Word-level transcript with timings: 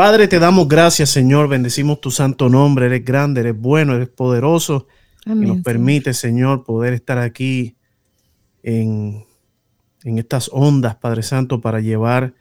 Padre, 0.00 0.28
te 0.28 0.38
damos 0.38 0.66
gracias, 0.66 1.10
Señor. 1.10 1.46
Bendecimos 1.46 2.00
tu 2.00 2.10
santo 2.10 2.48
nombre. 2.48 2.86
Eres 2.86 3.04
grande, 3.04 3.42
eres 3.42 3.54
bueno, 3.54 3.94
eres 3.94 4.08
poderoso. 4.08 4.86
y 5.26 5.34
nos 5.34 5.60
permite, 5.60 6.14
Señor, 6.14 6.64
poder 6.64 6.94
estar 6.94 7.18
aquí 7.18 7.76
en, 8.62 9.26
en 10.04 10.18
estas 10.18 10.48
ondas, 10.54 10.96
Padre 10.96 11.22
Santo, 11.22 11.60
para 11.60 11.80
llevar 11.80 12.32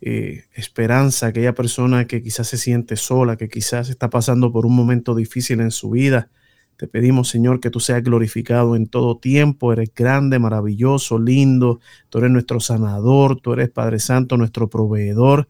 eh, 0.00 0.44
esperanza 0.54 1.26
a 1.26 1.28
aquella 1.30 1.52
persona 1.52 2.06
que 2.06 2.22
quizás 2.22 2.46
se 2.46 2.56
siente 2.56 2.94
sola, 2.94 3.36
que 3.36 3.48
quizás 3.48 3.90
está 3.90 4.08
pasando 4.08 4.52
por 4.52 4.64
un 4.64 4.76
momento 4.76 5.16
difícil 5.16 5.60
en 5.62 5.72
su 5.72 5.90
vida. 5.90 6.30
Te 6.76 6.86
pedimos, 6.86 7.28
Señor, 7.28 7.58
que 7.58 7.70
tú 7.70 7.80
seas 7.80 8.04
glorificado 8.04 8.76
en 8.76 8.86
todo 8.86 9.18
tiempo. 9.18 9.72
Eres 9.72 9.92
grande, 9.92 10.38
maravilloso, 10.38 11.18
lindo. 11.18 11.80
Tú 12.08 12.18
eres 12.18 12.30
nuestro 12.30 12.60
sanador, 12.60 13.40
tú 13.40 13.52
eres 13.52 13.68
Padre 13.68 13.98
Santo, 13.98 14.36
nuestro 14.36 14.70
proveedor. 14.70 15.48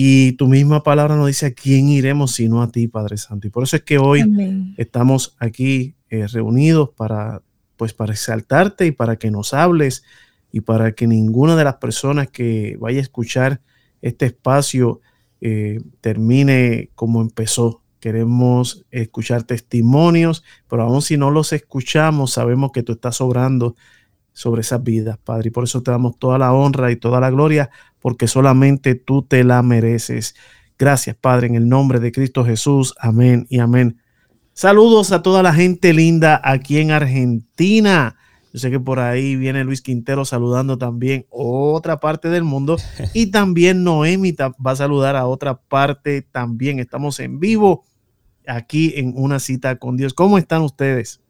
Y 0.00 0.34
tu 0.34 0.46
misma 0.46 0.84
palabra 0.84 1.16
nos 1.16 1.26
dice 1.26 1.46
a 1.46 1.50
quién 1.50 1.88
iremos 1.88 2.30
sino 2.30 2.62
a 2.62 2.70
ti, 2.70 2.86
Padre 2.86 3.16
Santo. 3.16 3.48
Y 3.48 3.50
por 3.50 3.64
eso 3.64 3.74
es 3.74 3.82
que 3.82 3.98
hoy 3.98 4.22
estamos 4.76 5.34
aquí 5.40 5.96
eh, 6.08 6.24
reunidos 6.28 6.90
para, 6.90 7.42
pues, 7.76 7.94
para 7.94 8.12
exaltarte 8.12 8.86
y 8.86 8.92
para 8.92 9.16
que 9.16 9.32
nos 9.32 9.54
hables 9.54 10.04
y 10.52 10.60
para 10.60 10.92
que 10.92 11.08
ninguna 11.08 11.56
de 11.56 11.64
las 11.64 11.78
personas 11.78 12.30
que 12.30 12.76
vaya 12.78 13.00
a 13.00 13.02
escuchar 13.02 13.60
este 14.00 14.26
espacio 14.26 15.00
eh, 15.40 15.80
termine 16.00 16.90
como 16.94 17.20
empezó. 17.20 17.82
Queremos 17.98 18.86
escuchar 18.92 19.42
testimonios, 19.42 20.44
pero 20.68 20.84
aún 20.84 21.02
si 21.02 21.16
no 21.16 21.32
los 21.32 21.52
escuchamos, 21.52 22.34
sabemos 22.34 22.70
que 22.70 22.84
tú 22.84 22.92
estás 22.92 23.16
sobrando 23.16 23.74
sobre 24.38 24.60
esas 24.60 24.84
vidas, 24.84 25.18
Padre. 25.18 25.48
Y 25.48 25.50
por 25.50 25.64
eso 25.64 25.82
te 25.82 25.90
damos 25.90 26.16
toda 26.16 26.38
la 26.38 26.52
honra 26.52 26.92
y 26.92 26.96
toda 26.96 27.18
la 27.18 27.28
gloria, 27.28 27.70
porque 27.98 28.28
solamente 28.28 28.94
tú 28.94 29.22
te 29.22 29.42
la 29.42 29.60
mereces. 29.62 30.36
Gracias, 30.78 31.16
Padre, 31.16 31.48
en 31.48 31.56
el 31.56 31.68
nombre 31.68 31.98
de 31.98 32.12
Cristo 32.12 32.44
Jesús. 32.44 32.94
Amén 33.00 33.48
y 33.50 33.58
amén. 33.58 34.00
Saludos 34.52 35.10
a 35.10 35.22
toda 35.22 35.42
la 35.42 35.52
gente 35.52 35.92
linda 35.92 36.40
aquí 36.44 36.78
en 36.78 36.92
Argentina. 36.92 38.14
Yo 38.52 38.60
sé 38.60 38.70
que 38.70 38.78
por 38.78 39.00
ahí 39.00 39.34
viene 39.34 39.64
Luis 39.64 39.82
Quintero 39.82 40.24
saludando 40.24 40.78
también 40.78 41.26
otra 41.30 41.98
parte 41.98 42.28
del 42.28 42.44
mundo 42.44 42.76
y 43.14 43.32
también 43.32 43.82
Noemi 43.82 44.36
va 44.38 44.70
a 44.70 44.76
saludar 44.76 45.16
a 45.16 45.26
otra 45.26 45.60
parte 45.60 46.22
también. 46.22 46.78
Estamos 46.78 47.18
en 47.18 47.40
vivo 47.40 47.82
aquí 48.46 48.92
en 48.94 49.14
una 49.16 49.40
cita 49.40 49.80
con 49.80 49.96
Dios. 49.96 50.14
¿Cómo 50.14 50.38
están 50.38 50.62
ustedes? 50.62 51.20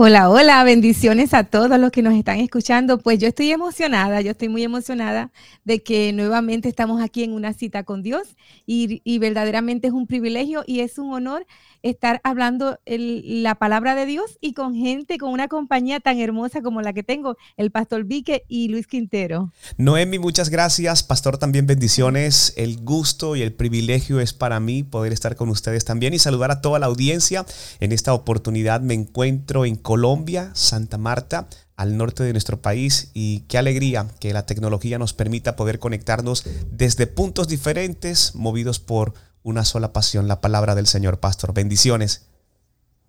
Hola, 0.00 0.30
hola, 0.30 0.62
bendiciones 0.62 1.34
a 1.34 1.42
todos 1.42 1.76
los 1.76 1.90
que 1.90 2.02
nos 2.02 2.14
están 2.14 2.38
escuchando. 2.38 2.98
Pues 2.98 3.18
yo 3.18 3.26
estoy 3.26 3.50
emocionada, 3.50 4.20
yo 4.20 4.30
estoy 4.30 4.48
muy 4.48 4.62
emocionada 4.62 5.32
de 5.64 5.82
que 5.82 6.12
nuevamente 6.12 6.68
estamos 6.68 7.02
aquí 7.02 7.24
en 7.24 7.32
una 7.32 7.52
cita 7.52 7.82
con 7.82 8.04
Dios 8.04 8.36
y, 8.64 9.02
y 9.02 9.18
verdaderamente 9.18 9.88
es 9.88 9.92
un 9.92 10.06
privilegio 10.06 10.62
y 10.68 10.80
es 10.80 10.98
un 11.00 11.12
honor 11.12 11.46
estar 11.82 12.20
hablando 12.24 12.78
la 12.86 13.54
palabra 13.56 13.94
de 13.94 14.06
Dios 14.06 14.38
y 14.40 14.54
con 14.54 14.74
gente, 14.74 15.18
con 15.18 15.30
una 15.30 15.48
compañía 15.48 16.00
tan 16.00 16.18
hermosa 16.18 16.62
como 16.62 16.82
la 16.82 16.92
que 16.92 17.02
tengo, 17.02 17.36
el 17.56 17.70
pastor 17.70 18.04
Vique 18.04 18.44
y 18.48 18.68
Luis 18.68 18.86
Quintero. 18.86 19.52
Noemi, 19.76 20.18
muchas 20.18 20.50
gracias. 20.50 21.02
Pastor, 21.02 21.38
también 21.38 21.66
bendiciones. 21.66 22.54
El 22.56 22.82
gusto 22.82 23.36
y 23.36 23.42
el 23.42 23.52
privilegio 23.52 24.20
es 24.20 24.32
para 24.32 24.60
mí 24.60 24.82
poder 24.82 25.12
estar 25.12 25.36
con 25.36 25.48
ustedes 25.48 25.84
también 25.84 26.14
y 26.14 26.18
saludar 26.18 26.50
a 26.50 26.60
toda 26.60 26.78
la 26.78 26.86
audiencia. 26.86 27.44
En 27.80 27.92
esta 27.92 28.14
oportunidad 28.14 28.80
me 28.80 28.94
encuentro 28.94 29.64
en 29.64 29.76
Colombia, 29.76 30.50
Santa 30.54 30.98
Marta 30.98 31.48
al 31.78 31.96
norte 31.96 32.24
de 32.24 32.32
nuestro 32.32 32.60
país 32.60 33.12
y 33.14 33.40
qué 33.42 33.56
alegría 33.56 34.08
que 34.18 34.32
la 34.32 34.46
tecnología 34.46 34.98
nos 34.98 35.14
permita 35.14 35.54
poder 35.54 35.78
conectarnos 35.78 36.44
desde 36.72 37.06
puntos 37.06 37.46
diferentes, 37.46 38.34
movidos 38.34 38.80
por 38.80 39.14
una 39.48 39.64
sola 39.64 39.92
pasión, 39.92 40.28
la 40.28 40.40
palabra 40.40 40.74
del 40.74 40.86
Señor, 40.86 41.20
pastor. 41.20 41.54
Bendiciones. 41.54 42.26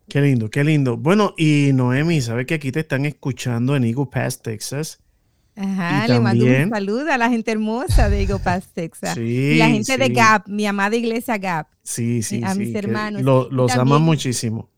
Qué 0.08 0.22
lindo, 0.22 0.50
qué 0.50 0.64
lindo. 0.64 0.98
Bueno, 0.98 1.34
y 1.38 1.72
Noemi, 1.74 2.22
¿sabe 2.22 2.46
que 2.46 2.56
aquí 2.56 2.72
te 2.72 2.80
están 2.80 3.06
escuchando 3.06 3.76
en 3.76 3.84
Eagle 3.84 4.08
Pass, 4.12 4.42
Texas? 4.42 5.00
Ajá, 5.56 6.08
le 6.08 6.20
mando 6.22 6.46
un 6.46 6.70
saludo 6.70 7.12
a 7.12 7.18
la 7.18 7.30
gente 7.30 7.52
hermosa 7.52 8.10
de 8.10 8.22
Eagle 8.22 8.40
Pass, 8.40 8.70
Texas. 8.74 9.16
Sí, 9.16 9.22
y 9.22 9.58
la 9.58 9.68
gente 9.68 9.98
de 9.98 10.10
Gap, 10.10 10.48
mi 10.48 10.66
amada 10.66 10.96
iglesia 10.96 11.38
Gap. 11.38 11.68
Sí, 11.84 12.24
sí, 12.24 12.42
A 12.44 12.56
mis 12.56 12.74
hermanos. 12.74 13.22
los 13.22 13.72
aman 13.74 14.02
muchísimo. 14.02 14.70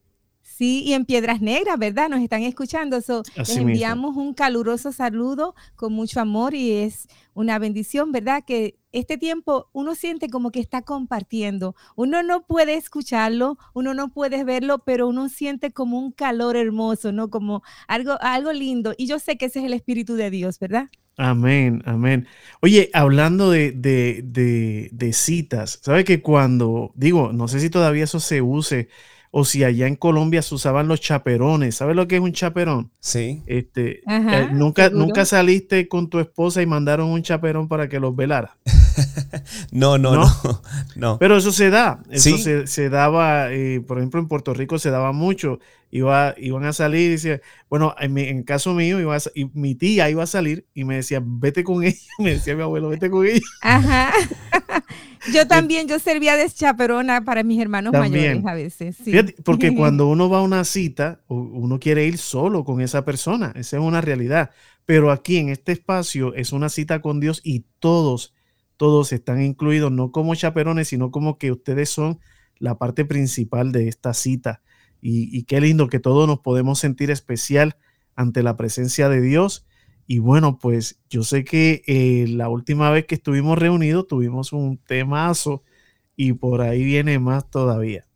Sí, 0.41 0.83
y 0.85 0.93
en 0.93 1.05
Piedras 1.05 1.41
Negras, 1.41 1.77
¿verdad? 1.79 2.09
Nos 2.09 2.21
están 2.21 2.43
escuchando. 2.43 3.01
So, 3.01 3.23
les 3.35 3.55
enviamos 3.55 4.15
un 4.15 4.33
caluroso 4.33 4.91
saludo 4.91 5.55
con 5.75 5.93
mucho 5.93 6.19
amor 6.19 6.53
y 6.53 6.71
es 6.71 7.07
una 7.33 7.57
bendición, 7.57 8.11
¿verdad? 8.11 8.43
Que 8.45 8.77
este 8.91 9.17
tiempo 9.17 9.69
uno 9.73 9.95
siente 9.95 10.29
como 10.29 10.51
que 10.51 10.59
está 10.59 10.81
compartiendo. 10.81 11.75
Uno 11.95 12.23
no 12.23 12.45
puede 12.45 12.75
escucharlo, 12.75 13.57
uno 13.73 13.93
no 13.93 14.11
puede 14.11 14.43
verlo, 14.43 14.79
pero 14.79 15.07
uno 15.07 15.29
siente 15.29 15.71
como 15.71 15.99
un 15.99 16.11
calor 16.11 16.55
hermoso, 16.55 17.11
¿no? 17.11 17.29
Como 17.29 17.63
algo, 17.87 18.17
algo 18.21 18.51
lindo. 18.53 18.93
Y 18.97 19.07
yo 19.07 19.19
sé 19.19 19.37
que 19.37 19.45
ese 19.45 19.59
es 19.59 19.65
el 19.65 19.73
Espíritu 19.73 20.15
de 20.15 20.29
Dios, 20.29 20.59
¿verdad? 20.59 20.89
Amén, 21.17 21.83
amén. 21.85 22.27
Oye, 22.61 22.89
hablando 22.93 23.51
de, 23.51 23.71
de, 23.71 24.21
de, 24.23 24.89
de 24.91 25.13
citas, 25.13 25.79
¿sabe 25.83 26.03
que 26.03 26.21
cuando, 26.21 26.91
digo, 26.95 27.31
no 27.33 27.47
sé 27.47 27.59
si 27.59 27.69
todavía 27.69 28.05
eso 28.05 28.19
se 28.19 28.41
use, 28.41 28.89
o 29.31 29.45
si 29.45 29.63
allá 29.63 29.87
en 29.87 29.95
Colombia 29.95 30.41
se 30.41 30.53
usaban 30.53 30.89
los 30.89 30.99
chaperones. 30.99 31.75
¿Sabes 31.75 31.95
lo 31.95 32.07
que 32.07 32.15
es 32.17 32.21
un 32.21 32.33
chaperón? 32.33 32.91
Sí. 32.99 33.41
Este, 33.47 34.01
eh, 34.07 34.49
nunca, 34.51 34.89
nunca 34.89 35.25
saliste 35.25 35.87
con 35.87 36.09
tu 36.09 36.19
esposa 36.19 36.61
y 36.61 36.65
mandaron 36.65 37.09
un 37.09 37.23
chaperón 37.23 37.69
para 37.69 37.87
que 37.87 37.99
los 37.99 38.15
velara. 38.15 38.57
no, 39.71 39.97
no, 39.97 40.15
no, 40.15 40.61
no, 40.95 41.19
Pero 41.19 41.37
eso 41.37 41.51
se 41.51 41.69
da. 41.69 42.01
Eso 42.09 42.37
se, 42.65 42.89
daba, 42.89 43.51
eh, 43.51 43.81
por 43.81 43.97
ejemplo, 43.97 44.19
en 44.19 44.27
Puerto 44.27 44.53
Rico 44.53 44.79
se 44.79 44.89
daba 44.89 45.11
mucho. 45.11 45.59
Iba, 45.93 46.35
iban 46.37 46.63
a 46.63 46.71
salir 46.71 47.07
y 47.07 47.09
decía, 47.11 47.41
bueno, 47.69 47.95
en, 47.99 48.13
mi, 48.13 48.23
en 48.23 48.43
caso 48.43 48.73
mío, 48.73 48.99
iba 48.99 49.17
y 49.35 49.45
mi 49.53 49.75
tía 49.75 50.09
iba 50.09 50.23
a 50.23 50.27
salir 50.27 50.65
y 50.73 50.85
me 50.85 50.95
decía, 50.95 51.21
vete 51.23 51.63
con 51.63 51.83
ella. 51.83 51.97
Me 52.19 52.31
decía 52.31 52.55
mi 52.55 52.61
abuelo, 52.61 52.89
vete 52.89 53.09
con 53.09 53.25
ella. 53.25 53.41
Ajá. 53.61 54.11
Yo 55.33 55.47
también, 55.47 55.87
yo 55.87 55.99
servía 55.99 56.35
de 56.35 56.49
chaperona 56.49 57.23
para 57.23 57.43
mis 57.43 57.61
hermanos 57.61 57.93
mayores 57.93 58.45
a 58.45 58.53
veces. 58.53 58.97
porque 59.43 59.75
cuando 59.75 60.07
uno 60.07 60.29
va 60.29 60.39
a 60.39 60.41
una 60.41 60.63
cita, 60.63 61.21
uno 61.27 61.79
quiere 61.79 62.05
ir 62.05 62.17
solo 62.17 62.63
con 62.63 62.81
esa 62.81 63.05
persona, 63.05 63.51
esa 63.55 63.77
es 63.77 63.83
una 63.83 64.01
realidad. 64.01 64.51
Pero 64.85 65.11
aquí 65.11 65.37
en 65.37 65.49
este 65.49 65.73
espacio 65.73 66.33
es 66.33 66.51
una 66.51 66.69
cita 66.69 67.01
con 67.01 67.19
Dios 67.19 67.41
y 67.43 67.65
todos, 67.79 68.33
todos 68.81 69.13
están 69.13 69.43
incluidos, 69.43 69.91
no 69.91 70.11
como 70.11 70.33
chaperones, 70.33 70.87
sino 70.87 71.11
como 71.11 71.37
que 71.37 71.51
ustedes 71.51 71.87
son 71.87 72.19
la 72.57 72.79
parte 72.79 73.05
principal 73.05 73.71
de 73.71 73.87
esta 73.87 74.15
cita. 74.15 74.63
Y, 75.03 75.43
qué 75.43 75.61
lindo 75.61 75.87
que 75.87 75.99
todos 75.99 76.27
nos 76.27 76.39
podemos 76.39 76.79
sentir 76.79 77.11
especial 77.11 77.77
ante 78.15 78.41
la 78.41 78.57
presencia 78.57 79.07
de 79.07 79.21
Dios 79.21 79.67
y 80.07 80.17
bueno, 80.17 80.57
pues 80.57 80.99
yo 81.11 81.21
sé 81.21 81.43
que 81.43 81.83
eh, 81.85 82.25
la 82.27 82.49
última 82.49 82.89
vez 82.89 83.05
que 83.05 83.13
estuvimos 83.13 83.59
reunidos 83.59 84.07
tuvimos 84.07 84.51
un 84.51 84.79
temazo 84.79 85.61
y 86.15 86.33
por 86.33 86.61
ahí 86.61 86.83
viene 86.83 87.19
más 87.19 87.51
todavía. 87.51 88.07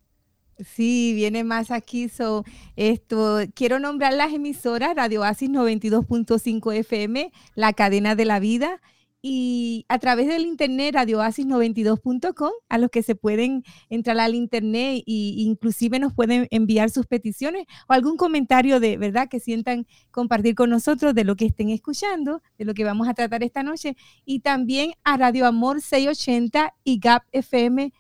Sí, 0.58 1.14
viene 1.14 1.44
más 1.44 1.70
aquí. 1.70 2.10
So, 2.10 2.44
esto, 2.76 3.38
quiero 3.54 3.78
nombrar 3.78 4.14
las 4.14 4.34
emisoras 4.34 4.96
Radio 4.96 5.24
Asis 5.24 5.52
92.5 5.52 6.74
FM, 6.74 7.32
La 7.54 7.74
Cadena 7.74 8.16
de 8.16 8.26
la 8.26 8.40
Vida, 8.40 8.82
y 9.28 9.88
a 9.90 9.98
través 9.98 10.28
del 10.28 10.46
internet 10.46 10.94
radioasis92.com 10.94 12.52
a 12.70 12.78
los 12.78 12.92
que 12.92 13.02
se 13.02 13.16
pueden 13.16 13.64
entrar 13.90 14.20
al 14.20 14.36
internet 14.36 14.98
e 14.98 15.04
inclusive 15.08 15.98
nos 15.98 16.14
pueden 16.14 16.48
enviar 16.52 16.92
sus 16.92 17.08
peticiones 17.08 17.66
o 17.88 17.94
algún 17.94 18.18
comentario 18.18 18.80
de 18.80 18.98
verdad 18.98 19.28
que 19.28 19.40
sientan 19.40 19.88
compartir 20.12 20.54
con 20.54 20.70
nosotros 20.70 21.16
de 21.16 21.24
lo 21.24 21.36
que 21.36 21.48
estén 21.48 21.72
escuchando, 21.72 22.44
de 22.60 22.66
lo 22.66 22.76
que 22.76 22.84
vamos 22.84 23.08
a 23.08 23.16
tratar 23.16 23.42
esta 23.42 23.64
noche. 23.64 23.98
Y 24.26 24.42
también 24.42 24.92
a 25.04 25.18
Radio 25.18 25.48
Amor 25.48 25.82
680 25.82 26.76
y 26.84 27.00
gapfm.com 27.00 27.94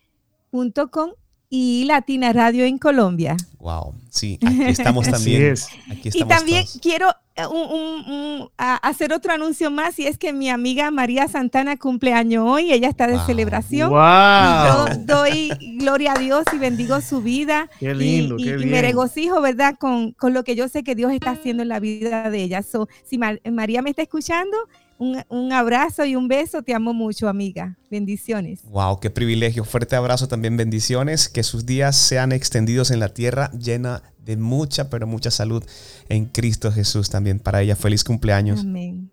y 1.55 1.85
Latina 1.85 2.33
Radio 2.33 2.65
en 2.65 2.77
Colombia. 2.77 3.37
Wow, 3.59 3.93
sí, 4.09 4.37
aquí 4.45 4.63
estamos 4.65 5.09
también. 5.09 5.55
y 6.03 6.23
también 6.25 6.65
quiero 6.81 7.07
un, 7.49 8.49
hacer 8.57 9.13
otro 9.13 9.31
anuncio 9.31 9.71
más 9.71 9.97
y 9.97 10.05
es 10.05 10.17
que 10.17 10.33
mi 10.33 10.49
amiga 10.49 10.91
María 10.91 11.29
Santana 11.29 11.77
cumple 11.77 12.11
año 12.11 12.45
hoy, 12.45 12.73
ella 12.73 12.89
está 12.89 13.07
de 13.07 13.17
celebración. 13.19 13.89
Yo 13.89 14.85
doy 15.05 15.49
gloria 15.77 16.11
a 16.11 16.19
Dios 16.19 16.43
y 16.51 16.57
bendigo 16.57 16.99
su 16.99 17.21
vida. 17.21 17.69
Qué 17.79 17.95
lindo, 17.95 18.35
y, 18.37 18.49
y, 18.49 18.65
me 18.65 18.81
regocijo, 18.81 19.39
¿verdad? 19.39 19.75
Con, 19.79 20.11
con, 20.11 20.33
lo 20.33 20.43
que 20.43 20.57
yo 20.57 20.67
sé 20.67 20.83
que 20.83 20.93
Dios 20.93 21.13
está 21.13 21.31
haciendo 21.31 21.63
en 21.63 21.69
la 21.69 21.79
vida 21.79 22.29
de 22.29 22.43
ella. 22.43 22.63
So, 22.63 22.89
si 23.05 23.17
María 23.17 23.81
me 23.81 23.91
está 23.91 24.01
escuchando, 24.01 24.57
un, 24.97 25.51
abrazo 25.53 26.05
y 26.05 26.15
un 26.15 26.27
beso. 26.27 26.61
Te 26.61 26.73
amo 26.73 26.93
mucho, 26.93 27.27
amiga. 27.27 27.77
Bendiciones. 27.89 28.61
Wow, 28.63 28.99
qué 28.99 29.09
privilegio. 29.09 29.63
Fuerte 29.63 29.95
abrazo 29.95 30.27
también, 30.27 30.57
bendiciones. 30.57 31.29
Que 31.29 31.43
sus 31.43 31.65
días 31.65 31.95
sean 31.95 32.31
extendidos 32.31 32.91
en 32.91 32.99
la 32.99 33.09
tierra 33.09 33.51
llena 33.51 34.03
de 34.23 34.37
mucha, 34.37 34.89
pero 34.89 35.07
mucha 35.07 35.31
salud 35.31 35.63
en 36.09 36.25
Cristo 36.25 36.71
Jesús 36.71 37.09
también 37.09 37.39
para 37.39 37.61
ella. 37.61 37.75
Feliz 37.75 38.03
cumpleaños. 38.03 38.61
Amén. 38.61 39.11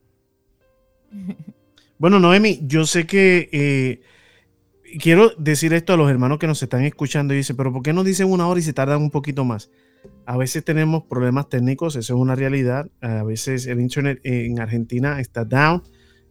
Bueno, 1.99 2.19
Noemi, 2.19 2.61
yo 2.63 2.87
sé 2.87 3.07
que 3.07 3.49
eh, 3.53 4.03
quiero 4.99 5.31
decir 5.39 5.73
esto 5.73 5.93
a 5.93 5.97
los 5.97 6.11
hermanos 6.11 6.39
que 6.39 6.47
nos 6.47 6.63
están 6.63 6.85
escuchando 6.85 7.35
y 7.35 7.39
dicen, 7.39 7.57
pero 7.57 7.73
¿por 7.73 7.83
qué 7.83 7.93
no 7.93 8.05
dicen 8.05 8.31
una 8.31 8.47
hora 8.47 8.61
y 8.61 8.63
se 8.63 8.73
tardan 8.73 9.03
un 9.03 9.11
poquito 9.11 9.45
más? 9.45 9.71
A 10.27 10.37
veces 10.37 10.65
tenemos 10.65 11.05
problemas 11.05 11.49
técnicos, 11.49 11.97
eso 11.97 12.15
es 12.15 12.21
una 12.21 12.35
realidad. 12.35 12.91
A 13.01 13.23
veces 13.23 13.67
el 13.67 13.81
internet 13.81 14.21
en 14.25 14.61
Argentina 14.61 15.21
está 15.21 15.45
down 15.45 15.83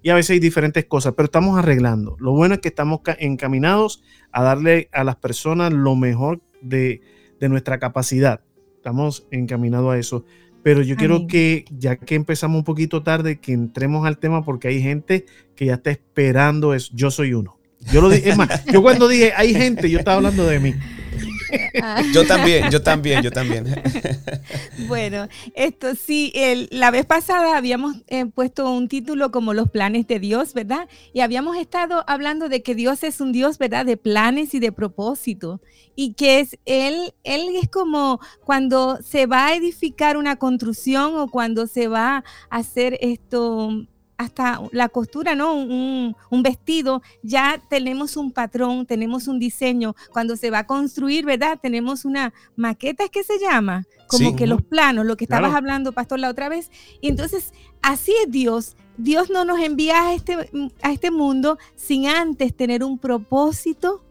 y 0.02 0.10
a 0.10 0.16
veces 0.16 0.32
hay 0.32 0.40
diferentes 0.40 0.86
cosas, 0.86 1.14
pero 1.16 1.26
estamos 1.26 1.58
arreglando. 1.58 2.16
Lo 2.20 2.34
bueno 2.34 2.56
es 2.56 2.62
que 2.62 2.70
estamos 2.70 3.02
encaminados 3.20 4.04
a 4.32 4.44
darle 4.44 4.90
a 4.92 5.04
las 5.04 5.18
personas 5.18 5.72
lo 5.72 5.96
mejor 5.96 6.42
de, 6.62 7.02
nuestra 7.40 7.80
capacidad. 7.80 8.42
Estamos 8.76 9.28
encaminados 9.32 9.94
a 9.94 9.98
eso. 9.98 10.26
Pero 10.64 10.84
yo 10.84 10.96
quiero 10.96 11.26
que, 11.26 11.66
ya 11.72 11.96
que 11.96 12.14
empezamos 12.14 12.60
un 12.60 12.64
poquito 12.64 13.02
tarde, 13.02 13.40
que 13.40 13.52
entremos 13.52 14.06
al 14.06 14.20
tema 14.20 14.44
porque 14.44 14.68
hay 14.68 14.82
gente 14.82 15.26
que 15.56 15.66
ya 15.66 15.76
está 15.76 15.90
esperando 15.90 16.76
eso. 16.76 16.92
Yo 16.94 17.10
soy 17.10 17.34
uno. 17.34 17.61
Yo 17.92 18.02
lo 18.02 18.10
dije, 18.10 18.30
es 18.30 18.38
más, 18.38 18.66
yo 18.66 18.82
cuando 18.82 19.08
dije 19.08 19.34
hay 19.36 19.54
gente, 19.54 19.90
yo 19.90 20.00
estaba 20.00 20.18
hablando 20.18 20.46
de 20.46 20.60
mí. 20.60 20.76
Yo 22.14 22.26
también, 22.26 22.70
yo 22.72 22.82
también, 22.82 23.22
yo 23.22 23.32
también. 23.32 23.66
Bueno, 24.88 25.28
esto 25.54 25.96
sí, 25.96 26.32
el, 26.34 26.68
la 26.72 26.92
vez 26.92 27.06
pasada 27.06 27.56
habíamos 27.56 27.98
eh, 28.08 28.26
puesto 28.26 28.70
un 28.70 28.88
título 28.88 29.32
como 29.32 29.54
los 29.54 29.70
planes 29.70 30.08
de 30.08 30.20
Dios, 30.20 30.54
¿verdad? 30.54 30.88
Y 31.14 31.22
habíamos 31.22 31.58
estado 31.58 32.04
hablando 32.08 32.50
de 32.50 32.64
que 32.64 32.76
Dios 32.76 33.04
es 33.04 33.22
un 33.22 33.32
Dios, 33.32 33.58
¿verdad? 33.58 33.86
De 33.86 33.98
planes 33.98 34.54
y 34.54 34.60
de 34.60 34.72
propósito. 34.72 35.62
Y 35.96 36.14
que 36.14 36.40
es 36.40 36.58
Él, 36.66 37.14
Él 37.24 37.50
es 37.62 37.70
como 37.70 38.20
cuando 38.44 39.00
se 39.02 39.28
va 39.28 39.48
a 39.48 39.56
edificar 39.56 40.18
una 40.18 40.38
construcción 40.38 41.18
o 41.18 41.28
cuando 41.28 41.68
se 41.68 41.88
va 41.88 42.24
a 42.50 42.58
hacer 42.58 42.98
esto 43.02 43.88
hasta 44.22 44.62
la 44.72 44.88
costura, 44.90 45.36
¿no? 45.36 45.56
Un, 45.56 46.44
vestido, 46.44 47.02
ya 47.24 47.62
tenemos 47.70 48.18
un 48.18 48.32
patrón, 48.32 48.86
tenemos 48.86 49.28
un 49.28 49.40
diseño. 49.40 49.96
Cuando 50.12 50.36
se 50.36 50.52
va 50.52 50.60
a 50.60 50.68
construir, 50.68 51.26
¿verdad? 51.26 51.60
Tenemos 51.62 52.06
una 52.06 52.34
maqueta, 52.56 53.04
¿es 53.04 53.10
que 53.10 53.24
se 53.24 53.40
llama? 53.40 53.86
Como 54.08 54.36
que 54.36 54.46
los 54.46 54.62
planos, 54.62 55.06
lo 55.06 55.18
que 55.18 55.26
estabas 55.26 55.56
hablando, 55.56 55.92
pastor, 55.92 56.20
la 56.20 56.30
otra 56.30 56.50
vez. 56.50 56.70
Y 57.02 57.10
entonces, 57.10 57.54
así 57.82 58.14
es 58.24 58.32
Dios. 58.32 58.76
Dios 58.98 59.30
no 59.30 59.46
nos 59.46 59.60
envía 59.60 60.08
a 60.08 60.14
este, 60.14 60.38
a 60.82 60.92
este 60.92 61.12
mundo 61.12 61.58
sin 61.76 62.08
antes 62.08 62.56
tener 62.56 62.84
un 62.84 63.00
propósito 63.00 64.04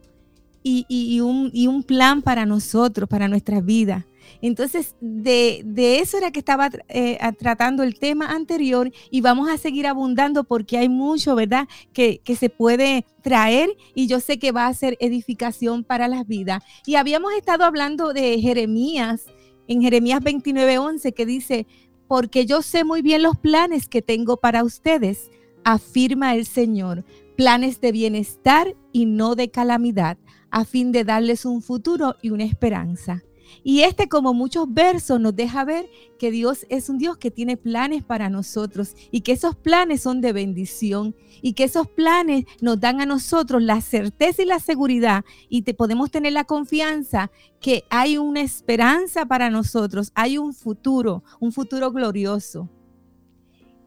y, 0.63 1.21
un, 1.21 1.51
y 1.53 1.67
un 1.69 1.83
plan 1.83 2.23
para 2.23 2.47
nosotros, 2.47 3.09
para 3.09 3.29
nuestras 3.29 3.65
vidas. 3.65 4.05
Entonces, 4.43 4.97
de, 5.01 5.63
eso 6.01 6.17
era 6.19 6.31
que 6.31 6.39
estaba 6.39 6.71
eh, 6.89 7.19
tratando 7.39 7.83
el 7.83 7.99
tema 7.99 8.27
anterior 8.27 8.91
y 9.11 9.21
vamos 9.21 9.49
a 9.49 9.59
seguir 9.59 9.87
abundando 9.87 10.45
porque 10.45 10.79
hay 10.79 10.89
mucho, 10.89 11.35
¿verdad?, 11.35 11.69
que, 11.93 12.21
que 12.25 12.37
se 12.37 12.49
puede 12.49 13.05
traer 13.23 13.71
y 13.95 14.07
yo 14.07 14.21
sé 14.21 14.39
que 14.39 14.53
va 14.53 14.67
a 14.67 14.75
ser 14.75 14.97
edificación 15.01 15.85
para 15.85 16.09
las 16.09 16.27
vidas. 16.27 16.63
Y 16.87 16.95
habíamos 16.95 17.33
estado 17.35 17.65
hablando 17.65 18.13
de 18.13 18.41
Jeremías, 18.41 19.27
en 19.69 19.83
Jeremías 19.83 20.21
29:11, 20.21 21.13
que 21.13 21.27
dice, 21.27 21.67
porque 22.09 22.45
yo 22.45 22.63
sé 22.63 22.83
muy 22.83 23.03
bien 23.03 23.23
los 23.23 23.37
planes 23.37 23.89
que 23.89 24.03
tengo 24.03 24.39
para 24.39 24.65
ustedes, 24.65 25.31
afirma 25.65 26.35
el 26.35 26.45
Señor, 26.47 27.05
planes 27.37 27.81
de 27.81 27.93
bienestar 27.93 28.75
y 28.93 29.07
no 29.07 29.37
de 29.37 29.51
calamidad, 29.51 30.19
a 30.51 30.65
fin 30.65 30.91
de 30.91 31.05
darles 31.05 31.45
un 31.45 31.63
futuro 31.63 32.17
y 32.21 32.31
una 32.31 32.45
esperanza. 32.45 33.23
Y 33.63 33.81
este, 33.83 34.09
como 34.09 34.35
muchos 34.35 34.73
versos, 34.73 35.21
nos 35.21 35.35
deja 35.35 35.65
ver 35.65 35.89
que 36.19 36.31
Dios 36.31 36.67
es 36.69 36.89
un 36.89 36.99
Dios 36.99 37.17
que 37.17 37.31
tiene 37.31 37.57
planes 37.57 38.05
para 38.05 38.29
nosotros 38.29 38.95
y 39.11 39.23
que 39.23 39.33
esos 39.33 39.57
planes 39.57 40.03
son 40.03 40.21
de 40.21 40.33
bendición 40.33 41.15
y 41.43 41.55
que 41.55 41.65
esos 41.65 41.89
planes 41.89 42.45
nos 42.61 42.79
dan 42.79 43.01
a 43.01 43.07
nosotros 43.07 43.63
la 43.63 43.81
certeza 43.81 44.43
y 44.43 44.47
la 44.47 44.61
seguridad 44.61 45.25
y 45.49 45.63
podemos 45.73 46.11
tener 46.11 46.33
la 46.33 46.45
confianza 46.45 47.31
que 47.61 47.85
hay 47.91 48.19
una 48.19 48.41
esperanza 48.41 49.27
para 49.27 49.51
nosotros, 49.51 50.13
hay 50.15 50.39
un 50.39 50.53
futuro, 50.53 51.23
un 51.39 51.53
futuro 51.53 51.91
glorioso. 51.91 52.69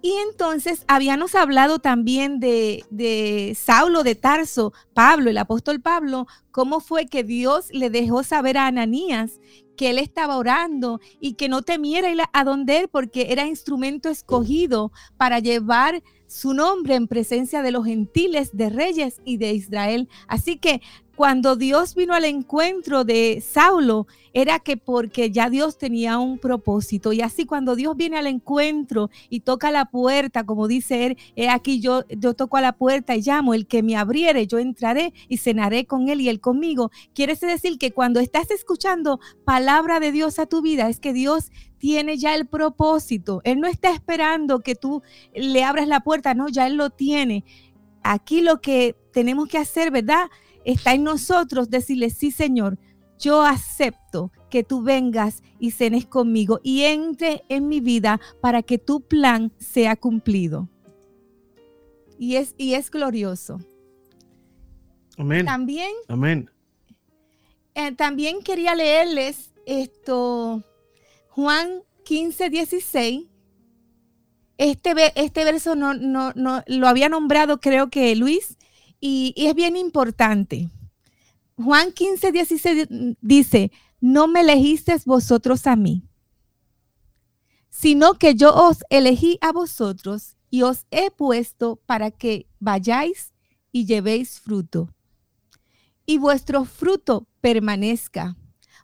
Y 0.05 0.11
entonces 0.29 0.83
habíamos 0.89 1.33
hablado 1.33 1.79
también 1.79 2.41
de, 2.41 2.83
de, 2.89 3.55
Saulo 3.57 4.03
de 4.03 4.15
Tarso, 4.15 4.73
Pablo, 4.93 5.29
el 5.29 5.37
apóstol 5.37 5.79
Pablo, 5.79 6.27
cómo 6.51 6.81
fue 6.81 7.05
que 7.05 7.23
Dios 7.23 7.67
le 7.71 7.89
dejó 7.89 8.21
saber 8.21 8.57
a 8.57 8.67
Ananías 8.67 9.39
que 9.77 9.91
él 9.91 9.99
estaba 9.99 10.37
orando 10.37 10.99
y 11.21 11.35
que 11.35 11.47
no 11.47 11.61
temiera 11.61 12.11
ir 12.11 12.19
a 12.33 12.43
donde 12.43 12.79
él 12.79 12.89
porque 12.89 13.27
era 13.29 13.47
instrumento 13.47 14.09
escogido 14.09 14.91
para 15.15 15.39
llevar 15.39 16.03
su 16.27 16.53
nombre 16.53 16.95
en 16.95 17.07
presencia 17.07 17.61
de 17.61 17.71
los 17.71 17.85
gentiles, 17.85 18.49
de 18.51 18.69
reyes 18.69 19.21
y 19.23 19.37
de 19.37 19.53
Israel. 19.53 20.09
Así 20.27 20.57
que 20.57 20.81
cuando 21.15 21.55
Dios 21.55 21.93
vino 21.93 22.13
al 22.13 22.25
encuentro 22.25 23.03
de 23.03 23.41
Saulo, 23.41 24.07
era 24.33 24.59
que 24.59 24.77
porque 24.77 25.29
ya 25.29 25.49
Dios 25.49 25.77
tenía 25.77 26.17
un 26.17 26.39
propósito. 26.39 27.13
Y 27.13 27.21
así 27.21 27.45
cuando 27.45 27.75
Dios 27.75 27.95
viene 27.95 28.17
al 28.17 28.25
encuentro 28.25 29.11
y 29.29 29.41
toca 29.41 29.69
la 29.69 29.85
puerta, 29.85 30.43
como 30.43 30.67
dice 30.67 31.05
él, 31.05 31.17
he 31.35 31.49
aquí 31.49 31.79
yo, 31.79 32.03
yo 32.09 32.33
toco 32.33 32.57
a 32.57 32.61
la 32.61 32.73
puerta 32.73 33.15
y 33.15 33.21
llamo, 33.21 33.53
el 33.53 33.67
que 33.67 33.83
me 33.83 33.95
abriere, 33.95 34.47
yo 34.47 34.57
entraré 34.57 35.13
y 35.27 35.37
cenaré 35.37 35.85
con 35.85 36.09
él 36.09 36.19
y 36.19 36.29
él 36.29 36.39
conmigo. 36.39 36.89
Quiere 37.13 37.35
decir 37.35 37.77
que 37.77 37.91
cuando 37.91 38.19
estás 38.19 38.49
escuchando 38.49 39.19
palabra 39.45 39.99
de 39.99 40.11
Dios 40.11 40.39
a 40.39 40.47
tu 40.47 40.63
vida, 40.63 40.89
es 40.89 40.99
que 40.99 41.13
Dios 41.13 41.51
tiene 41.77 42.17
ya 42.17 42.33
el 42.33 42.47
propósito. 42.47 43.41
Él 43.43 43.59
no 43.59 43.67
está 43.67 43.91
esperando 43.91 44.61
que 44.61 44.73
tú 44.73 45.03
le 45.35 45.63
abras 45.63 45.87
la 45.87 45.99
puerta, 45.99 46.33
no, 46.33 46.47
ya 46.47 46.65
Él 46.65 46.75
lo 46.75 46.89
tiene. 46.89 47.43
Aquí 48.01 48.41
lo 48.41 48.61
que 48.61 48.95
tenemos 49.11 49.47
que 49.47 49.57
hacer, 49.57 49.91
¿verdad? 49.91 50.29
Está 50.65 50.93
en 50.93 51.03
nosotros 51.03 51.69
decirle, 51.69 52.09
sí 52.09 52.31
Señor, 52.31 52.77
yo 53.19 53.41
acepto 53.41 54.31
que 54.49 54.63
tú 54.63 54.83
vengas 54.83 55.41
y 55.59 55.71
cenes 55.71 56.05
conmigo 56.05 56.59
y 56.63 56.83
entre 56.83 57.43
en 57.49 57.67
mi 57.67 57.79
vida 57.79 58.19
para 58.41 58.61
que 58.63 58.77
tu 58.77 59.01
plan 59.01 59.51
sea 59.57 59.95
cumplido. 59.95 60.69
Y 62.19 62.35
es, 62.35 62.53
y 62.57 62.73
es 62.73 62.91
glorioso. 62.91 63.59
Amén. 65.17 65.45
También, 65.45 65.91
Amén. 66.07 66.49
Eh, 67.75 67.91
también 67.93 68.41
quería 68.41 68.75
leerles 68.75 69.53
esto, 69.65 70.63
Juan 71.29 71.83
15, 72.03 72.49
16. 72.49 73.25
Este, 74.57 74.93
este 75.15 75.43
verso 75.43 75.75
no, 75.75 75.93
no, 75.93 76.31
no, 76.35 76.63
lo 76.67 76.87
había 76.87 77.09
nombrado 77.09 77.59
creo 77.59 77.89
que 77.89 78.15
Luis, 78.15 78.57
y, 79.05 79.33
es 79.35 79.53
bien 79.53 79.75
importante. 79.75 80.69
Juan 81.57 81.91
15, 81.91 82.31
16 82.31 82.87
dice, 83.19 83.69
no 83.99 84.29
me 84.29 84.39
elegisteis 84.39 85.03
vosotros 85.03 85.67
a 85.67 85.75
mí, 85.75 86.07
sino 87.69 88.13
que 88.13 88.35
yo 88.35 88.55
os 88.55 88.77
elegí 88.89 89.37
a 89.41 89.51
vosotros 89.51 90.37
y 90.49 90.61
os 90.61 90.85
he 90.89 91.11
puesto 91.11 91.81
para 91.85 92.11
que 92.11 92.47
vayáis 92.59 93.33
y 93.73 93.85
llevéis 93.85 94.39
fruto. 94.39 94.87
Y 96.05 96.17
vuestro 96.17 96.63
fruto 96.63 97.27
permanezca, 97.41 98.37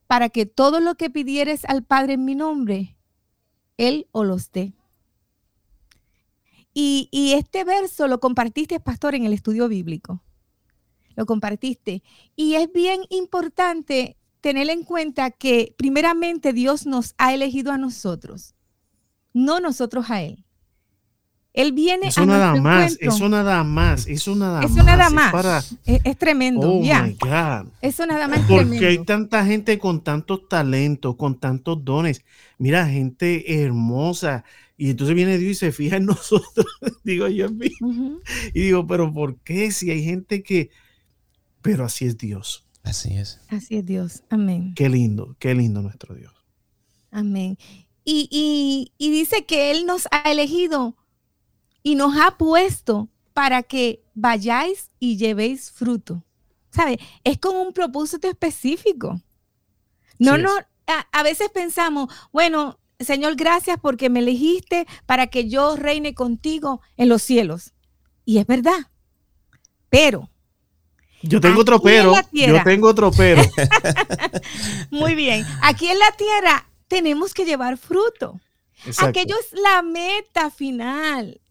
para 0.05 0.27
que 0.27 0.45
todo 0.45 0.81
lo 0.81 0.95
que 0.95 1.09
pidieres 1.09 1.63
al 1.63 1.85
Padre 1.85 2.13
en 2.13 2.25
mi 2.25 2.35
nombre, 2.35 2.97
Él 3.77 4.07
os 4.11 4.27
los 4.27 4.51
dé. 4.51 4.73
Y, 6.81 7.33
este 7.35 7.65
verso 7.65 8.07
lo 8.07 8.21
compartiste, 8.21 8.79
pastor, 8.79 9.13
en 9.13 9.25
el 9.25 9.33
estudio 9.33 9.67
bíblico. 9.67 10.23
Lo 11.15 11.25
compartiste. 11.25 12.03
Y 12.37 12.55
es 12.55 12.71
bien 12.71 13.01
importante 13.09 14.15
tener 14.39 14.69
en 14.69 14.83
cuenta 14.83 15.31
que 15.31 15.75
primeramente 15.77 16.53
Dios 16.53 16.85
nos 16.85 17.15
ha 17.17 17.33
elegido 17.33 17.73
a 17.73 17.77
nosotros, 17.77 18.55
no 19.33 19.59
nosotros 19.59 20.09
a 20.09 20.21
Él. 20.21 20.45
Él 21.51 21.73
viene 21.73 22.07
eso 22.07 22.25
nada 22.25 22.55
más, 22.55 22.95
eso 23.01 23.27
nada 23.27 23.63
más, 23.65 24.07
eso 24.07 24.35
nada 24.35 24.61
eso 24.61 24.75
más. 24.75 24.85
Nada 24.85 25.09
más. 25.09 25.75
Es, 25.83 26.17
tremendo. 26.17 26.71
Oh 26.71 26.79
my 26.79 27.17
God. 27.19 27.67
Eso 27.81 28.05
nada 28.05 28.29
más. 28.29 28.39
Porque 28.47 28.87
hay 28.87 29.03
tanta 29.03 29.43
gente 29.43 29.77
con 29.79 30.01
tantos 30.01 30.47
talentos, 30.47 31.15
con 31.17 31.37
tantos 31.37 31.83
dones. 31.83 32.23
Mira, 32.57 32.85
gente 32.85 33.61
hermosa, 33.63 34.45
y 34.79 34.91
entonces 34.91 35.13
viene 35.13 35.37
Dios 35.37 35.51
y 35.51 35.55
se 35.55 35.71
fija 35.73 35.97
en 35.97 36.05
nosotros, 36.05 36.65
digo 37.03 37.27
yo 37.27 37.47
en 37.47 37.57
mí. 37.57 37.71
Y 38.53 38.61
digo, 38.61 38.87
pero 38.87 39.13
¿por 39.13 39.37
qué 39.41 39.71
si 39.73 39.91
hay 39.91 40.05
gente 40.05 40.41
que... 40.41 40.69
Pero 41.61 41.83
así 41.83 42.05
es 42.05 42.17
Dios. 42.17 42.65
Así 42.81 43.13
es. 43.17 43.41
Así 43.49 43.75
es 43.75 43.85
Dios. 43.85 44.23
Amén. 44.29 44.73
Qué 44.77 44.87
lindo, 44.87 45.35
qué 45.37 45.53
lindo 45.53 45.81
nuestro 45.81 46.15
Dios. 46.15 46.33
Amén. 47.11 47.57
Y, 48.05 48.93
dice 48.97 49.45
que 49.45 49.69
Él 49.71 49.85
nos 49.85 50.07
ha 50.11 50.31
elegido 50.31 50.95
y 51.83 51.95
nos 51.95 52.15
ha 52.15 52.37
puesto 52.37 53.09
para 53.33 53.63
que 53.63 54.01
vayáis 54.13 54.91
y 54.97 55.17
llevéis 55.17 55.71
fruto. 55.71 56.23
¿Sabe? 56.71 56.99
Es 57.25 57.37
con 57.37 57.57
un 57.57 57.73
propósito 57.73 58.29
específico. 58.29 59.21
No, 60.17 60.37
no, 60.37 60.51
a, 61.11 61.23
veces 61.23 61.49
pensamos, 61.49 62.13
bueno, 62.31 62.78
Señor, 62.99 63.35
gracias 63.35 63.79
porque 63.81 64.09
me 64.09 64.19
elegiste 64.19 64.85
para 65.05 65.27
que 65.27 65.47
yo 65.47 65.77
reine 65.77 66.13
contigo 66.13 66.81
en 66.97 67.07
los 67.07 67.21
cielos. 67.21 67.73
Y 68.25 68.39
es 68.39 68.45
verdad. 68.45 68.87
Pero 69.89 70.29
Yo 71.21 71.39
tengo 71.39 71.61
otro 71.61 71.81
pero. 71.81 72.13
Yo 72.31 72.63
tengo 72.63 72.89
otro 72.89 73.11
pero. 73.11 73.41
Muy 74.91 75.15
bien. 75.15 75.45
Aquí 75.61 75.87
en 75.87 75.97
la 75.97 76.11
tierra 76.11 76.69
tenemos 76.87 77.33
que 77.33 77.45
llevar 77.45 77.77
fruto. 77.77 78.39
Aquello 78.97 79.35
es 79.39 79.59
la 79.59 79.81
meta 79.81 80.49
final. 80.49 81.41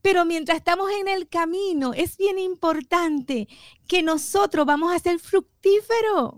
Pero 0.00 0.24
mientras 0.24 0.56
estamos 0.56 0.90
en 0.90 1.08
el 1.08 1.28
camino, 1.28 1.92
es 1.92 2.16
bien 2.16 2.38
importante 2.38 3.48
que 3.86 4.02
nosotros 4.02 4.64
vamos 4.64 4.94
a 4.94 4.98
ser 4.98 5.18
fructíferos. 5.18 6.34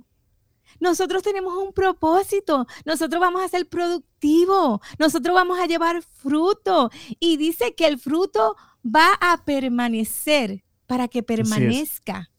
Nosotros 0.81 1.23
tenemos 1.23 1.55
un 1.57 1.73
propósito, 1.73 2.67
nosotros 2.85 3.21
vamos 3.21 3.43
a 3.43 3.49
ser 3.49 3.69
productivos, 3.69 4.81
nosotros 4.99 5.35
vamos 5.35 5.61
a 5.61 5.67
llevar 5.67 6.03
fruto. 6.03 6.91
Y 7.21 7.37
dice 7.37 7.75
que 7.75 7.87
el 7.87 7.99
fruto 7.99 8.57
va 8.85 9.13
a 9.21 9.45
permanecer 9.45 10.65
para 10.87 11.07
que 11.09 11.23
permanezca. 11.23 12.31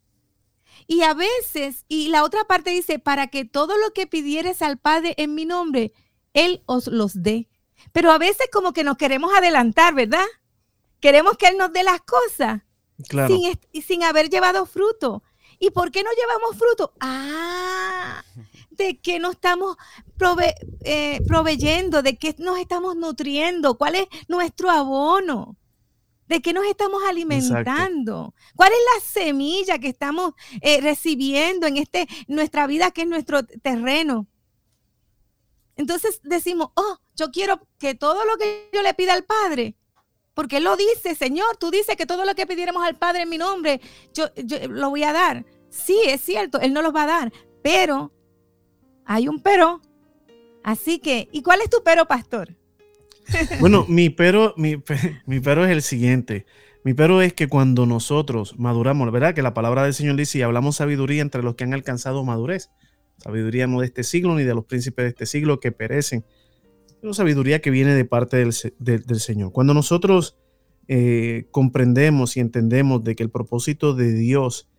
Y 0.87 1.03
a 1.03 1.13
veces, 1.13 1.85
y 1.87 2.09
la 2.09 2.23
otra 2.23 2.43
parte 2.45 2.71
dice, 2.71 2.99
para 2.99 3.27
que 3.27 3.45
todo 3.45 3.77
lo 3.77 3.93
que 3.93 4.07
pidieres 4.07 4.61
al 4.61 4.77
Padre 4.77 5.13
en 5.17 5.35
mi 5.35 5.45
nombre, 5.45 5.93
Él 6.33 6.63
os 6.65 6.87
los 6.87 7.21
dé. 7.21 7.47
Pero 7.91 8.11
a 8.11 8.17
veces 8.17 8.47
como 8.51 8.73
que 8.73 8.83
nos 8.83 8.97
queremos 8.97 9.31
adelantar, 9.33 9.93
¿verdad? 9.93 10.25
Queremos 10.99 11.37
que 11.37 11.47
Él 11.47 11.57
nos 11.57 11.71
dé 11.71 11.83
las 11.83 12.01
cosas 12.01 12.63
sin, 13.27 13.59
sin 13.81 14.03
haber 14.03 14.29
llevado 14.29 14.65
fruto. 14.65 15.23
¿Y 15.61 15.69
por 15.69 15.91
qué 15.91 16.03
no 16.03 16.09
llevamos 16.11 16.57
fruto? 16.57 16.91
Ah, 16.99 18.23
de 18.71 18.99
qué 18.99 19.19
nos 19.19 19.33
estamos 19.33 19.77
eh, 20.83 21.21
proveyendo, 21.27 22.01
de 22.01 22.17
qué 22.17 22.33
nos 22.39 22.57
estamos 22.57 22.95
nutriendo, 22.95 23.77
cuál 23.77 23.93
es 23.93 24.07
nuestro 24.27 24.71
abono, 24.71 25.55
de 26.25 26.41
qué 26.41 26.51
nos 26.51 26.65
estamos 26.65 27.03
alimentando, 27.07 28.33
cuál 28.55 28.71
es 28.71 28.79
la 28.95 29.05
semilla 29.05 29.77
que 29.77 29.89
estamos 29.89 30.33
eh, 30.61 30.81
recibiendo 30.81 31.67
en 31.67 31.77
este, 31.77 32.07
nuestra 32.27 32.65
vida, 32.65 32.89
que 32.89 33.03
es 33.03 33.07
nuestro 33.07 33.45
terreno. 33.45 34.25
Entonces 35.75 36.21
decimos, 36.23 36.69
oh, 36.73 36.97
yo 37.15 37.29
quiero 37.29 37.67
que 37.77 37.93
todo 37.93 38.25
lo 38.25 38.35
que 38.37 38.67
yo 38.73 38.81
le 38.81 38.95
pida 38.95 39.13
al 39.13 39.25
Padre, 39.25 39.75
porque 40.33 40.57
Él 40.57 40.63
lo 40.63 40.75
dice, 40.75 41.15
Señor, 41.15 41.57
tú 41.59 41.71
dices 41.71 41.95
que 41.95 42.05
todo 42.05 42.25
lo 42.25 42.35
que 42.35 42.47
pidiéramos 42.47 42.83
al 42.83 42.97
Padre 42.97 43.23
en 43.23 43.29
mi 43.29 43.37
nombre, 43.37 43.81
yo, 44.13 44.27
lo 44.69 44.89
voy 44.89 45.03
a 45.03 45.13
dar. 45.13 45.45
Sí, 45.69 45.99
es 46.05 46.21
cierto, 46.21 46.59
Él 46.59 46.73
no 46.73 46.81
los 46.81 46.95
va 46.95 47.03
a 47.03 47.07
dar, 47.07 47.33
pero 47.61 48.11
hay 49.05 49.27
un 49.27 49.41
pero. 49.41 49.81
Así 50.63 50.99
que, 50.99 51.27
¿y 51.31 51.41
cuál 51.41 51.61
es 51.61 51.69
tu 51.69 51.77
pero, 51.83 52.05
pastor? 52.05 52.55
Bueno, 53.59 53.85
mi 53.87 54.09
pero, 54.09 54.53
mi, 54.57 54.77
mi 55.25 55.39
pero 55.39 55.65
es 55.65 55.71
el 55.71 55.81
siguiente. 55.81 56.45
Mi 56.83 56.93
pero 56.93 57.21
es 57.21 57.33
que 57.33 57.47
cuando 57.47 57.85
nosotros 57.85 58.57
maduramos, 58.57 59.11
¿verdad? 59.11 59.35
Que 59.35 59.43
la 59.43 59.53
palabra 59.53 59.83
del 59.83 59.93
Señor 59.93 60.15
dice, 60.15 60.39
y 60.39 60.41
hablamos 60.41 60.77
sabiduría 60.77 61.21
entre 61.21 61.43
los 61.43 61.55
que 61.55 61.63
han 61.63 61.73
alcanzado 61.73 62.23
madurez. 62.23 62.71
Sabiduría 63.17 63.67
no 63.67 63.81
de 63.81 63.85
este 63.85 64.03
siglo 64.03 64.33
ni 64.33 64.43
de 64.43 64.55
los 64.55 64.65
príncipes 64.65 65.03
de 65.03 65.09
este 65.09 65.25
siglo 65.27 65.59
que 65.59 65.71
perecen, 65.71 66.25
una 67.01 67.13
sabiduría 67.13 67.61
que 67.61 67.71
viene 67.71 67.95
de 67.95 68.05
parte 68.05 68.37
del, 68.37 69.19
Señor. 69.19 69.51
Cuando 69.51 69.73
nosotros 69.73 70.37
eh, 70.87 71.47
comprendemos 71.51 72.37
y 72.37 72.39
entendemos 72.39 73.03
de 73.03 73.15
que 73.15 73.23
el 73.23 73.29
propósito 73.29 73.93
de 73.93 74.13
Dios 74.13 74.69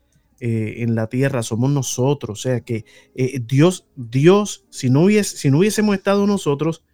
eh, 0.41 0.77
en 0.79 0.95
la 0.95 1.09
tierra 1.09 1.43
somos 1.43 1.71
nosotros, 1.71 2.39
o 2.39 2.43
sea 2.43 2.61
que 2.61 2.85
eh, 3.15 3.41
Dios, 3.41 3.87
Dios, 3.97 4.67
si 4.71 4.91
no, 4.91 5.03
hubiese, 5.03 5.37
si 5.37 5.51
no 5.51 5.59
hubiésemos 5.59 5.95
estado 5.95 6.27
nosotros, 6.27 6.85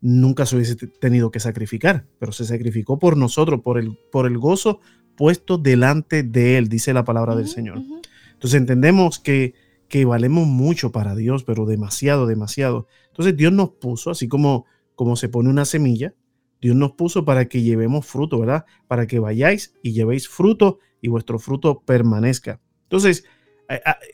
nunca 0.00 0.44
se 0.44 0.56
hubiese 0.56 0.76
tenido 0.76 1.30
que 1.30 1.40
sacrificar, 1.40 2.06
pero 2.18 2.32
se 2.32 2.44
sacrificó 2.44 2.98
por 2.98 3.16
nosotros, 3.16 3.60
por 3.62 3.78
el, 3.78 3.98
por 4.12 4.26
el 4.26 4.38
gozo 4.38 4.80
puesto 5.16 5.58
delante 5.58 6.22
de 6.22 6.58
Él, 6.58 6.68
dice 6.68 6.92
la 6.92 7.04
palabra 7.04 7.34
del 7.36 7.48
Señor. 7.48 7.82
Entonces 8.32 8.60
entendemos 8.60 9.18
que, 9.18 9.54
que 9.88 10.04
valemos 10.04 10.46
mucho 10.46 10.92
para 10.92 11.14
Dios, 11.14 11.44
pero 11.44 11.64
demasiado, 11.64 12.26
demasiado. 12.26 12.86
Entonces 13.08 13.36
Dios 13.36 13.52
nos 13.52 13.70
puso, 13.70 14.10
así 14.10 14.28
como 14.28 14.66
como 14.94 15.16
se 15.16 15.28
pone 15.28 15.48
una 15.50 15.64
semilla, 15.64 16.14
Dios 16.60 16.76
nos 16.76 16.92
puso 16.92 17.24
para 17.24 17.46
que 17.46 17.62
llevemos 17.62 18.06
fruto, 18.06 18.38
¿verdad? 18.38 18.64
Para 18.86 19.06
que 19.06 19.18
vayáis 19.18 19.74
y 19.82 19.92
llevéis 19.92 20.28
fruto 20.28 20.78
y 21.00 21.08
vuestro 21.08 21.38
fruto 21.38 21.80
permanezca. 21.80 22.60
Entonces, 22.84 23.24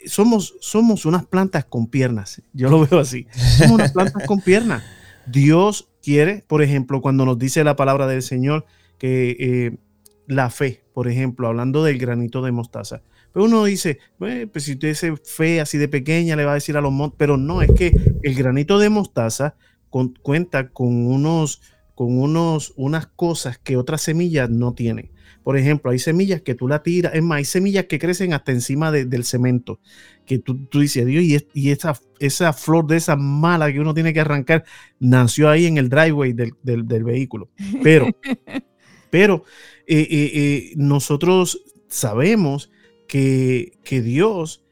somos, 0.06 0.56
somos 0.60 1.06
unas 1.06 1.26
plantas 1.26 1.64
con 1.64 1.86
piernas. 1.86 2.42
Yo 2.52 2.70
lo 2.70 2.86
veo 2.86 3.00
así. 3.00 3.26
Somos 3.58 3.72
unas 3.72 3.92
plantas 3.92 4.26
con 4.26 4.40
piernas. 4.40 4.82
Dios 5.26 5.88
quiere, 6.02 6.44
por 6.46 6.62
ejemplo, 6.62 7.00
cuando 7.00 7.24
nos 7.24 7.38
dice 7.38 7.62
la 7.64 7.76
palabra 7.76 8.06
del 8.06 8.22
Señor, 8.22 8.64
que 8.98 9.36
eh, 9.38 9.78
la 10.26 10.50
fe, 10.50 10.84
por 10.92 11.08
ejemplo, 11.08 11.48
hablando 11.48 11.84
del 11.84 11.98
granito 11.98 12.42
de 12.42 12.52
mostaza. 12.52 13.02
Pero 13.32 13.44
uno 13.44 13.64
dice, 13.64 13.98
pues 14.18 14.64
si 14.64 14.72
usted 14.72 14.96
tiene 14.98 15.16
fe 15.22 15.60
así 15.60 15.78
de 15.78 15.88
pequeña, 15.88 16.36
le 16.36 16.44
va 16.44 16.52
a 16.52 16.54
decir 16.54 16.76
a 16.76 16.80
los 16.80 16.92
montes, 16.92 17.16
pero 17.16 17.36
no, 17.36 17.62
es 17.62 17.70
que 17.72 17.92
el 18.22 18.34
granito 18.34 18.78
de 18.78 18.90
mostaza 18.90 19.54
cuenta 19.90 20.70
con 20.70 21.06
unos 21.06 21.60
con 22.00 22.18
unos, 22.18 22.72
unas 22.76 23.08
cosas 23.08 23.58
que 23.58 23.76
otras 23.76 24.00
semillas 24.00 24.48
no 24.48 24.72
tienen. 24.72 25.10
Por 25.42 25.58
ejemplo, 25.58 25.90
hay 25.90 25.98
semillas 25.98 26.40
que 26.40 26.54
tú 26.54 26.66
la 26.66 26.82
tiras, 26.82 27.14
es 27.14 27.22
más, 27.22 27.36
hay 27.36 27.44
semillas 27.44 27.84
que 27.84 27.98
crecen 27.98 28.32
hasta 28.32 28.52
encima 28.52 28.90
del 28.90 29.22
cemento, 29.24 29.80
que 30.24 30.38
tú, 30.38 30.64
tú 30.64 30.80
dices, 30.80 31.04
Dios, 31.04 31.22
y, 31.22 31.46
y, 31.52 31.70
esa, 31.72 32.00
esa 32.18 32.54
flor 32.54 32.86
de 32.86 32.96
esa 32.96 33.16
mala 33.16 33.70
que 33.70 33.80
uno 33.80 33.92
tiene 33.92 34.14
que 34.14 34.20
arrancar, 34.20 34.64
nació 34.98 35.50
ahí 35.50 35.66
en 35.66 35.76
el 35.76 35.90
driveway 35.90 36.32
del, 36.32 37.04
vehículo. 37.04 37.50
Pero, 37.82 38.06
pero 39.10 39.44
eh, 39.86 40.08
eh, 40.10 40.30
eh, 40.34 40.72
nosotros 40.76 41.62
sabemos 41.88 42.70
que, 43.08 43.78
que 43.84 44.00
Dios 44.00 44.64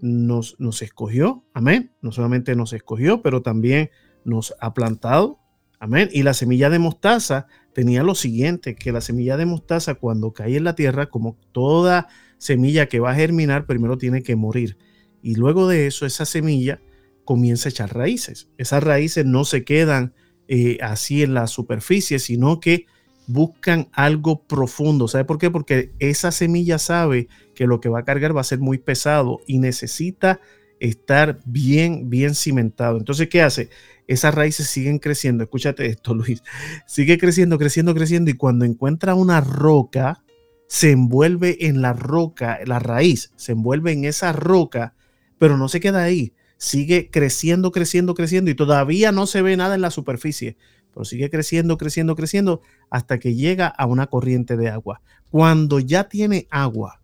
nos, 0.00 0.58
nos 0.58 0.80
escogió, 0.80 1.44
amén, 1.52 1.92
no 2.00 2.12
solamente 2.12 2.56
nos 2.56 2.72
escogió, 2.72 3.20
pero 3.20 3.42
también 3.42 3.90
nos 4.24 4.54
ha 4.60 4.74
plantado. 4.74 5.38
Amén. 5.78 6.08
Y 6.12 6.22
la 6.22 6.34
semilla 6.34 6.70
de 6.70 6.78
mostaza 6.78 7.46
tenía 7.72 8.02
lo 8.02 8.14
siguiente, 8.14 8.74
que 8.74 8.92
la 8.92 9.00
semilla 9.00 9.36
de 9.36 9.46
mostaza 9.46 9.94
cuando 9.94 10.32
cae 10.32 10.56
en 10.56 10.64
la 10.64 10.74
tierra, 10.74 11.06
como 11.06 11.38
toda 11.52 12.08
semilla 12.38 12.86
que 12.86 13.00
va 13.00 13.12
a 13.12 13.14
germinar, 13.14 13.66
primero 13.66 13.96
tiene 13.98 14.22
que 14.22 14.36
morir. 14.36 14.76
Y 15.22 15.34
luego 15.34 15.68
de 15.68 15.86
eso, 15.86 16.06
esa 16.06 16.24
semilla 16.24 16.80
comienza 17.24 17.68
a 17.68 17.70
echar 17.70 17.94
raíces. 17.94 18.48
Esas 18.58 18.82
raíces 18.82 19.24
no 19.26 19.44
se 19.44 19.64
quedan 19.64 20.14
eh, 20.48 20.78
así 20.82 21.22
en 21.22 21.34
la 21.34 21.46
superficie, 21.46 22.18
sino 22.18 22.60
que 22.60 22.86
buscan 23.26 23.88
algo 23.92 24.42
profundo. 24.42 25.06
¿Sabe 25.06 25.24
por 25.24 25.38
qué? 25.38 25.50
Porque 25.50 25.92
esa 25.98 26.32
semilla 26.32 26.78
sabe 26.78 27.28
que 27.54 27.66
lo 27.66 27.80
que 27.80 27.88
va 27.88 28.00
a 28.00 28.04
cargar 28.04 28.36
va 28.36 28.40
a 28.40 28.44
ser 28.44 28.58
muy 28.58 28.78
pesado 28.78 29.40
y 29.46 29.58
necesita 29.58 30.40
estar 30.80 31.38
bien, 31.44 32.10
bien 32.10 32.34
cimentado. 32.34 32.98
Entonces, 32.98 33.28
¿qué 33.28 33.42
hace? 33.42 33.70
esas 34.10 34.34
raíces 34.34 34.66
siguen 34.66 34.98
creciendo. 34.98 35.44
Escúchate 35.44 35.86
esto, 35.86 36.14
Luis. 36.14 36.42
Sigue 36.84 37.16
creciendo, 37.16 37.58
creciendo, 37.58 37.94
creciendo 37.94 38.30
y 38.30 38.34
cuando 38.34 38.64
encuentra 38.64 39.14
una 39.14 39.40
roca, 39.40 40.24
se 40.66 40.90
envuelve 40.90 41.66
en 41.66 41.80
la 41.80 41.92
roca, 41.92 42.58
la 42.66 42.80
raíz, 42.80 43.32
se 43.36 43.52
envuelve 43.52 43.92
en 43.92 44.04
esa 44.04 44.32
roca, 44.32 44.94
pero 45.38 45.56
no 45.56 45.68
se 45.68 45.78
queda 45.78 46.02
ahí. 46.02 46.32
Sigue 46.58 47.08
creciendo, 47.10 47.70
creciendo, 47.70 48.14
creciendo 48.14 48.50
y 48.50 48.54
todavía 48.56 49.12
no 49.12 49.26
se 49.26 49.42
ve 49.42 49.56
nada 49.56 49.76
en 49.76 49.80
la 49.80 49.92
superficie, 49.92 50.56
pero 50.92 51.04
sigue 51.04 51.30
creciendo, 51.30 51.78
creciendo, 51.78 52.16
creciendo 52.16 52.62
hasta 52.90 53.20
que 53.20 53.36
llega 53.36 53.68
a 53.68 53.86
una 53.86 54.08
corriente 54.08 54.56
de 54.56 54.70
agua. 54.70 55.02
Cuando 55.30 55.78
ya 55.78 56.08
tiene 56.08 56.48
agua 56.50 57.00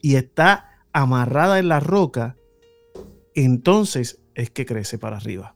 y 0.00 0.14
está 0.14 0.84
amarrada 0.92 1.58
en 1.58 1.68
la 1.68 1.80
roca, 1.80 2.37
entonces 3.44 4.20
es 4.34 4.50
que 4.50 4.66
crece 4.66 4.98
para 4.98 5.16
arriba. 5.16 5.54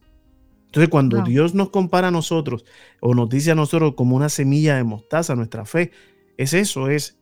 Entonces, 0.66 0.88
cuando 0.88 1.22
Dios 1.22 1.54
nos 1.54 1.68
compara 1.68 2.08
a 2.08 2.10
nosotros 2.10 2.64
o 3.00 3.14
nos 3.14 3.28
dice 3.28 3.50
a 3.50 3.54
nosotros 3.54 3.94
como 3.94 4.16
una 4.16 4.30
semilla 4.30 4.76
de 4.76 4.84
mostaza, 4.84 5.36
nuestra 5.36 5.66
fe, 5.66 5.90
es 6.38 6.54
eso, 6.54 6.88
es 6.88 7.18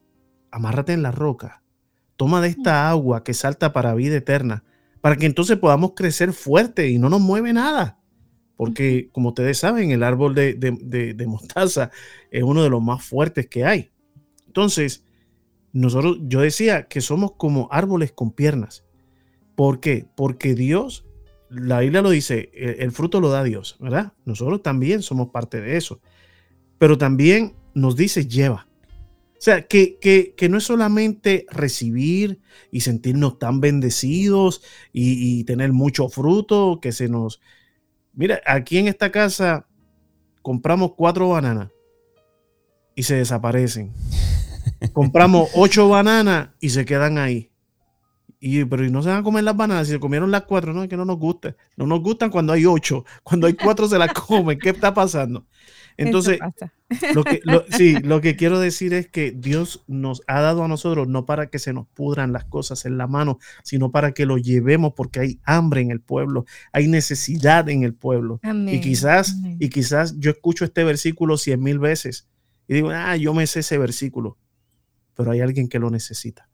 amárrate 0.53 0.93
en 0.93 1.03
la 1.03 1.11
roca, 1.11 1.63
toma 2.17 2.41
de 2.41 2.49
esta 2.49 2.89
agua 2.89 3.25
que 3.25 3.35
salta 3.35 3.73
para 3.73 3.95
vida 3.95 4.17
eterna, 4.17 4.63
para 5.01 5.17
que 5.17 5.27
entonces 5.27 5.59
podamos 5.59 5.95
crecer 5.97 6.33
fuerte 6.33 6.91
y 6.91 6.99
no 6.99 7.09
nos 7.09 7.21
mueve 7.21 7.53
nada. 7.53 7.99
Porque, 8.57 9.09
como 9.11 9.31
ustedes 9.31 9.59
saben, 9.59 9.91
el 9.91 10.03
árbol 10.03 10.35
de, 10.35 10.55
de 10.55 11.27
mostaza 11.27 11.91
es 12.31 12.43
uno 12.43 12.63
de 12.63 12.71
los 12.71 12.83
más 12.83 13.03
fuertes 13.03 13.49
que 13.49 13.65
hay. 13.65 13.91
Entonces, 14.47 15.03
nosotros, 15.73 16.19
yo 16.23 16.41
decía 16.41 16.89
que 16.89 17.01
somos 17.01 17.33
como 17.33 17.69
árboles 17.71 18.13
con 18.13 18.33
piernas. 18.33 18.85
¿Por 19.61 19.79
qué? 19.79 20.07
Porque 20.17 20.55
Dios 20.55 21.05
la 21.51 21.81
Biblia 21.81 22.01
lo 22.01 22.09
dice, 22.09 22.51
el, 22.55 22.93
fruto 22.93 23.21
lo 23.21 23.29
da 23.29 23.45
Dios, 23.45 23.77
¿verdad? 23.79 24.15
Nosotros 24.25 24.63
también 24.63 25.03
somos 25.03 25.29
parte 25.29 25.61
de 25.61 25.77
eso. 25.77 26.01
Pero 26.79 26.97
también 26.97 27.57
nos 27.75 27.95
dice 27.95 28.27
lleva. 28.27 28.67
O 29.33 29.39
sea, 29.39 29.67
que, 29.67 29.99
que, 29.99 30.49
no 30.49 30.57
es 30.57 30.65
solamente 30.65 31.45
recibir 31.51 32.41
y 32.73 32.81
sentirnos 32.81 33.39
tan 33.39 33.61
bendecidos 33.61 34.63
y, 34.95 35.45
tener 35.45 35.75
mucho 35.75 36.09
fruto, 36.09 36.79
que 36.81 36.93
se 36.93 37.11
nos... 37.11 37.43
Mira, 38.15 38.41
aquí 38.47 38.79
en 38.79 38.89
esta 38.89 39.13
casa 39.13 39.69
compramos 40.41 40.93
cuatro 40.97 41.29
bananas 41.29 41.69
y 42.95 43.03
se 43.03 43.17
desaparecen. 43.17 43.93
compramos 44.95 45.51
ocho 45.55 45.87
bananas 45.91 46.49
y 46.61 46.71
se 46.71 46.87
quedan 46.87 47.19
ahí. 47.19 47.50
Y, 48.43 48.65
pero 48.65 48.83
no 48.85 49.03
se 49.03 49.11
van 49.11 49.19
a 49.19 49.23
comer 49.23 49.45
las 49.45 49.57
bananas, 49.57 49.87
si 49.87 49.93
se 49.93 50.01
comieron 50.01 50.31
las 50.31 50.45
cuatro, 50.45 50.73
no, 50.73 50.83
es 50.83 50.89
que 50.89 50.97
no 50.97 51.05
nos 51.05 51.19
gusta. 51.19 51.55
No 51.77 51.87
nos 51.87 52.01
gustan 52.01 52.31
cuando 52.31 52.55
hay 52.55 52.65
ocho, 52.65 53.05
cuando 53.23 53.47
hay 53.47 53.53
cuatro 53.53 53.87
se 53.87 53.99
las 53.99 54.15
comen. 54.15 54.59
¿Qué 54.59 54.71
está 54.71 54.95
pasando? 54.95 55.47
Entonces, 55.99 56.39
lo 57.15 57.23
que, 57.23 57.43
sí, 57.77 57.99
lo 58.03 58.23
que 58.23 58.37
quiero 58.37 58.59
decir 58.59 58.95
es 58.95 59.09
que 59.09 59.33
Dios 59.33 59.85
nos 59.87 60.23
ha 60.27 60.41
dado 60.41 60.65
a 60.65 60.69
nosotros 60.69 61.07
no 61.07 61.27
para 61.27 61.49
que 61.49 61.59
se 61.59 61.75
nos 61.75 61.87
pudran 61.89 62.33
las 62.33 62.45
cosas 62.45 62.87
en 62.87 62.97
la 62.97 63.07
mano, 63.07 63.39
sino 63.63 63.91
para 63.91 64.13
que 64.13 64.25
lo 64.25 64.39
llevemos 64.39 64.95
porque 64.95 65.21
hay 65.21 65.41
hambre 65.45 65.83
en 65.83 65.91
el 65.91 66.01
pueblo, 66.01 66.47
hay 66.73 66.89
necesidad 66.89 67.69
en 67.69 67.83
el 67.83 67.93
pueblo. 67.93 68.41
Y 68.69 68.81
quizás, 68.81 69.37
y 69.59 69.69
quizás 69.69 70.19
yo 70.19 70.31
escucho 70.31 70.65
este 70.65 70.83
versículo 70.85 71.37
cien 71.37 71.63
mil 71.63 71.79
veces 71.79 72.27
y 72.67 72.75
digo, 72.75 72.91
ah, 72.91 73.17
yo 73.17 73.35
me 73.35 73.47
sé 73.47 73.61
ese 73.61 73.77
versículo, 73.77 74.39
pero 75.15 75.33
hay 75.33 75.41
alguien 75.41 75.69
que 75.69 75.79
lo 75.79 75.91
necesita. 75.91 76.50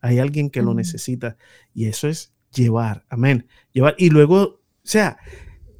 Hay 0.00 0.18
alguien 0.18 0.50
que 0.50 0.62
lo 0.62 0.74
necesita 0.74 1.36
y 1.74 1.86
eso 1.86 2.08
es 2.08 2.32
llevar, 2.52 3.04
amén. 3.08 3.46
Llevar 3.72 3.94
y 3.98 4.10
luego, 4.10 4.40
o 4.42 4.60
sea, 4.82 5.18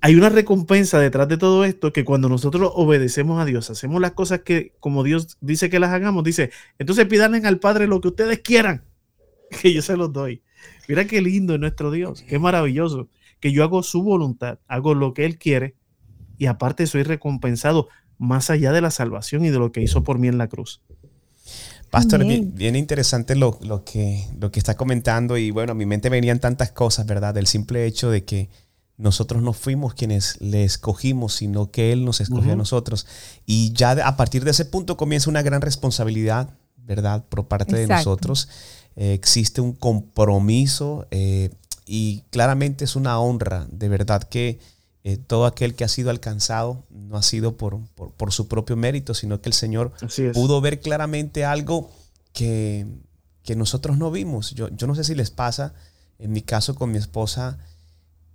hay 0.00 0.14
una 0.14 0.28
recompensa 0.28 1.00
detrás 1.00 1.28
de 1.28 1.36
todo 1.36 1.64
esto 1.64 1.92
que 1.92 2.04
cuando 2.04 2.28
nosotros 2.28 2.70
obedecemos 2.74 3.40
a 3.40 3.44
Dios, 3.44 3.70
hacemos 3.70 4.00
las 4.00 4.12
cosas 4.12 4.40
que 4.40 4.74
como 4.80 5.02
Dios 5.02 5.38
dice 5.40 5.70
que 5.70 5.80
las 5.80 5.90
hagamos, 5.90 6.24
dice, 6.24 6.50
entonces 6.78 7.06
pídanle 7.06 7.38
al 7.46 7.58
Padre 7.58 7.86
lo 7.86 8.00
que 8.00 8.08
ustedes 8.08 8.40
quieran, 8.40 8.84
que 9.62 9.72
yo 9.72 9.82
se 9.82 9.96
los 9.96 10.12
doy. 10.12 10.42
Mira 10.88 11.06
qué 11.06 11.20
lindo 11.20 11.54
es 11.54 11.60
nuestro 11.60 11.90
Dios, 11.90 12.22
qué 12.28 12.38
maravilloso, 12.38 13.08
que 13.40 13.52
yo 13.52 13.64
hago 13.64 13.82
su 13.82 14.02
voluntad, 14.02 14.60
hago 14.68 14.94
lo 14.94 15.14
que 15.14 15.24
Él 15.24 15.38
quiere 15.38 15.74
y 16.38 16.46
aparte 16.46 16.86
soy 16.86 17.02
recompensado 17.02 17.88
más 18.18 18.50
allá 18.50 18.72
de 18.72 18.80
la 18.80 18.90
salvación 18.90 19.44
y 19.44 19.50
de 19.50 19.58
lo 19.58 19.72
que 19.72 19.82
hizo 19.82 20.02
por 20.02 20.18
mí 20.18 20.28
en 20.28 20.38
la 20.38 20.48
cruz. 20.48 20.82
Pastor, 21.96 22.26
bien, 22.26 22.76
interesante 22.76 23.34
lo, 23.36 23.58
que, 23.84 24.28
lo 24.38 24.52
que 24.52 24.58
está 24.58 24.76
comentando 24.76 25.38
y 25.38 25.50
bueno, 25.50 25.72
a 25.72 25.74
mi 25.74 25.86
mente 25.86 26.10
venían 26.10 26.40
tantas 26.40 26.70
cosas, 26.70 27.06
¿verdad? 27.06 27.32
Del 27.32 27.46
simple 27.46 27.86
hecho 27.86 28.10
de 28.10 28.22
que 28.22 28.50
nosotros 28.98 29.42
no 29.42 29.54
fuimos 29.54 29.94
quienes 29.94 30.38
le 30.42 30.64
escogimos, 30.64 31.34
sino 31.34 31.70
que 31.70 31.92
Él 31.92 32.04
nos 32.04 32.20
escogió 32.20 32.52
a 32.52 32.56
nosotros. 32.56 33.06
Y 33.46 33.72
ya 33.72 33.92
a 33.92 34.16
partir 34.16 34.44
de 34.44 34.50
ese 34.50 34.66
punto 34.66 34.98
comienza 34.98 35.30
una 35.30 35.40
gran 35.40 35.62
responsabilidad, 35.62 36.50
¿verdad? 36.76 37.24
Por 37.30 37.48
parte 37.48 37.76
de 37.76 37.86
nosotros. 37.86 38.48
Eh, 38.96 39.14
existe 39.14 39.62
un 39.62 39.72
compromiso 39.72 41.06
eh, 41.10 41.48
y 41.86 42.24
claramente 42.30 42.84
es 42.84 42.94
una 42.94 43.18
honra, 43.20 43.66
de 43.70 43.88
verdad 43.88 44.22
que 44.22 44.58
eh, 45.08 45.18
todo 45.18 45.46
aquel 45.46 45.76
que 45.76 45.84
ha 45.84 45.88
sido 45.88 46.10
alcanzado 46.10 46.84
no 46.90 47.16
ha 47.16 47.22
sido 47.22 47.56
por, 47.56 47.78
por, 47.94 48.32
su 48.32 48.48
propio 48.48 48.74
mérito, 48.74 49.14
sino 49.14 49.40
que 49.40 49.48
el 49.48 49.52
Señor 49.52 49.92
pudo 50.34 50.60
ver 50.60 50.80
claramente 50.80 51.44
algo 51.44 51.92
que, 52.32 52.88
que 53.44 53.54
nosotros 53.54 53.98
no 53.98 54.10
vimos. 54.10 54.50
Yo, 54.50 54.68
yo 54.70 54.88
no 54.88 54.96
sé 54.96 55.04
si 55.04 55.14
les 55.14 55.30
pasa, 55.30 55.74
en 56.18 56.32
mi 56.32 56.42
caso 56.42 56.74
con 56.74 56.90
mi 56.90 56.98
esposa, 56.98 57.56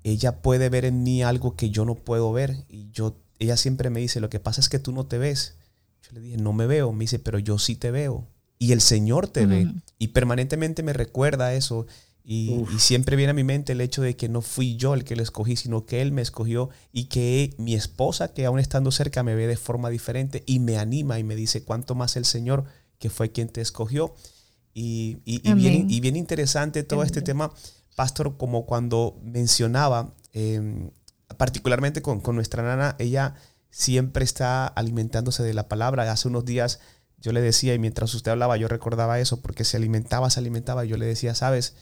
ella 0.05 0.41
puede 0.41 0.69
ver 0.69 0.85
en 0.85 1.03
mí 1.03 1.23
algo 1.23 1.57
que 1.57 1.71
yo 1.71 1.83
no 1.83 1.95
puedo 1.95 2.31
ver. 2.31 2.63
Y 2.69 2.89
yo, 2.91 3.17
ella 3.39 3.57
siempre 3.57 3.89
me 3.89 3.99
dice, 3.99 4.21
lo 4.21 4.29
que 4.29 4.39
pasa 4.39 4.61
es 4.61 4.69
que 4.69 4.79
tú 4.79 4.93
no 4.93 5.05
te 5.05 5.17
ves. 5.17 5.55
Yo 6.03 6.13
le 6.13 6.21
dije, 6.21 6.37
no 6.37 6.53
me 6.53 6.67
veo. 6.67 6.93
Me 6.93 7.03
dice, 7.03 7.19
pero 7.19 7.37
yo 7.37 7.59
sí 7.59 7.75
te 7.75 7.91
veo. 7.91 8.29
Y 8.59 8.71
el 8.71 8.79
Señor 8.79 9.27
te 9.27 9.45
ve. 9.45 9.69
Y 9.97 10.07
permanentemente 10.07 10.83
me 10.83 10.93
recuerda 10.93 11.53
eso. 11.53 11.85
Y, 12.23 12.65
siempre 12.77 13.15
viene 13.15 13.31
a 13.31 13.33
mi 13.33 13.43
mente 13.43 13.73
el 13.73 13.81
hecho 13.81 14.01
de 14.01 14.15
que 14.15 14.29
no 14.29 14.41
fui 14.41 14.75
yo 14.75 14.93
el 14.93 15.03
que 15.03 15.15
le 15.15 15.23
escogí, 15.23 15.55
sino 15.55 15.85
que 15.85 16.01
Él 16.01 16.11
me 16.11 16.21
escogió 16.21 16.69
y 16.93 17.05
que 17.05 17.55
mi 17.57 17.73
esposa, 17.73 18.33
que 18.33 18.45
aún 18.45 18.59
estando 18.59 18.91
cerca, 18.91 19.23
me 19.23 19.35
ve 19.35 19.47
de 19.47 19.57
forma 19.57 19.89
diferente 19.89 20.43
y 20.45 20.59
me 20.59 20.77
anima 20.77 21.19
y 21.19 21.23
me 21.23 21.35
dice, 21.35 21.63
cuánto 21.63 21.95
más 21.95 22.15
el 22.15 22.25
Señor, 22.25 22.65
que 22.99 23.09
fue 23.09 23.31
quien 23.31 23.49
te 23.49 23.61
escogió. 23.61 24.13
Y, 24.73 25.17
y, 25.25 25.39
bien, 25.53 25.89
y 25.89 25.99
bien, 25.99 26.15
interesante 26.15 26.83
todo 26.83 27.03
este 27.03 27.21
tema 27.21 27.51
Pastor, 27.95 28.37
como 28.37 28.65
cuando 28.65 29.19
mencionaba, 29.21 30.13
em, 30.33 30.91
particularmente 31.37 32.01
con, 32.01 32.21
nuestra 32.33 32.63
nana, 32.63 32.95
ella 32.99 33.35
siempre 33.69 34.23
está 34.23 34.65
alimentándose 34.67 35.43
de 35.43 35.53
la 35.53 35.67
palabra. 35.67 36.09
Hace 36.11 36.27
unos 36.27 36.45
días 36.45 36.79
yo 37.17 37.31
le 37.31 37.41
decía, 37.41 37.73
y 37.73 37.79
mientras 37.79 38.13
usted 38.13 38.31
hablaba, 38.31 38.57
yo 38.57 38.67
recordaba 38.67 39.19
eso, 39.19 39.41
porque 39.41 39.65
se 39.65 39.77
alimentaba, 39.77 40.29
se 40.29 40.39
alimentaba, 40.39 40.85
yo 40.85 40.97
le 40.97 41.05
decía, 41.05 41.35
sabes, 41.35 41.75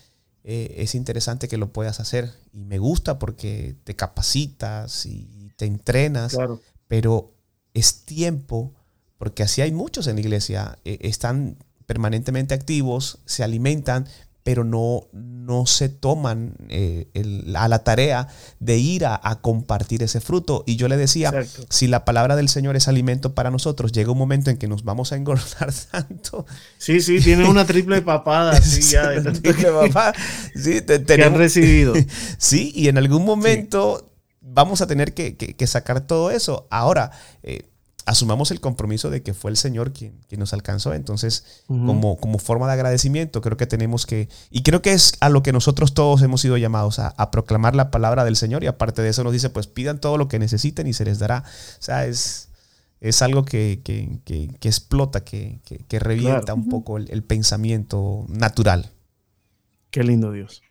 eh, 0.44 0.76
es 0.78 0.96
interesante 0.96 1.48
que 1.48 1.58
lo 1.58 1.72
puedas 1.72 2.00
hacer. 2.00 2.32
Y 2.54 2.66
me 2.66 2.80
gusta 2.80 3.20
porque 3.20 3.76
te 3.84 3.96
capacitas 3.96 5.06
y 5.06 5.52
te 5.56 5.66
entrenas, 5.66 6.38
pero 6.88 7.34
es 7.74 8.06
tiempo, 8.06 8.74
porque 9.18 9.44
así 9.44 9.62
hay 9.62 9.72
muchos 9.72 10.08
en 10.08 10.16
la 10.16 10.22
iglesia, 10.22 10.80
eh, 10.86 10.98
están 11.02 11.58
permanentemente 11.86 12.54
activos, 12.54 13.20
se 13.26 13.44
alimentan, 13.44 14.08
pero 14.50 14.64
no, 14.64 15.08
no 15.14 15.68
se 15.68 15.90
toman 15.90 16.56
eh, 16.70 17.08
a 17.54 17.68
la 17.68 17.84
tarea 17.84 18.30
de 18.60 18.80
ir 18.80 19.06
a, 19.06 19.20
compartir 19.44 20.02
ese 20.02 20.22
fruto. 20.22 20.64
Y 20.66 20.76
yo 20.76 20.88
le 20.88 20.98
decía, 20.98 21.32
si 21.70 21.86
la 21.86 22.04
palabra 22.04 22.36
del 22.36 22.50
Señor 22.50 22.76
es 22.76 22.88
alimento 22.88 23.36
para 23.36 23.52
nosotros, 23.52 23.92
llega 23.92 24.12
un 24.12 24.18
momento 24.18 24.50
en 24.50 24.58
que 24.58 24.68
nos 24.68 24.84
vamos 24.84 25.12
a 25.12 25.18
engordar 25.18 25.72
tanto. 25.92 26.48
Sí, 26.80 27.00
sí, 27.00 27.20
tiene 27.20 27.48
una 27.48 27.64
triple 27.68 28.02
papada, 28.02 28.60
sí, 28.60 28.82
ya. 28.82 29.22
triple 29.22 29.72
papada. 29.72 30.16
Sí, 30.56 30.82
te, 30.82 31.24
han 31.24 31.36
recibido. 31.36 31.94
sí, 32.40 32.72
y 32.74 32.88
en 32.88 32.98
algún 32.98 33.24
momento... 33.24 34.08
Vamos 34.42 34.82
a 34.82 34.88
tener 34.88 35.14
que, 35.14 35.68
sacar 35.68 36.02
todo 36.02 36.32
eso. 36.32 36.68
Ahora, 36.72 37.12
eh, 37.44 37.70
asumamos 38.06 38.52
el 38.52 38.60
compromiso 38.60 39.10
de 39.10 39.22
que 39.22 39.34
fue 39.34 39.52
el 39.52 39.58
Señor 39.58 39.94
quien, 39.94 40.14
nos 40.38 40.54
alcanzó. 40.54 40.94
Entonces, 40.94 41.64
como, 41.68 42.18
como 42.18 42.40
forma 42.40 42.68
de 42.68 42.74
agradecimiento, 42.74 43.42
creo 43.42 43.58
que 43.58 43.68
tenemos 43.68 44.06
que, 44.06 44.30
y 44.50 44.64
creo 44.64 44.82
que 44.82 44.94
es 44.94 45.14
a 45.20 45.30
lo 45.30 45.44
que 45.44 45.52
nosotros 45.52 45.94
todos 45.94 46.22
hemos 46.22 46.42
sido 46.42 46.58
llamados, 46.58 47.00
a, 47.00 47.32
proclamar 47.32 47.76
la 47.76 47.92
palabra 47.92 48.26
del 48.26 48.36
Señor. 48.36 48.64
Y 48.64 48.68
aparte 48.68 49.02
de 49.02 49.10
eso 49.10 49.24
nos 49.24 49.34
dice, 49.34 49.50
pues 49.50 49.68
pidan 49.68 50.00
todo 50.00 50.18
lo 50.18 50.28
que 50.28 50.40
necesiten 50.40 50.88
y 50.88 50.94
se 50.94 51.06
les 51.06 51.20
dará. 51.20 51.44
O 51.80 51.82
sea, 51.82 52.06
es, 52.06 52.50
es 53.00 53.22
algo 53.22 53.46
que, 53.46 53.82
explota, 54.62 55.24
que, 55.24 55.60
revienta 56.00 56.54
un 56.54 56.70
poco 56.70 56.98
el, 56.98 57.24
pensamiento 57.24 58.26
natural. 58.30 58.92
Qué 59.92 60.04
lindo 60.04 60.32
Dios. 60.32 60.62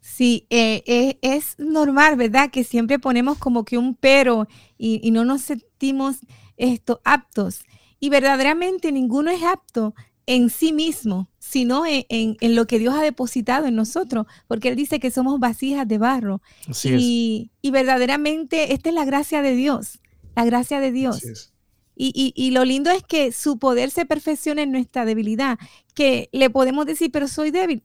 Sí, 0.00 0.46
eh, 0.50 0.82
eh, 0.86 1.18
es 1.22 1.54
normal, 1.58 2.16
¿verdad? 2.16 2.50
Que 2.50 2.64
siempre 2.64 2.98
ponemos 2.98 3.38
como 3.38 3.64
que 3.64 3.78
un 3.78 3.94
pero 3.94 4.48
y, 4.76 5.00
y 5.06 5.12
no 5.12 5.24
nos 5.24 5.42
sentimos 5.42 6.16
esto, 6.60 7.00
aptos. 7.04 7.64
Y 7.98 8.08
verdaderamente 8.10 8.92
ninguno 8.92 9.30
es 9.30 9.42
apto 9.42 9.94
en 10.26 10.48
sí 10.48 10.72
mismo, 10.72 11.28
sino 11.38 11.84
en, 11.86 12.36
lo 12.54 12.66
que 12.66 12.78
Dios 12.78 12.94
ha 12.94 13.02
depositado 13.02 13.66
en 13.66 13.74
nosotros, 13.74 14.26
porque 14.46 14.68
Él 14.68 14.76
dice 14.76 15.00
que 15.00 15.10
somos 15.10 15.40
vasijas 15.40 15.88
de 15.88 15.98
barro. 15.98 16.40
y, 16.84 17.50
y, 17.60 17.70
verdaderamente 17.70 18.72
esta 18.72 18.90
es 18.90 18.94
la 18.94 19.04
gracia 19.04 19.42
de 19.42 19.56
Dios, 19.56 19.98
la 20.36 20.44
gracia 20.44 20.78
de 20.78 20.92
Dios. 20.92 21.52
Y, 21.96 22.32
y, 22.34 22.50
lo 22.52 22.64
lindo 22.64 22.90
es 22.90 23.02
que 23.02 23.32
su 23.32 23.58
poder 23.58 23.90
se 23.90 24.06
perfecciona 24.06 24.62
en 24.62 24.72
nuestra 24.72 25.04
debilidad, 25.04 25.58
que 25.94 26.30
le 26.32 26.48
podemos 26.48 26.86
decir, 26.86 27.10
pero 27.10 27.28
soy 27.28 27.50
débil. 27.50 27.82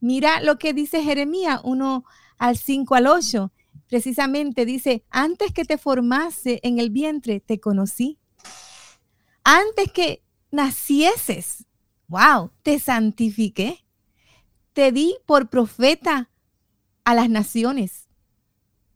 Mira 0.00 0.42
lo 0.42 0.58
que 0.58 0.74
dice 0.74 1.02
Jeremías 1.02 1.60
1 1.64 2.04
al 2.36 2.58
5 2.58 2.94
al 2.94 3.06
8 3.06 3.52
precisamente 3.94 4.66
dice, 4.66 5.04
antes 5.08 5.52
que 5.52 5.64
te 5.64 5.78
formase 5.78 6.58
en 6.64 6.80
el 6.80 6.90
vientre, 6.90 7.38
te 7.38 7.60
conocí. 7.60 8.18
Antes 9.44 9.92
que 9.92 10.24
nacieses, 10.50 11.64
wow, 12.08 12.50
te 12.64 12.80
santifiqué. 12.80 13.86
Te 14.72 14.90
di 14.90 15.14
por 15.26 15.48
profeta 15.48 16.28
a 17.04 17.14
las 17.14 17.30
naciones. 17.30 18.08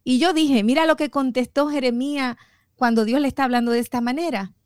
Y 0.02 0.18
yo 0.18 0.32
dije, 0.32 0.64
mira 0.64 0.84
lo 0.84 0.96
que 0.96 1.10
contestó 1.10 1.68
Jeremías 1.68 2.36
cuando 2.74 3.04
Dios 3.04 3.20
le 3.20 3.28
está 3.28 3.44
hablando 3.44 3.70
de 3.70 3.78
esta 3.78 4.00
manera. 4.00 4.56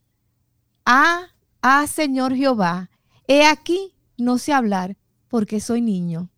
Ah, 0.87 1.27
ah, 1.61 1.87
Señor 1.87 2.35
Jehová, 2.35 2.89
he 3.29 3.45
aquí, 3.45 3.95
no 4.17 4.39
sé 4.39 4.55
hablar 4.55 4.97
porque 5.29 5.61
soy 5.61 5.83
niño 5.83 6.32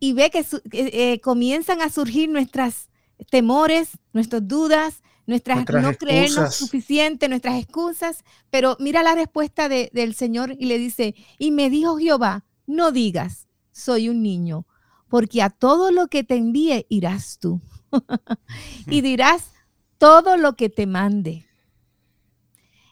y 0.00 0.14
ve 0.14 0.30
que 0.30 0.44
eh, 0.72 1.20
comienzan 1.20 1.82
a 1.82 1.90
surgir 1.90 2.30
nuestras 2.30 2.88
temores, 3.30 3.90
nuestras 4.14 4.48
dudas, 4.48 5.02
nuestras, 5.26 5.58
no 5.58 5.94
creernos 5.94 6.54
suficiente, 6.54 7.28
nuestras 7.28 7.62
excusas. 7.62 8.24
Pero 8.48 8.76
mira 8.80 9.02
la 9.02 9.14
respuesta 9.14 9.68
del 9.68 10.14
Señor 10.14 10.56
y 10.58 10.66
le 10.66 10.78
dice, 10.78 11.14
y 11.38 11.50
me 11.52 11.68
dijo 11.68 11.98
Jehová, 11.98 12.46
no 12.66 12.92
digas, 12.92 13.46
soy 13.70 14.08
un 14.08 14.22
niño, 14.22 14.66
porque 15.08 15.42
a 15.42 15.50
todo 15.50 15.92
lo 15.92 16.08
que 16.08 16.24
te 16.24 16.36
envíe 16.36 16.86
irás 16.88 17.38
tú. 17.38 17.60
y 18.86 19.02
dirás 19.02 19.52
todo 19.98 20.38
lo 20.38 20.56
que 20.56 20.70
te 20.70 20.86
mande. 20.86 21.46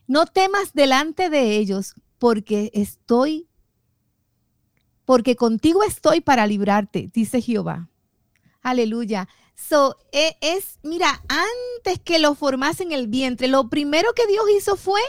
No 0.06 0.26
temas 0.26 0.74
delante 0.74 1.30
de 1.30 1.56
ellos, 1.56 1.94
porque 2.18 2.70
estoy 2.74 3.47
porque 5.08 5.36
contigo 5.36 5.82
estoy 5.84 6.20
para 6.20 6.46
librarte, 6.46 7.08
dice 7.14 7.40
Jehová. 7.40 7.88
Aleluya. 8.60 9.26
So, 9.54 9.96
e, 10.12 10.36
es, 10.42 10.78
mira, 10.82 11.22
antes 11.28 11.98
que 12.04 12.18
lo 12.18 12.34
formase 12.34 12.82
en 12.82 12.92
el 12.92 13.06
vientre, 13.06 13.48
lo 13.48 13.70
primero 13.70 14.12
que 14.12 14.26
Dios 14.26 14.44
hizo 14.54 14.76
fue 14.76 15.00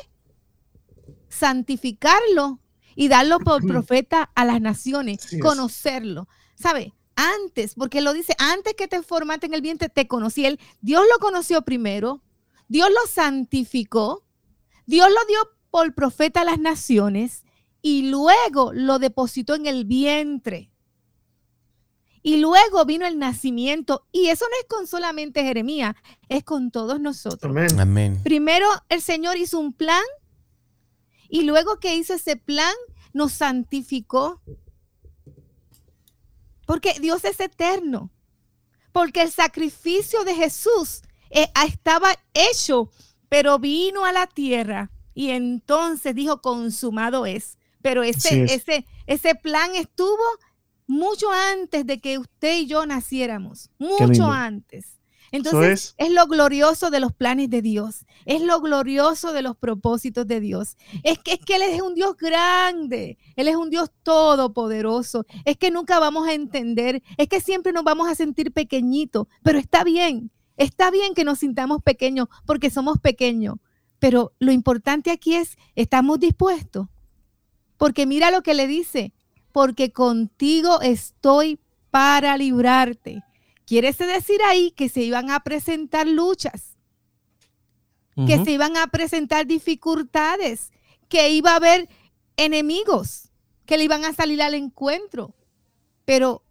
santificarlo 1.27 2.61
y 2.95 3.09
darlo 3.09 3.39
por 3.39 3.67
profeta 3.67 4.31
a 4.35 4.45
las 4.45 4.61
naciones, 4.61 5.19
conocerlo. 5.41 6.29
¿Sabe? 6.55 6.93
Antes, 7.17 7.75
porque 7.75 7.99
lo 7.99 8.13
dice, 8.13 8.33
antes 8.39 8.75
que 8.75 8.87
te 8.87 9.03
formaste 9.03 9.47
en 9.47 9.53
el 9.53 9.61
vientre, 9.61 9.89
te 9.89 10.07
conocí. 10.07 10.45
Él, 10.45 10.61
Dios 10.79 11.03
lo 11.11 11.19
conoció 11.19 11.63
primero, 11.63 12.23
Dios 12.69 12.89
lo 12.89 13.05
santificó, 13.11 14.23
Dios 14.85 15.09
lo 15.09 15.25
dio 15.27 15.39
por 15.69 15.93
profeta 15.93 16.39
a 16.39 16.45
las 16.45 16.57
naciones 16.57 17.43
y 17.81 18.09
luego 18.09 18.73
lo 18.73 18.99
depositó 18.99 19.55
en 19.55 19.65
el 19.65 19.85
vientre. 19.85 20.71
Y 22.21 22.37
luego 22.37 22.83
vino 22.85 23.05
el 23.05 23.17
nacimiento. 23.17 24.05
Y 24.11 24.27
eso 24.27 24.45
no 24.49 24.57
es 24.59 24.67
con 24.67 24.87
solamente 24.87 25.43
Jeremías, 25.43 25.95
es 26.27 26.43
con 26.43 26.71
todos 26.71 26.99
nosotros. 26.99 27.55
Amén. 27.77 28.19
Primero 28.23 28.67
el 28.89 29.01
Señor 29.01 29.37
hizo 29.37 29.59
un 29.59 29.73
plan 29.73 30.03
y 31.29 31.43
luego 31.43 31.79
que 31.79 31.95
hizo 31.95 32.15
ese 32.15 32.35
plan 32.35 32.73
nos 33.13 33.33
santificó. 33.33 34.41
Porque 36.65 36.99
Dios 36.99 37.23
es 37.23 37.39
eterno. 37.39 38.11
Porque 38.91 39.21
el 39.21 39.31
sacrificio 39.31 40.23
de 40.23 40.35
Jesús 40.35 41.01
eh, 41.29 41.47
estaba 41.65 42.11
hecho, 42.33 42.91
pero 43.29 43.59
vino 43.59 44.03
a 44.03 44.11
la 44.11 44.27
tierra 44.27 44.91
y 45.13 45.29
entonces 45.31 46.15
dijo, 46.15 46.41
consumado 46.41 47.25
es. 47.25 47.58
Pero 47.81 48.03
ese, 48.03 48.43
ese, 48.43 48.85
ese 49.07 49.35
plan 49.35 49.75
estuvo 49.75 50.23
mucho 50.87 51.31
antes 51.31 51.85
de 51.85 52.01
que 52.01 52.17
usted 52.17 52.57
y 52.57 52.65
yo 52.67 52.85
naciéramos, 52.85 53.69
mucho 53.77 54.25
antes. 54.25 54.99
Entonces, 55.31 55.93
es. 55.97 56.11
lo 56.11 56.25
glorioso 56.25 56.89
de 56.89 56.99
los 56.99 57.13
planes 57.13 57.49
de 57.49 57.61
Dios, 57.61 58.05
es 58.25 58.41
lo 58.41 58.59
glorioso 58.61 59.31
de 59.31 59.41
los 59.41 59.55
propósitos 59.55 60.27
de 60.27 60.39
Dios. 60.39 60.77
Es 61.03 61.19
que, 61.19 61.33
es 61.33 61.39
que 61.39 61.55
Él 61.55 61.61
es 61.61 61.81
un 61.81 61.93
Dios 61.93 62.17
grande, 62.17 63.17
Él 63.35 63.47
es 63.47 63.55
un 63.55 63.69
Dios 63.69 63.91
todopoderoso. 64.03 65.25
Es 65.45 65.57
que 65.57 65.71
nunca 65.71 65.99
vamos 65.99 66.27
a 66.27 66.33
entender, 66.33 67.03
es 67.17 67.27
que 67.27 67.41
siempre 67.41 67.71
nos 67.71 67.83
vamos 67.83 68.09
a 68.09 68.15
sentir 68.15 68.51
pequeñitos, 68.51 69.27
pero 69.43 69.59
está 69.59 69.83
bien, 69.83 70.31
está 70.57 70.89
bien 70.89 71.13
que 71.13 71.23
nos 71.23 71.39
sintamos 71.39 71.83
pequeños 71.83 72.27
porque 72.45 72.69
somos 72.69 72.97
pequeños. 72.99 73.57
Pero 73.99 74.33
lo 74.39 74.51
importante 74.51 75.11
aquí 75.11 75.35
es, 75.35 75.57
¿estamos 75.75 76.19
dispuestos? 76.19 76.87
Porque 77.79 78.05
mira 78.05 78.29
lo 78.29 78.43
que 78.43 78.53
le 78.53 78.67
dice, 78.67 79.13
porque 79.53 79.91
contigo 79.93 80.81
estoy 80.81 81.59
para 81.89 82.37
librarte. 82.37 83.23
Quiere 83.65 83.93
decir 83.93 84.41
ahí 84.45 84.71
que 84.71 84.89
se 84.89 85.01
iban 85.01 85.31
a 85.31 85.39
presentar 85.39 86.05
luchas, 86.05 86.75
que 88.27 88.43
se 88.43 88.51
iban 88.51 88.75
a 88.75 88.87
presentar 88.87 89.47
dificultades, 89.47 90.71
que 91.07 91.29
iba 91.29 91.53
a 91.53 91.55
haber 91.55 91.87
enemigos 92.35 93.29
que 93.65 93.77
le 93.77 93.85
iban 93.85 94.03
a 94.03 94.13
salir 94.13 94.41
al 94.41 94.55
encuentro. 94.55 95.33
Pero 96.03 96.43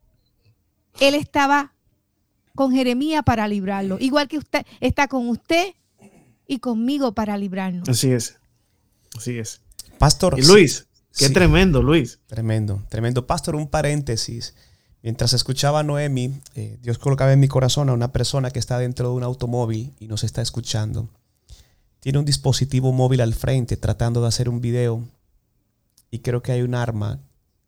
él 0.99 1.15
estaba 1.15 1.75
con 2.55 2.73
Jeremías 2.73 3.23
para 3.23 3.47
librarlo, 3.49 3.99
igual 4.01 4.29
que 4.29 4.39
usted 4.39 4.65
está 4.81 5.09
con 5.09 5.29
usted 5.29 5.75
y 6.47 6.61
conmigo 6.61 7.13
para 7.13 7.37
librarnos. 7.37 7.87
Así 7.87 8.13
es. 8.13 8.39
Así 9.15 9.39
es. 9.39 9.61
Pastor. 9.99 10.39
Y 10.39 10.47
Luis, 10.47 10.88
qué 11.19 11.31
tremendo, 11.31 11.83
Luis. 11.83 12.21
Tremendo, 12.27 12.83
tremendo. 12.89 13.27
Pastor, 13.27 13.57
un 13.57 13.69
paréntesis. 13.69 14.55
Mientras 15.03 15.33
escuchaba 15.33 15.81
a 15.81 15.83
Noemi, 15.83 16.41
eh, 16.55 16.79
Dios 16.83 16.99
colocaba 16.99 17.33
en 17.33 17.41
mi 17.41 17.49
corazón 17.49 17.89
a 17.89 17.93
una 17.93 18.13
persona 18.13 18.51
que 18.51 18.59
está 18.59 18.79
dentro 18.79 19.11
de 19.11 19.15
un 19.15 19.23
automóvil 19.23 19.95
y 20.01 20.09
nos 20.09 20.25
está 20.25 20.43
escuchando. 20.43 21.09
Tiene 22.01 22.19
un 22.19 22.25
dispositivo 22.25 22.93
móvil 22.93 23.21
al 23.21 23.35
frente 23.35 23.77
tratando 23.77 24.23
de 24.23 24.29
hacer 24.29 24.49
un 24.49 24.61
video 24.61 25.09
y 26.11 26.21
creo 26.21 26.43
que 26.43 26.53
hay 26.53 26.63
un 26.63 26.75
arma 26.75 27.21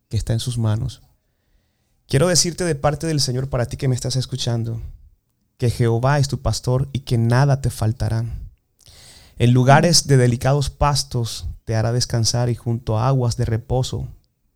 que 0.09 0.17
está 0.17 0.33
en 0.33 0.41
sus 0.41 0.59
manos. 0.59 1.03
Quiero 2.07 2.27
decirte 2.27 2.65
de 2.65 2.75
parte 2.75 3.07
del 3.07 3.21
Señor 3.21 3.49
para 3.49 3.67
ti 3.67 3.77
que 3.77 3.87
me 3.87 3.95
estás 3.95 4.17
escuchando, 4.17 4.81
que 5.59 5.71
Jehová 5.71 6.19
es 6.19 6.27
tu 6.27 6.41
pastor 6.41 6.89
y 6.93 7.01
que 7.01 7.19
nada 7.19 7.61
te 7.61 7.71
faltará. 7.71 8.25
En 9.39 9.53
lugares 9.53 10.07
de 10.07 10.17
delicados 10.17 10.71
pastos 10.71 11.47
te 11.71 11.77
hará 11.77 11.93
descansar 11.93 12.51
y 12.51 12.57
junto 12.57 12.99
a 12.99 13.07
aguas 13.07 13.37
de 13.37 13.45
reposo 13.45 14.09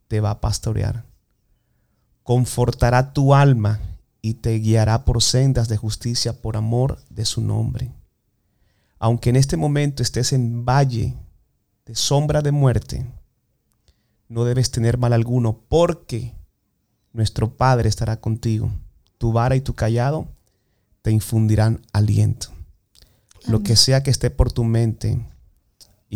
te 0.09 0.19
va 0.19 0.31
a 0.31 0.41
pastorear 0.41 1.05
confortará 2.25 3.13
tu 3.13 3.35
alma 3.35 3.79
y 4.19 4.33
te 4.33 4.57
guiará 4.57 5.05
por 5.05 5.21
sendas 5.21 5.67
de 5.67 5.77
justicia 5.77 6.41
por 6.41 6.57
amor 6.57 6.97
de 7.11 7.23
su 7.23 7.39
nombre. 7.39 7.93
Aunque 8.97 9.29
en 9.29 9.35
este 9.35 9.57
momento 9.57 10.01
estés 10.01 10.33
en 10.33 10.65
valle 10.65 11.13
de 11.85 11.93
sombra 11.93 12.41
de 12.41 12.51
muerte, 12.51 13.05
no 14.27 14.43
debes 14.43 14.71
tener 14.71 14.97
mal 14.97 15.13
alguno, 15.13 15.61
porque 15.69 16.33
nuestro 17.13 17.55
Padre 17.55 17.89
estará 17.89 18.19
contigo. 18.19 18.71
Tu 19.19 19.31
vara 19.31 19.55
y 19.55 19.61
tu 19.61 19.75
callado 19.75 20.27
te 21.03 21.11
infundirán 21.11 21.85
aliento. 21.93 22.47
Lo 23.45 23.61
que 23.61 23.75
sea 23.75 24.01
que 24.01 24.09
esté 24.09 24.31
por 24.31 24.51
tu 24.51 24.63
mente 24.63 25.23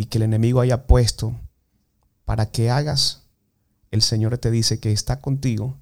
y 0.00 0.06
que 0.06 0.16
el 0.16 0.22
enemigo 0.22 0.62
haya 0.62 0.86
puesto 0.86 1.38
para 2.24 2.50
que 2.50 2.70
hagas, 2.70 3.24
el 3.90 4.00
Señor 4.00 4.38
te 4.38 4.50
dice 4.50 4.80
que 4.80 4.92
está 4.92 5.20
contigo 5.20 5.76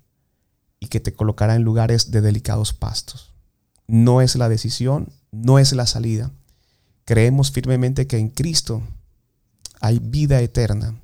y 0.80 0.88
que 0.88 0.98
te 0.98 1.14
colocará 1.14 1.54
en 1.54 1.62
lugares 1.62 2.10
de 2.10 2.20
delicados 2.20 2.72
pastos. 2.72 3.32
No 3.86 4.20
es 4.20 4.34
la 4.34 4.48
decisión, 4.48 5.12
no 5.30 5.60
es 5.60 5.72
la 5.72 5.86
salida. 5.86 6.32
Creemos 7.04 7.52
firmemente 7.52 8.08
que 8.08 8.18
en 8.18 8.30
Cristo 8.30 8.82
hay 9.80 10.00
vida 10.00 10.40
eterna 10.40 11.00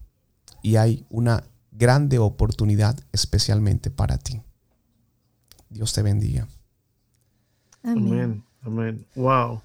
y 0.60 0.74
hay 0.74 1.06
una 1.08 1.44
grande 1.70 2.18
oportunidad 2.18 2.98
especialmente 3.12 3.92
para 3.92 4.18
ti. 4.18 4.42
Dios 5.70 5.92
te 5.92 6.02
bendiga. 6.02 6.48
Amén. 7.84 8.42
Amén. 8.62 9.06
Wow. 9.14 9.60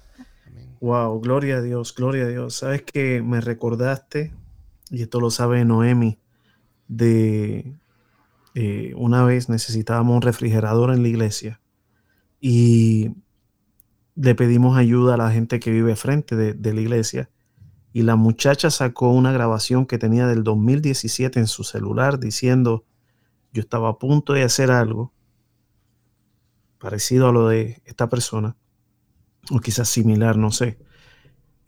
Wow. 0.80 1.20
Gloria 1.20 1.58
a 1.58 1.62
Dios. 1.62 1.94
Gloria 1.94 2.24
a 2.24 2.28
Dios. 2.28 2.56
Sabes 2.56 2.82
que 2.82 3.22
me 3.22 3.40
recordaste, 3.40 4.32
y 4.90 5.02
esto 5.02 5.20
lo 5.20 5.30
sabe 5.30 5.64
Noemi, 5.64 6.18
de 6.88 7.80
eh, 8.54 8.92
una 8.96 9.24
vez 9.24 9.48
necesitábamos 9.48 10.16
un 10.16 10.22
refrigerador 10.22 10.92
en 10.92 11.02
la 11.02 11.08
iglesia 11.08 11.60
y 12.40 13.10
le 14.16 14.34
pedimos 14.34 14.76
ayuda 14.76 15.14
a 15.14 15.16
la 15.16 15.30
gente 15.30 15.60
que 15.60 15.70
vive 15.70 15.94
frente 15.94 16.34
de, 16.34 16.74
la 16.74 16.80
iglesia 16.80 17.30
y 17.92 18.02
la 18.02 18.16
muchacha 18.16 18.70
sacó 18.70 19.12
una 19.12 19.30
grabación 19.30 19.86
que 19.86 19.98
tenía 19.98 20.26
del 20.26 20.42
2017 20.42 21.38
en 21.38 21.46
su 21.46 21.62
celular 21.62 22.18
diciendo 22.18 22.84
yo 23.52 23.60
estaba 23.60 23.90
a 23.90 23.98
punto 23.98 24.32
de 24.32 24.42
hacer 24.42 24.72
algo 24.72 25.12
parecido 26.78 27.28
a 27.28 27.32
lo 27.32 27.46
de 27.48 27.82
esta 27.84 28.08
persona 28.08 28.56
o 29.50 29.60
quizás 29.60 29.88
similar, 29.88 30.36
no 30.36 30.50
sé. 30.50 30.78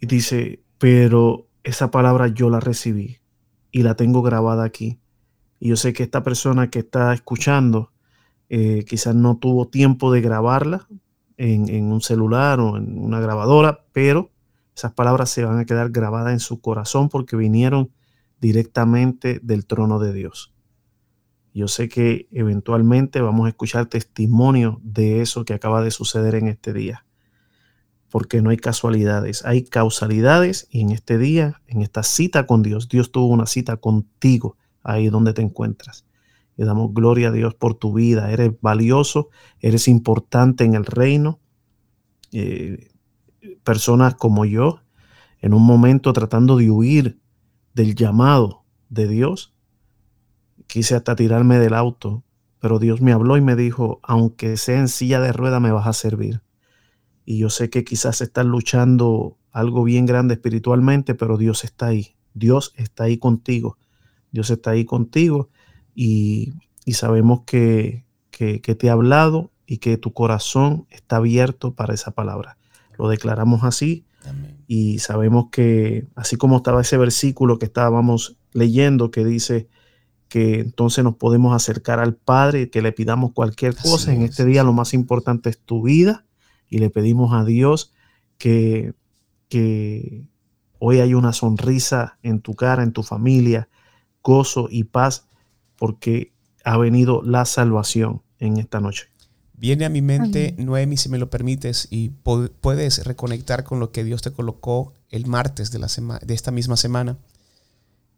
Y 0.00 0.06
dice, 0.06 0.62
pero 0.78 1.48
esa 1.62 1.90
palabra 1.90 2.28
yo 2.28 2.50
la 2.50 2.60
recibí 2.60 3.20
y 3.70 3.82
la 3.82 3.94
tengo 3.94 4.22
grabada 4.22 4.64
aquí 4.64 4.98
y 5.62 5.68
yo 5.68 5.76
sé 5.76 5.92
que 5.92 6.02
esta 6.02 6.24
persona 6.24 6.70
que 6.70 6.80
está 6.80 7.14
escuchando 7.14 7.92
eh, 8.48 8.84
quizás 8.84 9.14
no 9.14 9.36
tuvo 9.36 9.68
tiempo 9.68 10.10
de 10.10 10.20
grabarla 10.20 10.88
en, 11.36 11.92
un 11.92 12.00
celular 12.00 12.58
o 12.58 12.76
en 12.76 12.98
una 12.98 13.20
grabadora, 13.20 13.84
pero 13.92 14.32
esas 14.74 14.92
palabras 14.92 15.30
se 15.30 15.44
van 15.44 15.60
a 15.60 15.64
quedar 15.64 15.90
grabadas 15.90 16.32
en 16.32 16.40
su 16.40 16.60
corazón 16.60 17.08
porque 17.08 17.36
vinieron 17.36 17.92
directamente 18.40 19.38
del 19.40 19.64
trono 19.64 20.00
de 20.00 20.12
Dios. 20.12 20.52
Yo 21.54 21.68
sé 21.68 21.88
que 21.88 22.26
eventualmente 22.32 23.20
vamos 23.20 23.46
a 23.46 23.50
escuchar 23.50 23.86
testimonio 23.86 24.80
de 24.82 25.20
eso 25.22 25.44
que 25.44 25.54
acaba 25.54 25.80
de 25.80 25.92
suceder 25.92 26.34
en 26.34 26.48
este 26.48 26.72
día, 26.72 27.06
porque 28.12 28.42
no 28.42 28.50
hay 28.50 28.58
casualidades, 28.58 29.42
hay 29.46 29.64
causalidades 29.64 30.68
y 30.70 30.82
en 30.82 30.90
este 30.90 31.16
día, 31.16 31.62
en 31.66 31.80
esta 31.80 32.02
cita 32.02 32.46
con 32.46 32.62
Dios, 32.62 32.90
Dios 32.90 33.10
tuvo 33.10 33.28
una 33.28 33.46
cita 33.46 33.78
contigo 33.78 34.58
ahí 34.82 35.08
donde 35.08 35.32
te 35.32 35.40
encuentras. 35.40 36.04
Y 36.58 36.64
damos 36.64 36.92
gloria 36.92 37.28
a 37.28 37.32
Dios 37.32 37.54
por 37.54 37.72
tu 37.72 37.94
vida. 37.94 38.30
Eres 38.30 38.52
valioso, 38.60 39.30
eres 39.60 39.88
importante 39.88 40.64
en 40.64 40.74
el 40.74 40.84
reino. 40.84 41.40
Eh, 42.32 42.90
personas 43.64 44.14
como 44.14 44.44
yo, 44.44 44.80
en 45.40 45.54
un 45.54 45.64
momento 45.64 46.12
tratando 46.12 46.58
de 46.58 46.70
huir 46.70 47.18
del 47.72 47.94
llamado 47.94 48.66
de 48.90 49.08
Dios, 49.08 49.54
quise 50.66 50.96
hasta 50.96 51.16
tirarme 51.16 51.58
del 51.58 51.72
auto, 51.72 52.24
pero 52.58 52.78
Dios 52.78 53.00
me 53.00 53.12
habló 53.12 53.38
y 53.38 53.40
me 53.40 53.56
dijo, 53.56 54.00
aunque 54.02 54.58
sea 54.58 54.78
en 54.78 54.88
silla 54.88 55.18
de 55.18 55.32
rueda, 55.32 55.60
me 55.60 55.72
vas 55.72 55.86
a 55.86 55.94
servir. 55.94 56.42
Y 57.32 57.38
yo 57.38 57.48
sé 57.48 57.70
que 57.70 57.82
quizás 57.82 58.20
estás 58.20 58.44
luchando 58.44 59.38
algo 59.52 59.84
bien 59.84 60.04
grande 60.04 60.34
espiritualmente, 60.34 61.14
pero 61.14 61.38
Dios 61.38 61.64
está 61.64 61.86
ahí. 61.86 62.14
Dios 62.34 62.74
está 62.76 63.04
ahí 63.04 63.16
contigo. 63.16 63.78
Dios 64.32 64.50
está 64.50 64.72
ahí 64.72 64.84
contigo 64.84 65.48
y, 65.94 66.52
sabemos 66.92 67.44
que, 67.46 68.04
te 68.30 68.90
ha 68.90 68.92
hablado 68.92 69.50
y 69.66 69.78
que 69.78 69.96
tu 69.96 70.12
corazón 70.12 70.86
está 70.90 71.16
abierto 71.16 71.72
para 71.72 71.94
esa 71.94 72.10
palabra. 72.10 72.58
Lo 72.98 73.08
declaramos 73.08 73.64
así 73.64 74.04
y 74.66 74.98
sabemos 74.98 75.46
que 75.50 76.06
así 76.14 76.36
como 76.36 76.58
estaba 76.58 76.82
ese 76.82 76.98
versículo 76.98 77.58
que 77.58 77.64
estábamos 77.64 78.36
leyendo 78.52 79.10
que 79.10 79.24
dice 79.24 79.68
que 80.28 80.60
entonces 80.60 81.02
nos 81.02 81.16
podemos 81.16 81.56
acercar 81.56 81.98
al 81.98 82.14
Padre, 82.14 82.68
que 82.68 82.82
le 82.82 82.92
pidamos 82.92 83.32
cualquier 83.32 83.74
cosa. 83.74 84.12
en 84.12 84.20
este 84.20 84.44
día 84.44 84.64
lo 84.64 84.74
más 84.74 84.92
importante 84.92 85.48
es 85.48 85.58
tu 85.58 85.82
vida 85.82 86.26
y 86.72 86.78
le 86.78 86.88
pedimos 86.88 87.34
a 87.34 87.44
Dios 87.44 87.92
que, 88.38 88.94
que 89.50 90.26
hoy 90.78 91.00
hay 91.00 91.12
una 91.12 91.34
sonrisa 91.34 92.16
en 92.22 92.40
tu 92.40 92.54
cara, 92.54 92.82
en 92.82 92.92
tu 92.92 93.02
familia, 93.02 93.68
gozo 94.24 94.68
y 94.70 94.84
paz, 94.84 95.26
porque 95.76 96.32
ha 96.64 96.78
venido 96.78 97.20
la 97.22 97.44
salvación 97.44 98.22
en 98.38 98.56
esta 98.56 98.80
noche. 98.80 99.08
Viene 99.52 99.84
a 99.84 99.90
mi 99.90 100.00
mente, 100.00 100.54
Noemi, 100.56 100.96
si 100.96 101.10
me 101.10 101.18
lo 101.18 101.28
permites, 101.28 101.88
y 101.90 102.08
puedes 102.08 103.04
reconectar 103.04 103.64
con 103.64 103.78
lo 103.78 103.92
que 103.92 104.02
Dios 104.02 104.22
te 104.22 104.32
colocó 104.32 104.94
el 105.10 105.26
martes 105.26 105.72
de, 105.72 105.78
la 105.78 105.88
de 106.22 106.32
esta 106.32 106.52
misma 106.52 106.78
semana. 106.78 107.18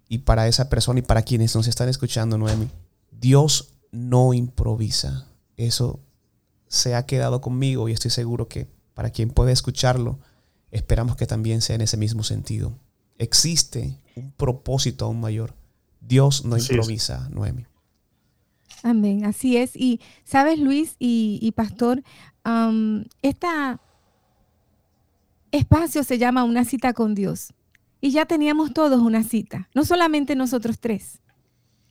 Y 0.09 0.19
para 0.19 0.47
esa 0.47 0.71
persona 0.71 1.01
y 1.01 1.03
para 1.03 1.23
quienes 1.23 1.57
nos 1.57 1.67
están 1.67 1.89
escuchando, 1.89 2.39
Noemi, 2.39 2.69
Dios 3.11 3.75
no 3.91 4.33
improvisa. 4.33 5.27
Eso 5.57 6.04
se 6.69 6.95
ha 6.95 7.07
quedado 7.07 7.41
conmigo 7.41 7.89
y 7.89 7.93
estoy 7.93 8.11
seguro 8.11 8.49
que 8.49 8.69
para 8.95 9.11
quien 9.11 9.31
pueda 9.31 9.53
escucharlo, 9.53 10.19
esperamos 10.71 11.17
que 11.17 11.27
también 11.27 11.61
sea 11.61 11.77
en 11.77 11.83
ese 11.83 11.97
mismo 11.97 12.23
sentido. 12.23 12.79
Existe 13.19 13.99
un 14.17 14.33
propósito 14.33 15.05
aún 15.05 15.21
mayor. 15.21 15.55
Dios 16.01 16.45
no 16.45 16.57
improvisa, 16.59 17.29
Noemi. 17.31 17.67
Amén, 18.83 19.25
así 19.25 19.57
es. 19.57 19.75
Y 19.75 20.01
sabes, 20.25 20.59
Luis 20.59 20.97
y, 20.99 21.53
Pastor, 21.57 22.03
este 23.23 23.47
espacio 25.51 26.05
se 26.05 26.19
llama 26.19 26.45
una 26.45 26.65
cita 26.65 26.93
con 26.93 27.15
Dios. 27.15 27.55
Y 28.01 28.11
ya 28.11 28.27
teníamos 28.27 28.75
todos 28.75 29.01
una 29.01 29.23
cita, 29.23 29.71
no 29.75 29.85
solamente 29.85 30.37
nosotros 30.37 30.79
tres, 30.79 31.23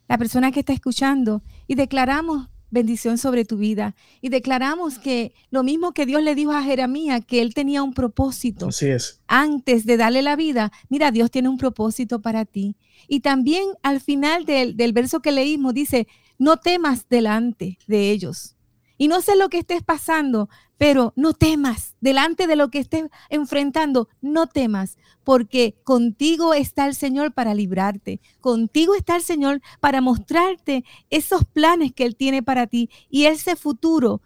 la 0.07 0.19
persona 0.19 0.51
que 0.51 0.59
está 0.59 0.71
escuchando, 0.71 1.41
y 1.65 1.73
declaramos 1.73 2.49
bendición 2.73 3.17
sobre 3.17 3.45
tu 3.45 3.57
vida. 3.57 3.95
Y 4.19 4.29
declaramos 4.29 4.97
que 4.97 5.33
lo 5.51 5.63
mismo 5.63 5.93
que 5.93 6.05
Dios 6.05 6.23
le 6.23 6.36
dijo 6.36 6.51
a 6.51 6.63
Jeremías, 6.63 7.23
que 7.25 7.41
él 7.41 7.53
tenía 7.53 7.83
un 7.83 7.93
propósito. 7.93 8.67
Así 8.67 8.88
es. 8.88 9.21
Antes 9.27 9.86
de 9.86 9.95
darle 9.95 10.23
la 10.23 10.36
vida, 10.36 10.71
mira, 10.89 11.12
Dios 11.12 11.29
tiene 11.29 11.49
un 11.49 11.57
propósito 11.57 12.21
para 12.21 12.45
ti. 12.45 12.75
Y 13.07 13.19
también 13.19 13.69
al 13.83 14.01
final 14.01 14.45
del, 14.45 14.75
del 14.75 14.91
verso 14.91 15.21
que 15.21 15.31
leímos 15.31 15.73
dice, 15.73 16.07
no 16.39 16.57
temas 16.57 17.07
delante 17.09 17.77
de 17.88 18.09
ellos. 18.09 18.55
Y 18.97 19.07
no 19.07 19.21
sé 19.21 19.36
lo 19.36 19.49
que 19.49 19.59
estés 19.59 19.83
pasando, 19.83 20.49
pero 20.77 21.13
no 21.15 21.33
temas 21.33 21.95
delante 22.01 22.47
de 22.47 22.55
lo 22.55 22.69
que 22.69 22.79
estés 22.79 23.05
enfrentando, 23.29 24.09
no 24.21 24.47
temas, 24.47 24.97
porque 25.23 25.75
contigo 25.83 26.53
está 26.53 26.86
el 26.88 26.95
Señor 26.95 27.33
para 27.33 27.53
librarte, 27.53 28.19
contigo 28.41 28.95
está 28.95 29.15
el 29.15 29.21
Señor 29.21 29.62
para 29.79 30.01
mostrarte 30.01 30.83
esos 31.09 31.45
planes 31.45 31.93
que 31.93 32.05
Él 32.05 32.15
tiene 32.15 32.43
para 32.43 32.67
ti 32.67 32.89
y 33.09 33.25
ese 33.25 33.55
futuro 33.55 34.21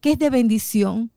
que 0.00 0.12
es 0.12 0.18
de 0.18 0.30
bendición. 0.30 1.10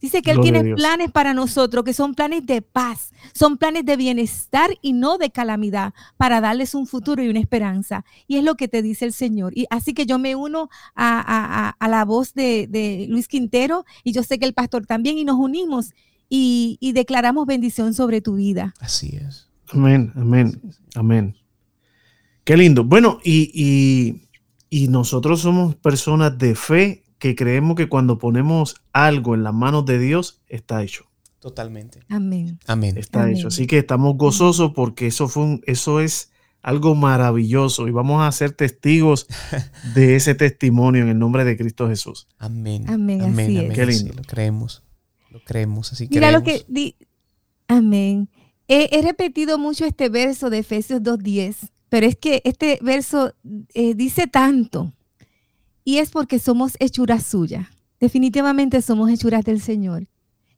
Dice 0.00 0.22
que 0.22 0.30
Él 0.30 0.40
tiene 0.40 0.74
planes 0.74 1.10
para 1.10 1.34
nosotros, 1.34 1.84
que 1.84 1.92
son 1.92 2.14
planes 2.14 2.46
de 2.46 2.62
paz, 2.62 3.12
son 3.34 3.58
planes 3.58 3.84
de 3.84 3.96
bienestar 3.96 4.70
y 4.80 4.94
no 4.94 5.18
de 5.18 5.28
calamidad, 5.30 5.92
para 6.16 6.40
darles 6.40 6.74
un 6.74 6.86
futuro 6.86 7.22
y 7.22 7.28
una 7.28 7.40
esperanza. 7.40 8.06
Y 8.26 8.38
es 8.38 8.44
lo 8.44 8.54
que 8.54 8.66
te 8.66 8.80
dice 8.80 9.04
el 9.04 9.12
Señor. 9.12 9.52
Y 9.54 9.66
así 9.68 9.92
que 9.92 10.06
yo 10.06 10.18
me 10.18 10.34
uno 10.36 10.70
a, 10.96 11.76
la 11.86 12.04
voz 12.06 12.32
de, 12.32 13.06
Luis 13.10 13.28
Quintero 13.28 13.84
y 14.02 14.12
yo 14.12 14.22
sé 14.22 14.38
que 14.38 14.46
el 14.46 14.54
pastor 14.54 14.86
también 14.86 15.18
y 15.18 15.24
nos 15.24 15.36
unimos 15.36 15.92
y, 16.30 16.92
declaramos 16.94 17.46
bendición 17.46 17.92
sobre 17.92 18.20
tu 18.20 18.36
vida. 18.36 18.72
Así 18.78 19.16
es. 19.16 19.48
Amén, 19.68 20.12
amén, 20.16 20.60
amén. 20.94 21.36
Qué 22.44 22.56
lindo. 22.56 22.84
Bueno, 22.84 23.18
y, 23.22 24.22
y 24.70 24.88
nosotros 24.88 25.40
somos 25.40 25.74
personas 25.74 26.38
de 26.38 26.54
fe 26.54 27.04
que 27.18 27.34
creemos 27.34 27.76
que 27.76 27.88
cuando 27.88 28.18
ponemos 28.18 28.76
algo 28.92 29.34
en 29.34 29.42
las 29.42 29.52
manos 29.52 29.84
de 29.84 29.98
Dios, 29.98 30.40
está 30.48 30.82
hecho. 30.82 31.04
Totalmente. 31.40 32.00
Amén. 32.08 32.58
Amén. 32.66 32.96
Está 32.96 33.30
hecho. 33.30 33.48
Así 33.48 33.66
que 33.66 33.78
estamos 33.78 34.16
gozosos 34.16 34.72
porque 34.72 35.06
eso 35.06 35.28
fue 35.28 35.42
un, 35.42 35.62
eso 35.66 36.00
es 36.00 36.30
algo 36.62 36.94
maravilloso 36.94 37.88
y 37.88 37.90
vamos 37.90 38.22
a 38.22 38.30
ser 38.32 38.52
testigos 38.52 39.26
de 39.94 40.16
ese 40.16 40.34
testimonio 40.34 41.02
en 41.02 41.08
el 41.08 41.18
nombre 41.18 41.44
de 41.44 41.56
Cristo 41.56 41.88
Jesús. 41.88 42.28
Amén. 42.38 42.84
Amén. 42.88 43.22
Amén. 43.22 43.58
amén. 43.58 43.72
Qué 43.72 43.86
lindo. 43.86 44.14
lo 44.14 44.22
creemos. 44.22 44.82
Lo 45.30 45.42
creemos. 45.42 45.92
Así 45.92 46.08
Mira 46.10 46.30
lo 46.32 46.42
que 46.42 46.64
di 46.68 46.96
Amén. 47.70 48.28
He, 48.66 49.00
repetido 49.02 49.58
mucho 49.58 49.84
este 49.84 50.08
verso 50.08 50.50
de 50.50 50.58
Efesios 50.58 51.00
2.10, 51.02 51.70
pero 51.88 52.06
es 52.06 52.16
que 52.16 52.40
este 52.44 52.78
verso 52.82 53.34
eh, 53.74 53.94
dice 53.94 54.26
tanto 54.26 54.92
y 55.84 55.98
es 55.98 56.10
porque 56.10 56.38
somos 56.38 56.74
hechuras 56.78 57.24
suyas. 57.24 57.66
Definitivamente 57.98 58.82
somos 58.82 59.10
hechuras 59.10 59.44
del 59.44 59.60
Señor, 59.60 60.08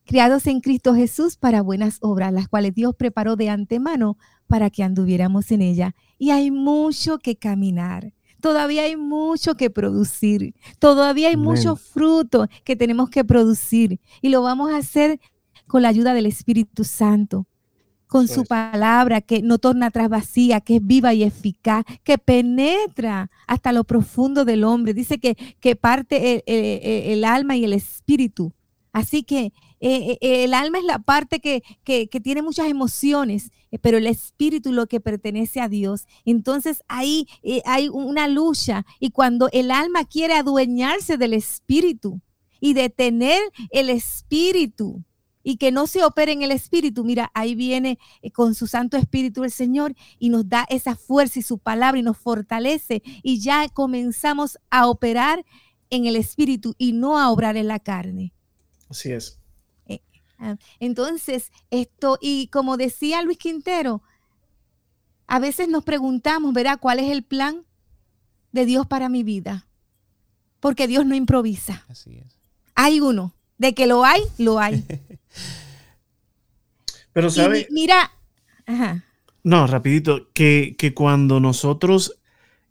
criados 0.05 0.47
en 0.47 0.59
Cristo 0.59 0.95
Jesús 0.95 1.37
para 1.37 1.61
buenas 1.61 1.97
obras, 2.01 2.33
las 2.33 2.47
cuales 2.47 2.73
Dios 2.73 2.95
preparó 2.95 3.35
de 3.35 3.49
antemano 3.49 4.17
para 4.47 4.69
que 4.69 4.83
anduviéramos 4.83 5.51
en 5.51 5.61
ella. 5.61 5.95
Y 6.17 6.31
hay 6.31 6.51
mucho 6.51 7.19
que 7.19 7.35
caminar. 7.35 8.13
Todavía 8.43 8.83
hay 8.83 8.97
mucho 8.97 9.55
que 9.55 9.69
producir. 9.69 10.53
Todavía 10.77 11.29
hay 11.29 11.37
mucho 11.37 11.77
fruto 11.77 12.49
que 12.65 12.75
tenemos 12.75 13.09
que 13.09 13.23
producir. 13.23 14.01
Y 14.21 14.27
lo 14.27 14.41
vamos 14.41 14.69
a 14.69 14.75
hacer 14.79 15.21
con 15.65 15.81
la 15.81 15.87
ayuda 15.87 16.13
del 16.13 16.25
Espíritu 16.25 16.83
Santo 16.83 17.47
con 18.07 18.27
su 18.27 18.43
palabra 18.43 19.21
que 19.21 19.41
no 19.41 19.59
torna 19.59 19.85
atrás 19.85 20.09
vacía, 20.09 20.59
que 20.59 20.75
es 20.75 20.85
viva 20.85 21.13
y 21.13 21.23
eficaz, 21.23 21.85
que 22.03 22.17
penetra 22.17 23.31
hasta 23.47 23.71
lo 23.71 23.85
profundo 23.85 24.43
del 24.43 24.65
hombre. 24.65 24.93
Dice 24.93 25.19
que, 25.19 25.35
que 25.61 25.77
parte 25.77 26.43
el, 26.45 27.23
alma 27.23 27.55
y 27.55 27.63
el 27.63 27.71
espíritu. 27.71 28.51
Así 28.91 29.23
que 29.23 29.53
eh, 29.79 30.17
eh, 30.21 30.43
el 30.43 30.53
alma 30.53 30.79
es 30.79 30.83
la 30.83 30.99
parte 30.99 31.39
que, 31.39 31.63
que, 31.85 32.07
tiene 32.21 32.41
muchas 32.41 32.67
emociones, 32.67 33.51
pero 33.81 33.97
el 33.97 34.07
espíritu 34.07 34.71
lo 34.71 34.87
que 34.87 34.99
pertenece 34.99 35.61
a 35.61 35.69
Dios. 35.69 36.05
Entonces 36.25 36.83
ahí 36.87 37.27
hay 37.65 37.89
una 37.89 38.27
lucha 38.27 38.85
y 38.99 39.11
cuando 39.11 39.49
el 39.51 39.71
alma 39.71 40.05
quiere 40.05 40.35
adueñarse 40.35 41.17
del 41.17 41.33
espíritu 41.33 42.21
y 42.59 42.73
detener 42.73 43.41
el 43.71 43.89
espíritu, 43.89 45.03
y 45.43 45.57
que 45.57 45.71
no 45.71 45.87
se 45.87 46.03
opere 46.03 46.31
en 46.31 46.41
el 46.41 46.51
Espíritu, 46.51 47.03
mira, 47.03 47.29
ahí 47.33 47.53
viene 47.53 47.99
eh, 48.21 48.31
con 48.31 48.55
su 48.55 48.65
Santo 48.65 48.97
Espíritu 48.97 49.43
el 49.43 49.51
Señor 49.51 49.93
y 50.17 50.29
nos 50.29 50.47
da 50.47 50.65
esa 50.69 50.95
fuerza 50.95 51.39
y 51.39 51.43
su 51.43 51.59
palabra 51.59 51.99
y 51.99 52.03
nos 52.03 52.17
fortalece 52.17 53.03
y 53.21 53.41
ya 53.41 53.67
comenzamos 53.69 54.57
a 54.69 54.87
operar 54.87 55.45
en 55.89 56.05
el 56.05 56.15
Espíritu 56.15 56.73
y 56.77 56.93
no 56.93 57.19
a 57.19 57.29
obrar 57.29 57.57
en 57.57 57.67
la 57.67 57.79
carne. 57.79 58.33
Así 58.89 59.11
es. 59.11 59.42
Ah, 60.43 60.57
entonces, 60.81 61.53
esto, 61.71 62.17
y 62.21 62.47
como 62.47 62.75
decía 62.75 63.21
Luis 63.21 63.37
Quintero, 63.37 64.03
a 65.25 65.39
veces 65.39 65.69
nos 65.69 65.85
preguntamos, 65.85 66.53
¿verdad? 66.53 66.79
¿Cuál 66.81 66.99
es 66.99 67.09
el 67.09 67.23
plan 67.23 67.63
de 68.51 68.65
Dios 68.65 68.85
para 68.85 69.07
mi 69.07 69.23
vida? 69.23 69.67
Porque 70.59 70.85
Dios 70.85 71.05
no 71.05 71.15
improvisa. 71.15 71.85
Así 71.87 72.17
es. 72.17 72.37
Hay 72.75 72.99
uno. 72.99 73.33
De 73.57 73.73
que 73.73 73.87
lo 73.87 74.03
hay, 74.03 74.21
lo 74.37 74.59
hay. 74.59 74.83
Pero 77.13 77.29
sabe. 77.29 77.67
mira. 77.71 78.11
No, 79.43 79.65
rapidito, 79.67 80.29
que, 80.33 80.75
que 80.77 80.93
cuando 80.93 81.39
nosotros 81.39 82.19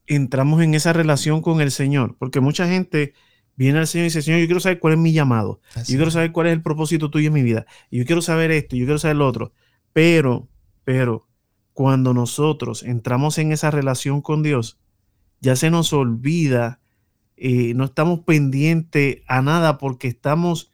entramos 0.06 0.62
en 0.62 0.74
esa 0.74 0.92
relación 0.92 1.40
con 1.40 1.62
el 1.62 1.70
Señor, 1.70 2.16
porque 2.18 2.40
mucha 2.40 2.68
gente 2.68 3.14
viene 3.56 3.78
al 3.78 3.86
Señor 3.86 4.04
y 4.04 4.08
dice, 4.08 4.22
Señor, 4.22 4.40
yo 4.40 4.46
quiero 4.46 4.60
saber 4.60 4.78
cuál 4.78 4.94
es 4.94 4.98
mi 4.98 5.12
llamado, 5.12 5.60
yo 5.76 5.96
quiero 5.96 6.10
saber 6.10 6.32
cuál 6.32 6.46
es 6.48 6.52
el 6.54 6.62
propósito 6.62 7.10
tuyo 7.10 7.28
en 7.28 7.34
mi 7.34 7.42
vida, 7.42 7.66
y 7.90 7.98
yo 7.98 8.06
quiero 8.06 8.22
saber 8.22 8.50
esto, 8.50 8.76
yo 8.76 8.84
quiero 8.84 8.98
saber 8.98 9.16
lo 9.16 9.26
otro, 9.26 9.52
pero, 9.92 10.48
pero, 10.84 11.28
cuando 11.72 12.12
nosotros 12.12 12.82
entramos 12.82 13.38
en 13.38 13.52
esa 13.52 13.70
relación 13.70 14.20
con 14.20 14.42
Dios, 14.42 14.78
ya 15.40 15.56
se 15.56 15.70
nos 15.70 15.92
olvida, 15.92 16.80
eh, 17.36 17.74
no 17.74 17.84
estamos 17.84 18.20
pendientes 18.20 19.22
a 19.26 19.42
nada 19.42 19.78
porque 19.78 20.08
estamos 20.08 20.70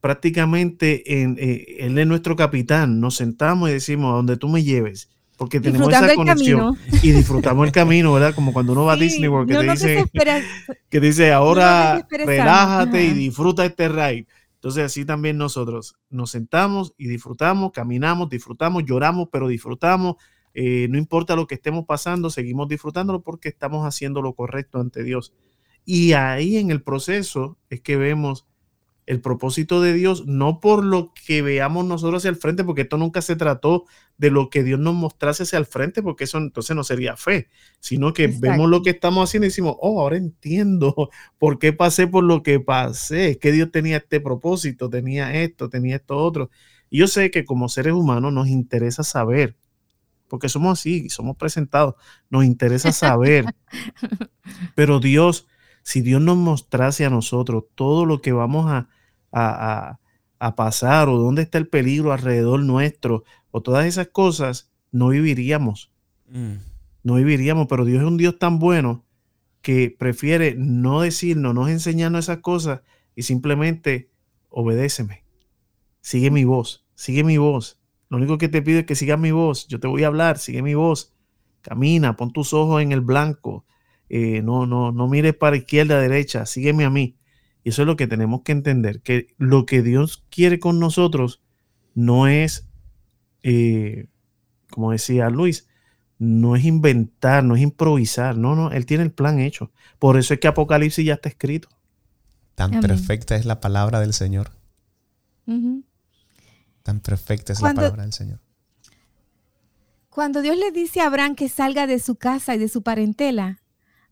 prácticamente 0.00 1.20
en, 1.20 1.36
eh, 1.38 1.76
él 1.80 1.98
es 1.98 2.06
nuestro 2.06 2.36
capitán. 2.36 3.00
Nos 3.00 3.16
sentamos 3.16 3.68
y 3.68 3.74
decimos, 3.74 4.12
a 4.12 4.16
donde 4.16 4.36
tú 4.36 4.48
me 4.48 4.64
lleves. 4.64 5.10
Porque 5.40 5.58
tenemos 5.58 5.88
esa 5.88 6.14
conexión 6.14 6.76
y 7.02 7.12
disfrutamos 7.12 7.66
el 7.66 7.72
camino, 7.72 8.12
¿verdad? 8.12 8.34
Como 8.34 8.52
cuando 8.52 8.72
uno 8.72 8.84
va 8.84 8.92
a 8.92 8.96
Disney 8.96 9.26
World, 9.26 9.48
que, 9.48 9.56
te 9.56 9.70
dice, 9.70 10.04
que 10.90 11.00
dice, 11.00 11.32
ahora 11.32 12.06
relájate 12.10 13.02
y 13.06 13.14
disfruta 13.14 13.64
este 13.64 13.88
ride. 13.88 14.26
Entonces 14.56 14.84
así 14.84 15.06
también 15.06 15.38
nosotros 15.38 15.96
nos 16.10 16.32
sentamos 16.32 16.92
y 16.98 17.08
disfrutamos, 17.08 17.72
caminamos, 17.72 18.28
disfrutamos, 18.28 18.84
lloramos, 18.84 19.28
pero 19.32 19.48
disfrutamos. 19.48 20.16
Eh, 20.52 20.88
no 20.90 20.98
importa 20.98 21.34
lo 21.36 21.46
que 21.46 21.54
estemos 21.54 21.86
pasando, 21.86 22.28
seguimos 22.28 22.68
disfrutándolo 22.68 23.22
porque 23.22 23.48
estamos 23.48 23.86
haciendo 23.86 24.20
lo 24.20 24.34
correcto 24.34 24.78
ante 24.78 25.02
Dios. 25.02 25.32
Y 25.86 26.12
ahí 26.12 26.58
en 26.58 26.70
el 26.70 26.82
proceso 26.82 27.56
es 27.70 27.80
que 27.80 27.96
vemos 27.96 28.44
el 29.10 29.20
propósito 29.20 29.82
de 29.82 29.92
Dios, 29.92 30.26
no 30.26 30.60
por 30.60 30.84
lo 30.84 31.12
que 31.26 31.42
veamos 31.42 31.84
nosotros 31.84 32.20
hacia 32.20 32.28
el 32.28 32.36
frente, 32.36 32.62
porque 32.62 32.82
esto 32.82 32.96
nunca 32.96 33.20
se 33.22 33.34
trató 33.34 33.86
de 34.18 34.30
lo 34.30 34.50
que 34.50 34.62
Dios 34.62 34.78
nos 34.78 34.94
mostrase 34.94 35.42
hacia 35.42 35.58
el 35.58 35.66
frente, 35.66 36.00
porque 36.00 36.24
eso 36.24 36.38
entonces 36.38 36.76
no 36.76 36.84
sería 36.84 37.16
fe, 37.16 37.48
sino 37.80 38.12
que 38.12 38.28
vemos 38.28 38.70
lo 38.70 38.82
que 38.82 38.90
estamos 38.90 39.28
haciendo 39.28 39.46
y 39.46 39.48
decimos, 39.48 39.74
oh, 39.80 40.00
ahora 40.00 40.16
entiendo 40.16 41.10
por 41.38 41.58
qué 41.58 41.72
pasé 41.72 42.06
por 42.06 42.22
lo 42.22 42.44
que 42.44 42.60
pasé, 42.60 43.36
que 43.38 43.50
Dios 43.50 43.72
tenía 43.72 43.96
este 43.96 44.20
propósito, 44.20 44.88
tenía 44.88 45.42
esto, 45.42 45.68
tenía 45.68 45.96
esto 45.96 46.16
otro. 46.16 46.48
Y 46.88 46.98
yo 46.98 47.08
sé 47.08 47.32
que 47.32 47.44
como 47.44 47.68
seres 47.68 47.94
humanos 47.94 48.32
nos 48.32 48.46
interesa 48.46 49.02
saber, 49.02 49.56
porque 50.28 50.48
somos 50.48 50.78
así, 50.78 51.10
somos 51.10 51.36
presentados, 51.36 51.96
nos 52.28 52.44
interesa 52.44 52.92
saber, 52.92 53.44
pero 54.76 55.00
Dios, 55.00 55.48
si 55.82 56.00
Dios 56.00 56.22
nos 56.22 56.36
mostrase 56.36 57.04
a 57.04 57.10
nosotros 57.10 57.64
todo 57.74 58.06
lo 58.06 58.22
que 58.22 58.30
vamos 58.30 58.70
a 58.70 58.88
a, 59.32 59.98
pasar 60.56 61.08
o 61.08 61.18
dónde 61.18 61.42
está 61.42 61.58
el 61.58 61.68
peligro 61.68 62.12
alrededor 62.12 62.60
nuestro 62.60 63.24
o 63.50 63.60
todas 63.62 63.86
esas 63.86 64.08
cosas, 64.08 64.70
no 64.90 65.08
viviríamos. 65.08 65.92
Mm. 66.28 66.54
No 67.02 67.14
viviríamos, 67.14 67.66
pero 67.66 67.84
Dios 67.84 68.02
es 68.02 68.08
un 68.08 68.16
Dios 68.16 68.38
tan 68.38 68.58
bueno 68.58 69.04
que 69.62 69.94
prefiere 69.96 70.54
no 70.56 71.02
decirnos, 71.02 71.54
no 71.54 71.68
enseñarnos 71.68 72.24
esas 72.24 72.38
cosas 72.38 72.80
y 73.14 73.22
simplemente 73.22 74.10
obedéceme. 74.48 75.24
Sigue 76.00 76.30
mi 76.30 76.44
voz, 76.44 76.86
sigue 76.94 77.24
mi 77.24 77.36
voz. 77.36 77.80
Lo 78.10 78.16
único 78.16 78.38
que 78.38 78.48
te 78.48 78.60
pido 78.60 78.80
es 78.80 78.86
que 78.86 78.96
sigas 78.96 79.18
mi 79.18 79.30
voz. 79.30 79.68
Yo 79.68 79.78
te 79.78 79.86
voy 79.86 80.02
a 80.02 80.08
hablar, 80.08 80.38
sigue 80.38 80.62
mi 80.62 80.74
voz. 80.74 81.14
Camina, 81.62 82.16
pon 82.16 82.32
tus 82.32 82.52
ojos 82.52 82.82
en 82.82 82.92
el 82.92 83.00
blanco. 83.00 83.64
Eh, 84.08 84.42
no, 84.42 84.66
no, 84.66 84.90
no 84.90 85.06
mires 85.06 85.34
para 85.34 85.56
izquierda, 85.56 86.00
derecha. 86.00 86.44
Sígueme 86.44 86.84
a 86.84 86.90
mí. 86.90 87.16
Y 87.64 87.70
eso 87.70 87.82
es 87.82 87.86
lo 87.86 87.96
que 87.96 88.06
tenemos 88.06 88.42
que 88.42 88.52
entender, 88.52 89.00
que 89.02 89.34
lo 89.38 89.66
que 89.66 89.82
Dios 89.82 90.24
quiere 90.30 90.58
con 90.58 90.78
nosotros 90.78 91.42
no 91.94 92.26
es, 92.26 92.66
eh, 93.42 94.06
como 94.70 94.92
decía 94.92 95.28
Luis, 95.28 95.68
no 96.18 96.56
es 96.56 96.64
inventar, 96.64 97.44
no 97.44 97.56
es 97.56 97.62
improvisar, 97.62 98.36
no, 98.36 98.54
no, 98.54 98.70
Él 98.70 98.86
tiene 98.86 99.04
el 99.04 99.12
plan 99.12 99.40
hecho. 99.40 99.72
Por 99.98 100.18
eso 100.18 100.34
es 100.34 100.40
que 100.40 100.48
Apocalipsis 100.48 101.04
ya 101.04 101.14
está 101.14 101.28
escrito. 101.28 101.68
Tan 102.54 102.80
perfecta 102.80 103.36
es 103.36 103.46
la 103.46 103.60
palabra 103.60 104.00
del 104.00 104.12
Señor. 104.12 104.50
Tan 106.82 107.00
perfecta 107.00 107.52
es 107.52 107.62
la 107.62 107.72
palabra 107.74 108.02
del 108.02 108.12
Señor. 108.12 108.40
Cuando 110.10 110.42
Dios 110.42 110.58
le 110.58 110.72
dice 110.72 111.00
a 111.00 111.06
Abraham 111.06 111.36
que 111.36 111.48
salga 111.48 111.86
de 111.86 111.98
su 111.98 112.16
casa 112.16 112.54
y 112.54 112.58
de 112.58 112.68
su 112.68 112.82
parentela, 112.82 113.59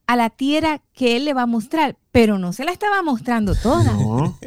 a 0.08 0.16
la 0.16 0.30
tierra 0.30 0.80
que 0.94 1.16
él 1.16 1.26
le 1.26 1.34
va 1.34 1.42
a 1.42 1.46
mostrar, 1.46 1.98
pero 2.12 2.38
no 2.38 2.54
se 2.54 2.64
la 2.64 2.72
estaba 2.72 3.02
mostrando 3.02 3.54
toda. 3.54 3.94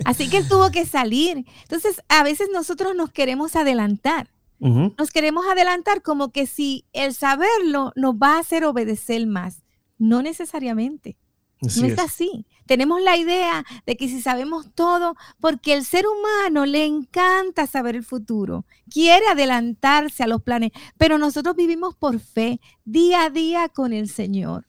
Así 0.06 0.28
que 0.28 0.38
él 0.38 0.48
tuvo 0.48 0.72
que 0.72 0.88
salir. 0.88 1.46
Entonces, 1.62 2.02
a 2.10 2.24
veces 2.24 2.50
nosotros 2.52 2.96
nos 2.96 3.12
queremos 3.12 3.56
adelantar. 3.56 4.28
Nos 4.60 5.12
queremos 5.12 5.46
adelantar 5.46 6.02
como 6.02 6.32
que 6.32 6.48
si 6.48 6.86
el 6.94 7.14
saberlo 7.14 7.94
nos 7.96 8.16
va 8.16 8.36
a 8.38 8.40
hacer 8.40 8.66
obedecer 8.66 9.26
más. 9.28 9.62
No 10.00 10.24
necesariamente. 10.24 11.16
no 11.62 11.86
es, 11.86 12.00
así. 12.00 12.48
Tenemos 12.66 13.00
la 13.00 13.16
idea 13.18 13.64
de 13.86 13.98
que 13.98 14.08
si 14.08 14.20
sabemos 14.20 14.66
todo, 14.74 15.16
porque 15.40 15.76
el 15.76 15.86
ser 15.86 16.06
humano 16.08 16.66
le 16.66 16.86
encanta 16.86 17.68
saber 17.68 17.96
el 17.96 18.04
futuro, 18.04 18.66
quiere 18.90 19.28
adelantarse 19.28 20.24
a 20.24 20.28
los 20.28 20.42
planes, 20.42 20.72
pero 20.98 21.20
nosotros 21.20 21.56
vivimos 21.56 21.96
por 21.96 22.20
fe, 22.20 22.60
día 22.84 23.26
a 23.26 23.30
día 23.30 23.70
con 23.70 23.94
el 23.94 24.10
Señor. 24.10 24.66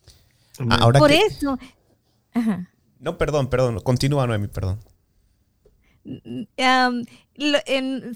Ahora 0.71 0.99
Por 0.99 1.11
eso. 1.11 1.59
No, 2.99 3.19
perdón, 3.19 3.49
perdón. 3.49 3.81
Continúa, 3.81 4.27
Noemi, 4.27 4.49
perdón. 4.49 4.79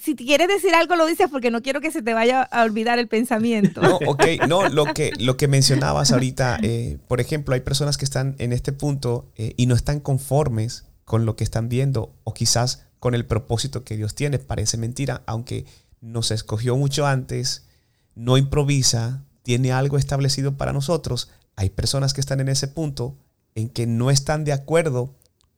si 0.01 0.17
quieres 0.17 0.49
decir 0.49 0.75
algo, 0.75 0.97
lo 0.97 1.07
dices 1.07 1.29
porque 1.31 1.51
no 1.51 1.63
quiero 1.63 1.81
que 1.81 1.91
se 1.91 2.03
te 2.03 2.15
vaya 2.15 2.43
a 2.43 2.63
olvidar 2.63 2.99
el 2.99 3.09
pensamiento. 3.09 3.83
No, 3.83 3.97
ok, 4.07 4.25
no, 4.49 4.69
lo 4.69 4.87
que, 4.95 5.13
lo 5.19 5.37
que 5.37 5.49
mencionabas 5.49 6.13
ahorita, 6.13 6.59
eh, 6.63 6.99
por 7.09 7.21
ejemplo, 7.21 7.55
hay 7.55 7.61
personas 7.61 7.97
que 7.97 8.05
están 8.05 8.37
en 8.39 8.53
este 8.53 8.73
punto 8.73 9.31
eh, 9.37 9.55
y 9.57 9.67
no 9.67 9.75
están 9.75 10.01
conformes 10.01 10.87
con 11.05 11.25
lo 11.25 11.37
que 11.37 11.45
están 11.45 11.69
viendo 11.69 12.15
o 12.25 12.35
quizás 12.35 12.87
con 12.99 13.15
el 13.15 13.25
propósito 13.25 13.85
que 13.85 13.97
Dios 13.97 14.15
tiene. 14.15 14.39
Parece 14.39 14.77
mentira, 14.77 15.23
aunque 15.27 15.65
nos 16.01 16.31
escogió 16.31 16.77
mucho 16.77 17.07
antes, 17.07 17.67
no 18.15 18.37
improvisa, 18.37 19.25
tiene 19.43 19.73
algo 19.73 19.99
establecido 19.99 20.57
para 20.57 20.73
nosotros. 20.73 21.31
Hay 21.57 21.71
personas 21.71 22.13
que 22.15 22.21
están 22.21 22.41
en 22.41 22.49
ese 22.49 22.69
punto 22.69 23.17
en 23.55 23.71
que 23.71 23.87
no 23.87 24.11
están 24.11 24.45
de 24.45 24.53
acuerdo 24.53 25.15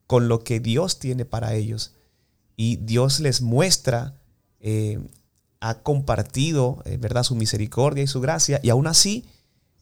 con 0.07 0.29
lo 0.29 0.43
que 0.43 0.61
Dios 0.61 0.99
tiene 0.99 1.25
para 1.25 1.55
ellos. 1.55 1.93
Y 2.57 2.77
Dios 2.77 3.21
les 3.21 3.43
muestra, 3.43 4.15
eh, 4.61 5.01
ha 5.61 5.83
compartido, 5.83 6.83
eh, 6.87 6.97
¿verdad?, 6.97 7.25
su 7.25 7.35
misericordia 7.35 8.05
y 8.05 8.07
su 8.07 8.21
gracia, 8.21 8.61
y 8.63 8.71
aún 8.71 8.87
así 8.87 9.27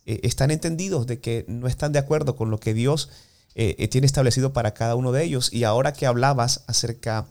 eh, 0.07 0.21
están 0.25 0.51
entendidos 0.51 1.07
de 1.07 1.21
que 1.21 1.45
no 1.49 1.69
están 1.69 1.93
de 1.93 1.99
acuerdo 1.99 2.35
con 2.35 2.51
lo 2.51 2.59
que 2.59 2.75
Dios 2.75 3.11
tiene 3.91 4.07
establecido 4.07 4.53
para 4.53 4.75
cada 4.75 4.97
uno 4.97 5.13
de 5.13 5.25
ellos. 5.25 5.51
Y 5.51 5.65
ahora 5.65 5.95
que 5.95 6.05
hablabas 6.05 6.65
acerca 6.67 7.25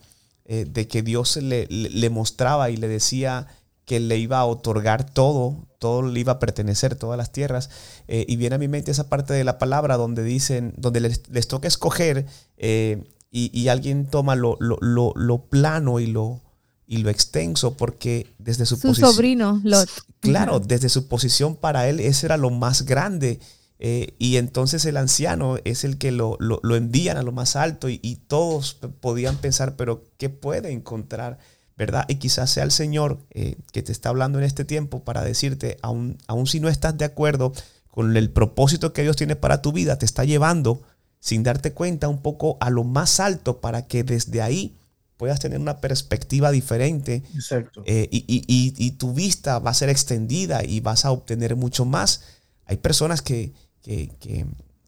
de 0.46 0.88
que 0.88 1.04
Dios 1.04 1.38
le 1.38 2.10
mostraba 2.10 2.72
y 2.72 2.78
le 2.78 2.88
decía 2.88 3.46
que 3.86 4.00
le 4.00 4.18
iba 4.18 4.40
a 4.40 4.46
otorgar 4.46 5.10
todo, 5.10 5.68
todo 5.80 6.02
le 6.02 6.20
iba 6.20 6.34
a 6.34 6.40
pertenecer, 6.40 6.96
todas 6.96 7.18
las 7.18 7.32
tierras. 7.32 7.70
Eh, 8.08 8.26
y 8.28 8.36
viene 8.36 8.56
a 8.56 8.60
mi 8.60 8.68
mente 8.68 8.92
esa 8.92 9.10
parte 9.10 9.34
de 9.34 9.44
la 9.44 9.60
palabra 9.60 9.98
donde 9.98 10.24
dicen, 10.24 10.74
donde 10.78 11.00
les, 11.00 11.48
toca 11.48 11.68
escoger 11.68 12.26
eh, 12.58 13.04
y, 13.32 13.68
alguien 13.68 14.08
toma 14.08 14.36
lo, 14.36 14.58
lo, 14.60 15.46
plano 15.50 16.00
y 16.00 16.08
lo, 16.08 16.42
y 16.88 17.00
lo 17.00 17.10
extenso 17.10 17.76
porque 17.76 18.34
desde 18.40 18.66
su, 18.66 18.80
posición... 18.80 19.12
sobrino, 19.12 19.62
Lot. 19.64 19.90
Claro, 20.22 20.60
desde 20.62 20.88
su 20.88 21.08
posición 21.08 21.56
para 21.56 21.90
él, 21.90 22.00
ese 22.00 22.28
era 22.28 22.38
lo 22.38 22.50
más 22.50 22.84
grande. 22.84 23.40
Eh, 23.78 24.16
y 24.18 24.38
entonces 24.38 24.86
el 24.86 24.96
anciano 24.96 25.58
es 25.66 25.84
el 25.84 25.98
que 25.98 26.12
lo, 26.14 26.38
envían 26.76 27.18
a 27.18 27.24
lo 27.24 27.34
más 27.34 27.58
alto 27.58 27.90
y, 27.90 28.00
y 28.02 28.16
todos 28.16 28.80
podían 29.02 29.36
pensar, 29.36 29.76
pero 29.76 30.06
¿qué 30.18 30.30
puede 30.30 30.72
encontrar? 30.72 31.38
¿Verdad? 31.78 32.06
Y 32.08 32.16
quizás 32.16 32.50
sea 32.50 32.64
el 32.64 32.72
Señor 32.72 33.20
eh, 33.32 33.58
que 33.72 33.84
te 33.84 33.92
está 33.92 34.10
hablando 34.10 34.38
en 34.40 34.46
este 34.46 34.66
tiempo 34.66 35.04
para 35.04 35.24
decirte, 35.24 35.78
aun, 35.82 36.18
si 36.46 36.60
no 36.60 36.70
estás 36.70 36.98
de 36.98 37.06
acuerdo 37.06 37.54
con 37.90 38.16
el 38.16 38.30
propósito 38.30 38.94
que 38.94 39.04
Dios 39.04 39.16
tiene 39.16 39.36
para 39.36 39.62
tu 39.62 39.72
vida, 39.72 39.98
te 39.98 40.06
está 40.06 40.24
llevando 40.24 40.82
sin 41.20 41.44
darte 41.44 41.74
cuenta 41.74 42.08
un 42.08 42.22
poco 42.22 42.58
a 42.60 42.70
lo 42.70 42.84
más 42.84 43.20
alto 43.20 43.60
para 43.60 43.88
que 43.88 44.04
desde 44.04 44.42
ahí 44.42 44.78
puedas 45.18 45.40
tener 45.40 45.60
una 45.60 45.80
perspectiva 45.82 46.52
diferente. 46.52 47.24
Exacto. 47.34 47.84
Eh, 47.86 48.08
y, 48.12 48.92
tu 48.92 49.14
vista 49.14 49.60
va 49.60 49.72
a 49.72 49.74
ser 49.74 49.90
extendida 49.90 50.64
y 50.64 50.82
vas 50.82 51.04
a 51.06 51.12
obtener 51.12 51.56
mucho 51.56 51.86
más. 51.86 52.22
Hay 52.66 52.78
personas 52.78 53.22
que, 53.22 53.54
que, 53.82 54.12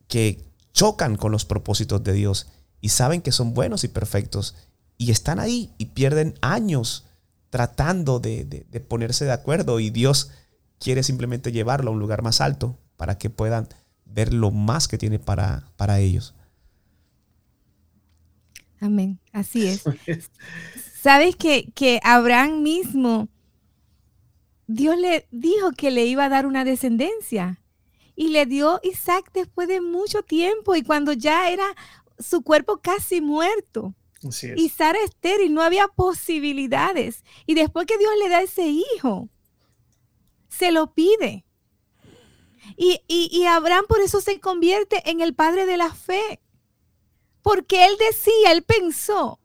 que 0.07 0.43
chocan 0.73 1.15
con 1.15 1.31
los 1.31 1.45
propósitos 1.45 2.03
de 2.03 2.13
Dios 2.13 2.47
y 2.81 2.89
saben 2.89 3.21
que 3.21 3.31
son 3.31 3.53
buenos 3.53 3.83
y 3.83 3.87
perfectos 3.87 4.55
y 4.97 5.11
están 5.11 5.39
ahí 5.39 5.73
y 5.77 5.87
pierden 5.87 6.35
años 6.41 7.05
tratando 7.49 8.19
de, 8.19 8.65
ponerse 8.87 9.25
de 9.25 9.31
acuerdo 9.31 9.79
y 9.79 9.89
Dios 9.89 10.31
quiere 10.79 11.03
simplemente 11.03 11.51
llevarlo 11.51 11.89
a 11.89 11.93
un 11.93 11.99
lugar 11.99 12.21
más 12.21 12.41
alto 12.41 12.77
para 12.97 13.17
que 13.17 13.29
puedan 13.29 13.67
ver 14.05 14.33
lo 14.33 14.51
más 14.51 14.87
que 14.87 14.97
tiene 14.97 15.19
para, 15.19 15.71
para 15.75 15.99
ellos. 15.99 16.33
Amén, 18.79 19.19
así 19.31 19.67
es. 19.67 19.83
Sabes 21.01 21.35
que, 21.35 21.71
que 21.73 21.99
Abraham 22.03 22.61
mismo, 22.61 23.27
Dios 24.67 24.97
le 24.97 25.27
dijo 25.31 25.71
que 25.71 25.89
le 25.91 26.05
iba 26.05 26.25
a 26.25 26.29
dar 26.29 26.45
una 26.45 26.63
descendencia 26.63 27.61
y 28.15 28.29
le 28.29 28.45
dio 28.45 28.79
Isaac 28.83 29.31
después 29.33 29.67
de 29.67 29.79
mucho 29.79 30.23
tiempo 30.23 30.75
y 30.75 30.83
cuando 30.83 31.13
ya 31.13 31.49
era 31.49 31.65
su 32.19 32.41
cuerpo 32.41 32.77
casi 32.81 33.21
muerto. 33.21 33.95
Y 34.57 34.69
Sara 34.69 34.99
estéril, 35.03 35.53
no 35.53 35.61
había 35.61 35.87
posibilidades. 35.87 37.23
Y 37.45 37.53
después 37.53 37.85
que 37.85 37.97
Dios 37.97 38.11
le 38.19 38.29
da 38.29 38.41
ese 38.41 38.67
hijo, 38.67 39.29
se 40.47 40.71
lo 40.71 40.93
pide. 40.93 41.45
Y, 42.75 43.01
y, 43.07 43.45
Abraham 43.45 43.85
por 43.87 44.01
eso 44.01 44.19
se 44.19 44.39
convierte 44.39 45.09
en 45.09 45.21
el 45.21 45.33
padre 45.33 45.65
de 45.65 45.77
la 45.77 45.93
fe. 45.93 46.41
Porque 47.41 47.85
él 47.85 47.95
decía, 47.97 48.51
él 48.51 48.63
pensó. 48.63 49.39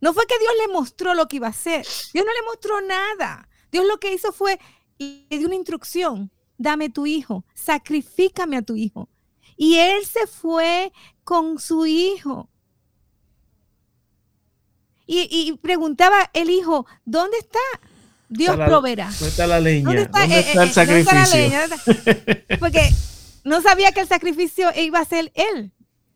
No 0.00 0.12
fue 0.14 0.26
que 0.26 0.38
Dios 0.38 0.52
le 0.60 0.72
mostró 0.72 1.14
lo 1.14 1.26
que 1.26 1.36
iba 1.36 1.48
a 1.48 1.50
hacer. 1.50 1.86
Dios 2.12 2.24
no 2.24 2.32
le 2.32 2.46
mostró 2.46 2.80
nada. 2.80 3.48
Dios 3.70 3.86
lo 3.86 3.98
que 3.98 4.12
hizo 4.12 4.32
fue, 4.32 4.58
le 4.98 5.26
dio 5.28 5.46
una 5.46 5.56
instrucción. 5.56 6.30
Dame 6.58 6.90
tu 6.90 7.06
hijo, 7.06 7.44
sacrifícame 7.54 8.58
a 8.58 8.62
tu 8.62 8.76
hijo. 8.76 9.08
Y 9.56 9.76
él 9.76 10.04
se 10.04 10.26
fue 10.26 10.92
con 11.24 11.58
su 11.58 11.86
hijo. 11.86 12.48
Y, 15.14 15.52
preguntaba 15.60 16.30
el 16.32 16.48
hijo, 16.48 16.86
¿dónde 17.04 17.36
está? 17.36 17.58
Dios 18.30 18.56
proveerá. 18.56 19.10
¿Dónde 19.10 19.28
está 19.28 19.46
la 19.46 19.60
leña? 19.60 19.84
¿Dónde 19.84 20.02
está, 20.02 20.24
eh, 20.24 20.52
el 20.54 20.68
eh, 20.68 20.72
sacrificio? 20.72 21.38
Porque 22.58 22.90
no 23.44 23.60
sabía 23.60 23.92
que 23.92 24.00
el 24.00 24.08
sacrificio 24.08 24.70
iba 24.74 25.00
a 25.00 25.04
ser 25.04 25.30
él. 25.34 25.72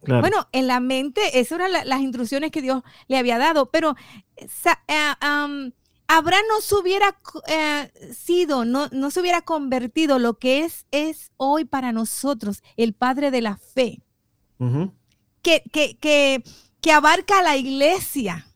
Bueno, 0.07 0.49
en 0.53 0.67
la 0.67 0.81
mente, 0.81 1.41
esas 1.41 1.59
eran 1.59 1.73
las 1.73 2.01
instrucciones 2.01 2.51
que 2.53 2.63
Dios 2.63 2.83
le 3.09 3.19
había 3.19 3.39
dado, 3.39 3.71
pero 3.71 3.97
eh, 4.37 4.47
Abraham 6.07 6.45
no 6.49 6.61
se 6.61 6.75
hubiera 6.77 7.19
eh, 7.49 7.91
sido, 8.15 8.65
no, 8.65 8.89
no, 8.93 9.11
se 9.11 9.21
hubiera 9.21 9.43
convertido 9.43 10.19
lo 10.19 10.39
que 10.39 10.65
es, 10.65 10.87
es 10.93 11.33
hoy 11.37 11.65
para 11.65 11.93
nosotros 11.93 12.63
el 12.77 12.95
Padre 12.95 13.33
de 13.33 13.43
la 13.43 13.57
fe, 13.57 14.01
que, 15.43 15.65
que, 15.73 15.99
que, 15.99 16.45
que 16.81 16.93
abarca 16.93 17.41
a 17.41 17.43
la 17.43 17.57
iglesia 17.57 18.47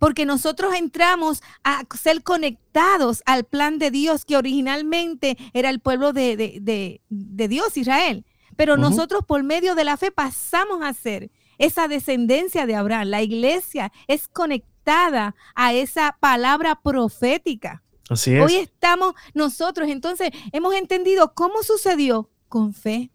porque 0.00 0.24
nosotros 0.26 0.74
entramos 0.74 1.42
a 1.62 1.84
ser 1.96 2.24
conectados 2.24 3.22
al 3.26 3.44
plan 3.44 3.78
de 3.78 3.92
Dios 3.92 4.24
que 4.24 4.36
originalmente 4.36 5.36
era 5.52 5.70
el 5.70 5.78
pueblo 5.78 6.12
de, 6.12 7.00
Dios, 7.08 7.76
Israel. 7.76 8.24
Pero 8.56 8.76
nosotros 8.76 9.24
por 9.24 9.44
medio 9.44 9.74
de 9.76 9.84
la 9.84 9.96
fe 9.96 10.10
pasamos 10.10 10.82
a 10.82 10.92
ser 10.92 11.30
esa 11.58 11.86
descendencia 11.86 12.66
de 12.66 12.74
Abraham. 12.74 13.08
La 13.08 13.22
iglesia 13.22 13.92
es 14.08 14.26
conectada 14.26 15.36
a 15.54 15.74
esa 15.74 16.16
palabra 16.18 16.80
profética. 16.82 17.82
Así 18.08 18.34
es. 18.34 18.42
Hoy 18.42 18.56
estamos 18.56 19.14
nosotros, 19.34 19.88
entonces 19.88 20.30
hemos 20.52 20.74
entendido 20.74 21.34
cómo 21.34 21.62
sucedió 21.62 22.30
con 22.48 22.74
fe 22.74 23.10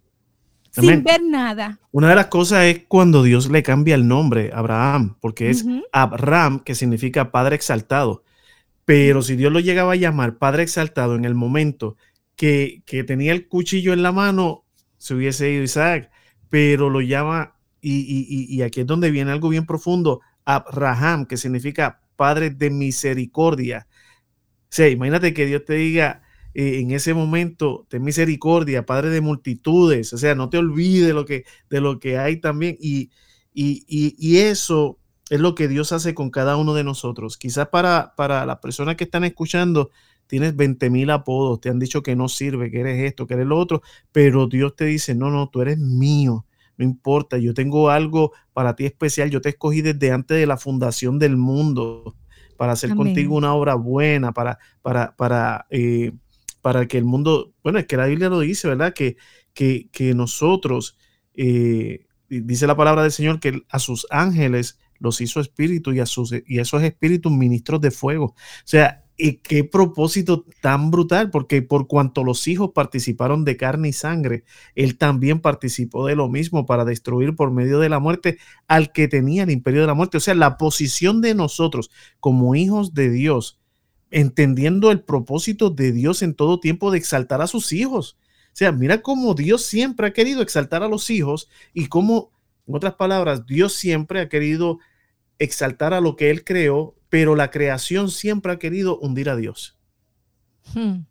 sin 0.81 1.03
ver 1.03 1.23
nada. 1.23 1.79
Una 1.91 2.09
de 2.09 2.15
las 2.15 2.27
cosas 2.27 2.65
es 2.65 2.83
cuando 2.87 3.23
Dios 3.23 3.49
le 3.49 3.63
cambia 3.63 3.95
el 3.95 4.07
nombre 4.07 4.51
a 4.53 4.59
Abraham, 4.59 5.15
porque 5.21 5.49
es 5.49 5.65
Abraham, 5.91 6.59
que 6.59 6.75
significa 6.75 7.31
Padre 7.31 7.55
exaltado. 7.55 8.23
Pero 8.83 9.21
si 9.21 9.35
Dios 9.35 9.51
lo 9.51 9.59
llegaba 9.59 9.93
a 9.93 9.97
llamar 9.97 10.37
Padre 10.37 10.63
exaltado 10.63 11.15
en 11.15 11.25
el 11.25 11.33
momento 11.33 11.97
que, 12.35 12.83
tenía 13.07 13.31
el 13.31 13.47
cuchillo 13.47 13.93
en 13.93 14.03
la 14.03 14.11
mano, 14.11 14.65
se 14.97 15.15
hubiese 15.15 15.51
ido 15.51 15.63
Isaac, 15.63 16.11
pero 16.49 16.89
lo 16.89 17.01
llama, 17.01 17.55
y, 17.81 18.61
aquí 18.61 18.81
es 18.81 18.87
donde 18.87 19.11
viene 19.11 19.31
algo 19.31 19.49
bien 19.49 19.65
profundo, 19.65 20.21
Abraham, 20.43 21.25
que 21.25 21.37
significa 21.37 22.01
Padre 22.15 22.49
de 22.49 22.69
misericordia. 22.69 23.87
O 23.89 24.67
sea, 24.69 24.87
imagínate 24.89 25.33
que 25.33 25.45
Dios 25.45 25.63
te 25.65 25.73
diga, 25.73 26.24
eh, 26.57 26.79
en 26.79 26.91
ese 26.91 27.13
momento, 27.13 27.85
ten 27.89 28.01
misericordia, 28.01 28.85
Padre 28.85 29.09
de 29.09 29.19
multitudes, 29.19 30.13
o 30.13 30.17
sea, 30.17 30.35
no 30.35 30.49
te 30.49 30.57
olvides 30.57 31.05
de 31.07 31.13
lo 31.13 31.25
que, 31.25 31.43
de 31.69 31.81
lo 31.81 31.99
que 31.99 32.17
hay 32.17 32.37
también. 32.37 32.77
Y, 32.79 33.11
y, 33.53 34.37
eso 34.37 34.97
es 35.29 35.41
lo 35.41 35.53
que 35.53 35.67
Dios 35.67 35.91
hace 35.91 36.13
con 36.13 36.29
cada 36.29 36.55
uno 36.55 36.73
de 36.73 36.85
nosotros. 36.85 37.37
Quizás 37.37 37.67
para, 37.67 38.13
para 38.15 38.45
las 38.45 38.59
personas 38.59 38.95
que 38.95 39.03
están 39.03 39.25
escuchando, 39.25 39.91
tienes 40.27 40.55
20 40.55 40.89
mil 40.89 41.09
apodos, 41.09 41.59
te 41.59 41.67
han 41.67 41.77
dicho 41.77 42.01
que 42.01 42.15
no 42.15 42.29
sirve, 42.29 42.71
que 42.71 42.79
eres 42.79 43.01
esto, 43.01 43.27
que 43.27 43.33
eres 43.33 43.47
lo 43.47 43.57
otro, 43.57 43.81
pero 44.13 44.47
Dios 44.47 44.77
te 44.77 44.85
dice, 44.85 45.13
no, 45.13 45.29
no, 45.31 45.49
tú 45.49 45.61
eres 45.61 45.77
mío, 45.77 46.45
no 46.77 46.85
importa, 46.85 47.37
yo 47.37 47.53
tengo 47.53 47.89
algo 47.89 48.31
para 48.53 48.77
ti 48.77 48.85
especial, 48.85 49.29
yo 49.29 49.41
te 49.41 49.49
escogí 49.49 49.81
desde 49.81 50.13
antes 50.13 50.37
de 50.37 50.45
la 50.45 50.55
fundación 50.55 51.19
del 51.19 51.35
mundo 51.35 52.15
para 52.55 52.71
hacer 52.71 52.95
contigo 52.95 53.35
una 53.35 53.53
obra 53.53 53.75
buena, 53.75 54.31
para, 54.31 54.57
para, 54.81 55.15
para 55.17 55.65
eh, 55.69 56.13
para 56.65 56.87
que 56.87 56.97
el 56.97 57.05
mundo, 57.05 57.53
bueno, 57.61 57.77
es 57.77 57.85
que 57.85 57.95
la 57.95 58.07
Biblia 58.07 58.27
lo 58.27 58.39
dice, 58.39 58.67
¿verdad? 58.67 58.91
Que, 58.91 59.17
que, 59.53 59.87
que 59.91 60.15
nosotros, 60.15 60.97
eh, 61.35 62.07
dice 62.27 62.65
la 62.65 62.75
palabra 62.75 63.03
del 63.03 63.11
Señor, 63.11 63.39
que 63.39 63.61
a 63.69 63.77
sus 63.77 64.07
ángeles 64.09 64.79
los 64.97 65.21
hizo 65.21 65.39
espíritu 65.39 65.93
y 65.93 65.99
a, 65.99 66.07
sus, 66.07 66.33
y 66.33 66.57
esos 66.57 66.81
espíritus 66.81 67.31
ministros 67.31 67.81
de 67.81 67.91
fuego. 67.91 68.25
O 68.25 68.35
sea, 68.63 69.03
y 69.15 69.33
qué 69.43 69.63
propósito 69.63 70.43
tan 70.59 70.89
brutal, 70.89 71.29
porque 71.29 71.61
por 71.61 71.85
cuanto 71.85 72.23
los 72.23 72.47
hijos 72.47 72.71
participaron 72.73 73.45
de 73.45 73.57
carne 73.57 73.89
y 73.89 73.93
sangre, 73.93 74.43
él 74.73 74.97
también 74.97 75.41
participó 75.41 76.07
de 76.07 76.15
lo 76.15 76.29
mismo 76.29 76.65
para 76.65 76.83
destruir 76.83 77.35
por 77.35 77.51
medio 77.51 77.77
de 77.77 77.89
la 77.89 77.99
muerte 77.99 78.39
al 78.67 78.91
que 78.91 79.07
tenía 79.07 79.43
el 79.43 79.51
imperio 79.51 79.81
de 79.81 79.87
la 79.87 79.93
muerte. 79.93 80.17
O 80.17 80.19
sea, 80.19 80.33
la 80.33 80.57
posición 80.57 81.21
de 81.21 81.35
nosotros 81.35 81.91
como 82.19 82.55
hijos 82.55 82.95
de 82.95 83.11
Dios 83.11 83.59
entendiendo 84.11 84.91
el 84.91 85.01
propósito 85.01 85.69
de 85.69 85.91
Dios 85.91 86.21
en 86.21 86.33
todo 86.33 86.59
tiempo 86.59 86.91
de 86.91 86.97
exaltar 86.97 87.41
a 87.41 87.47
sus 87.47 87.73
hijos. 87.73 88.17
O 88.47 88.57
sea, 88.57 88.71
mira 88.71 89.01
cómo 89.01 89.33
Dios 89.33 89.65
siempre 89.65 90.07
ha 90.07 90.13
querido 90.13 90.41
exaltar 90.41 90.83
a 90.83 90.87
los 90.87 91.09
hijos 91.09 91.49
y 91.73 91.87
cómo, 91.87 92.31
en 92.67 92.75
otras 92.75 92.95
palabras, 92.95 93.45
Dios 93.45 93.73
siempre 93.73 94.21
ha 94.21 94.29
querido 94.29 94.79
exaltar 95.39 95.93
a 95.93 96.01
lo 96.01 96.15
que 96.15 96.29
Él 96.29 96.43
creó, 96.43 96.95
pero 97.09 97.35
la 97.35 97.51
creación 97.51 98.09
siempre 98.09 98.53
ha 98.53 98.59
querido 98.59 98.97
hundir 98.99 99.29
a 99.29 99.35
Dios. 99.35 99.77
Hmm. 100.73 101.01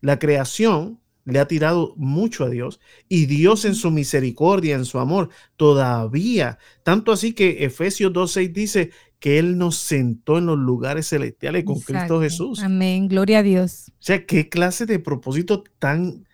La 0.00 0.18
creación 0.18 1.00
le 1.28 1.38
ha 1.40 1.46
tirado 1.46 1.92
mucho 1.96 2.44
a 2.44 2.48
Dios 2.48 2.80
y 3.06 3.26
Dios 3.26 3.66
en 3.66 3.74
su 3.74 3.90
misericordia, 3.90 4.74
en 4.74 4.86
su 4.86 4.98
amor, 4.98 5.28
todavía, 5.56 6.58
tanto 6.82 7.12
así 7.12 7.34
que 7.34 7.64
Efesios 7.64 8.12
2.6 8.12 8.52
dice 8.52 8.90
que 9.18 9.38
Él 9.38 9.58
nos 9.58 9.76
sentó 9.76 10.38
en 10.38 10.46
los 10.46 10.58
lugares 10.58 11.08
celestiales 11.08 11.64
con 11.64 11.80
Cristo 11.80 12.20
Jesús. 12.20 12.62
Amén, 12.62 13.08
gloria 13.08 13.38
a 13.38 13.42
Dios. 13.42 13.86
O 13.88 14.02
sea, 14.02 14.24
qué 14.26 14.48
clase 14.48 14.86
de 14.86 14.98
propósito 14.98 15.64
tan 15.78 16.26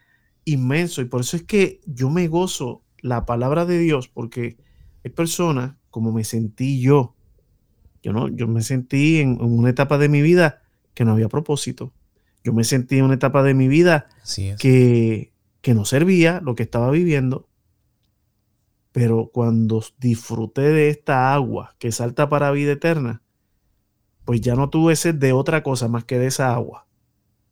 inmenso. 0.45 1.01
Y 1.01 1.07
por 1.07 1.23
eso 1.23 1.37
es 1.37 1.45
que 1.45 1.81
yo 1.87 2.11
me 2.11 2.29
gozo 2.29 2.83
la 3.01 3.25
palabra 3.25 3.65
de 3.65 3.79
Dios, 3.79 4.09
porque 4.09 4.59
hay 5.05 5.11
personas 5.11 5.77
como 5.91 6.13
me 6.13 6.25
sentí 6.25 6.81
yo. 6.81 7.15
Yo, 8.03 8.13
no, 8.13 8.29
yo 8.29 8.47
me 8.49 8.63
sentí 8.63 9.21
en, 9.21 9.41
una 9.41 9.71
etapa 9.71 9.97
de 9.97 10.11
mi 10.11 10.21
vida 10.21 10.63
que 10.93 11.07
no 11.07 11.13
había 11.13 11.29
propósito. 11.29 11.93
Yo 12.43 12.53
me 12.53 12.65
sentí 12.65 12.99
en 12.99 13.07
una 13.07 13.15
etapa 13.15 13.43
de 13.43 13.55
mi 13.55 13.69
vida 13.69 14.09
que, 14.59 15.33
que 15.63 15.75
no 15.75 15.87
servía 15.87 16.43
lo 16.45 16.55
que 16.55 16.63
estaba 16.63 16.91
viviendo 16.91 17.49
pero 18.95 19.29
cuando 19.33 19.83
disfruté 19.99 20.61
de 20.61 20.89
esta 20.89 21.35
agua 21.35 21.75
que 21.81 21.91
salta 21.91 22.29
para 22.29 22.53
vida 22.53 22.71
eterna, 22.71 23.23
pues 24.25 24.41
ya 24.41 24.55
no 24.55 24.71
tuve 24.71 24.95
sed 24.95 25.17
de 25.17 25.33
otra 25.33 25.65
cosa 25.65 25.89
más 25.89 26.05
que 26.05 26.17
de 26.17 26.29
esa 26.29 26.55
agua. 26.55 26.87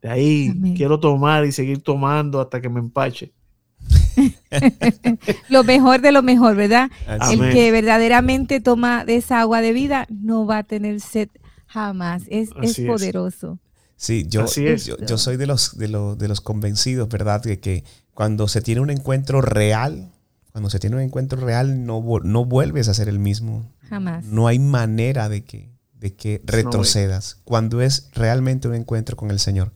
De 0.00 0.08
ahí 0.08 0.54
quiero 0.76 1.00
tomar 1.00 1.44
y 1.44 1.50
seguir 1.50 1.82
tomando 1.82 2.40
hasta 2.40 2.60
que 2.60 2.68
me 2.68 2.78
empache. 2.78 3.32
lo 5.48 5.64
mejor 5.64 6.00
de 6.00 6.12
lo 6.12 6.22
mejor, 6.22 6.54
¿verdad? 6.54 6.92
El 7.32 7.52
que 7.52 7.72
verdaderamente 7.72 8.60
toma 8.60 9.04
de 9.04 9.16
esa 9.16 9.40
agua 9.40 9.60
de 9.62 9.72
vida 9.72 10.06
no 10.10 10.46
va 10.46 10.58
a 10.58 10.62
tener 10.62 11.00
sed 11.00 11.28
jamás. 11.66 12.22
Es, 12.28 12.50
poderoso. 12.86 13.58
Sí, 13.96 14.26
yo, 14.28 14.46
yo, 14.46 15.18
soy 15.18 15.36
de 15.36 15.48
los, 15.48 15.76
de, 15.76 15.88
los, 15.88 16.16
de 16.16 16.28
los 16.28 16.40
convencidos, 16.40 17.08
¿verdad? 17.08 17.42
De 17.42 17.58
que 17.58 17.82
cuando 18.14 18.46
se 18.46 18.62
tiene 18.62 18.80
un 18.80 18.90
encuentro 18.90 19.40
real 19.40 20.12
cuando 20.52 20.68
se 20.68 20.78
tiene 20.78 20.96
un 20.96 21.02
encuentro 21.02 21.40
real, 21.40 21.84
no, 21.84 22.04
no 22.22 22.44
vuelves 22.44 22.88
a 22.88 22.94
ser 22.94 23.08
el 23.08 23.18
mismo. 23.18 23.72
Jamás. 23.88 24.24
No 24.26 24.46
hay 24.46 24.58
manera 24.58 25.28
de 25.28 25.44
que, 25.44 25.70
de 25.98 26.14
que 26.14 26.42
retrocedas 26.44 27.40
cuando 27.44 27.80
es 27.80 28.10
realmente 28.12 28.68
un 28.68 28.74
encuentro 28.74 29.16
con 29.16 29.30
el 29.30 29.38
Señor. 29.38 29.72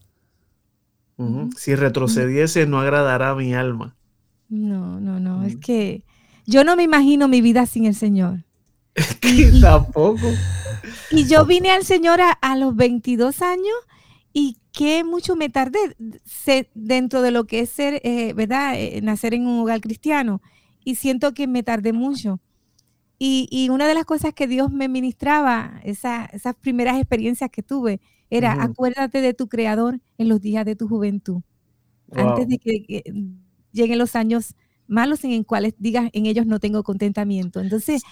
Si 1.57 1.73
retrocediese, 1.73 2.67
no 2.67 2.79
agradará 2.79 3.31
a 3.31 3.35
mi 3.35 3.55
alma. 3.55 3.95
No, 4.49 4.99
no, 4.99 5.19
no. 5.19 5.43
Es 5.45 5.57
que 5.57 6.03
yo 6.45 6.63
no 6.63 6.75
me 6.75 6.83
imagino 6.83 7.27
mi 7.27 7.41
vida 7.41 7.65
sin 7.65 7.85
el 7.85 7.95
Señor. 7.95 8.45
Tampoco. 9.61 10.27
Y 11.09 11.25
yo 11.25 11.45
vine 11.47 11.71
al 11.71 11.85
Señor 11.85 12.19
a, 12.21 12.55
los 12.55 12.75
22 12.75 13.41
años 13.41 13.75
y 14.31 14.57
que 14.71 15.03
mucho 15.03 15.35
me 15.35 15.49
tardé 15.49 15.79
dentro 16.75 17.23
de 17.23 17.31
lo 17.31 17.45
que 17.45 17.61
es 17.61 17.71
ser, 17.71 17.99
eh, 18.03 18.33
¿verdad? 18.33 18.75
Eh, 18.75 19.01
nacer 19.01 19.33
en 19.33 19.47
un 19.47 19.59
hogar 19.61 19.81
cristiano 19.81 20.39
y 20.87 20.95
siento 20.95 21.33
que 21.33 21.47
me 21.47 21.63
tardé 21.63 21.91
mucho. 21.91 22.39
Y, 23.19 23.67
una 23.69 23.89
de 23.89 23.93
las 23.93 24.05
cosas 24.05 24.33
que 24.33 24.47
Dios 24.47 24.71
me 24.71 24.87
ministraba, 24.87 25.81
esas 25.83 26.55
primeras 26.61 26.95
experiencias 26.95 27.49
que 27.51 27.61
tuve, 27.61 27.99
era 28.29 28.63
acuérdate 28.63 29.19
de 29.19 29.33
tu 29.33 29.49
creador 29.49 29.99
en 30.17 30.29
los 30.29 30.39
días 30.39 30.63
de 30.63 30.77
tu 30.77 30.87
juventud. 30.87 31.41
Antes 32.13 32.47
de 32.47 32.57
que, 32.57 33.03
lleguen 33.73 33.97
los 33.99 34.15
años 34.15 34.55
malos 34.87 35.25
en 35.25 35.35
los 35.35 35.45
cuales 35.45 35.73
digas, 35.77 36.09
en 36.13 36.25
ellos 36.25 36.45
no 36.45 36.61
tengo 36.61 36.83
contentamiento. 36.83 37.59
Entonces, 37.59 38.03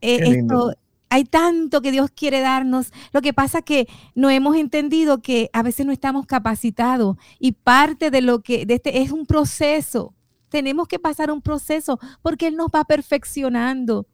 eh, 0.00 0.38
esto, 0.38 0.72
hay 1.10 1.24
tanto 1.24 1.82
que 1.82 1.92
Dios 1.92 2.10
quiere 2.10 2.40
darnos. 2.40 2.90
Lo 3.12 3.20
que 3.20 3.34
pasa 3.34 3.60
que 3.60 3.86
no 4.14 4.30
hemos 4.30 4.56
entendido 4.56 5.20
que 5.20 5.50
a 5.52 5.62
veces 5.62 5.84
no 5.84 5.92
estamos 5.92 6.24
capacitados 6.24 7.18
y 7.38 7.52
parte 7.52 8.10
de 8.10 8.22
lo 8.22 8.40
que 8.40 8.64
de 8.64 8.76
este 8.76 9.02
es 9.02 9.10
un 9.10 9.26
proceso 9.26 10.14
tenemos 10.48 10.88
que 10.88 10.98
pasar 10.98 11.30
un 11.30 11.42
proceso 11.42 11.98
porque 12.22 12.46
Él 12.46 12.56
nos 12.56 12.68
va 12.68 12.84
perfeccionando, 12.84 14.06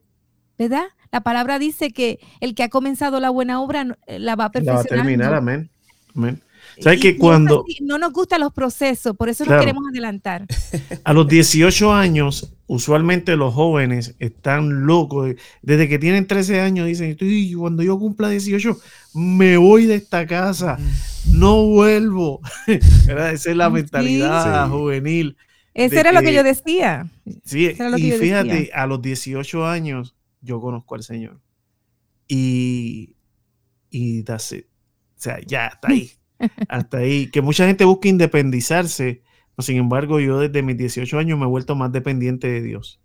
¿verdad? 0.57 0.85
La 1.11 1.21
palabra 1.21 1.59
dice 1.59 1.91
que 1.91 2.19
el 2.41 2.55
que 2.55 2.63
ha 2.63 2.69
comenzado 2.69 3.19
la 3.19 3.29
buena 3.29 3.61
obra 3.61 3.97
eh, 4.07 4.19
la 4.19 4.35
va 4.35 4.45
a 4.45 4.51
perfeccionar. 4.51 4.85
La 4.85 4.97
va 4.97 5.01
a 5.01 5.03
terminar, 5.03 5.33
amén. 5.33 5.69
amén. 6.15 6.41
¿Sabes 6.79 6.99
que 6.99 7.17
cuando... 7.17 7.63
No 7.81 7.97
nos 7.97 8.11
gustan 8.11 8.41
los 8.41 8.53
procesos, 8.53 9.15
por 9.15 9.29
eso 9.29 9.45
nos 9.45 9.59
queremos 9.59 9.83
adelantar. 9.89 10.45
A 11.03 11.13
los 11.13 11.27
18 11.27 11.93
años, 11.93 12.53
usualmente 12.67 13.35
los 13.35 13.53
jóvenes 13.53 14.15
están 14.19 14.85
locos. 14.85 15.35
Desde 15.61 15.87
que 15.87 15.99
tienen 15.99 16.27
13 16.27 16.61
años 16.61 16.87
dicen, 16.87 17.17
cuando 17.57 17.83
yo 17.83 17.97
cumpla 17.97 18.29
18, 18.29 18.77
me 19.13 19.57
voy 19.57 19.85
de 19.85 19.95
esta 19.95 20.25
casa, 20.25 20.77
no 21.31 21.65
vuelvo. 21.67 22.41
Esa 22.67 23.31
es 23.31 23.55
la 23.55 23.69
mentalidad 23.69 24.69
juvenil. 24.69 25.37
Eso 25.75 25.99
era 25.99 26.13
lo 26.13 26.21
que 26.21 26.33
yo 26.33 26.41
decía. 26.41 27.11
Sí, 27.43 27.67
y 27.97 28.11
fíjate, 28.11 28.71
a 28.73 28.87
los 28.87 29.01
18 29.01 29.67
años 29.67 30.15
yo 30.41 30.61
conozco 30.61 30.95
al 30.95 31.03
Señor. 31.03 31.41
Y, 32.29 33.17
y 33.89 34.21
O 34.21 34.37
sea, 35.17 35.39
ya, 35.45 35.67
hasta 35.67 35.89
ahí. 35.89 36.11
hasta 36.69 36.99
ahí. 36.99 37.29
Que 37.29 37.41
mucha 37.41 37.67
gente 37.67 37.83
busca 37.83 38.07
independizarse. 38.07 39.21
sin 39.59 39.75
embargo, 39.75 40.21
yo 40.21 40.39
desde 40.39 40.63
mis 40.63 40.77
18 40.77 41.19
años 41.19 41.37
me 41.37 41.43
he 41.43 41.49
vuelto 41.49 41.75
más 41.75 41.91
dependiente 41.91 42.47
de 42.47 42.61
Dios. 42.61 43.01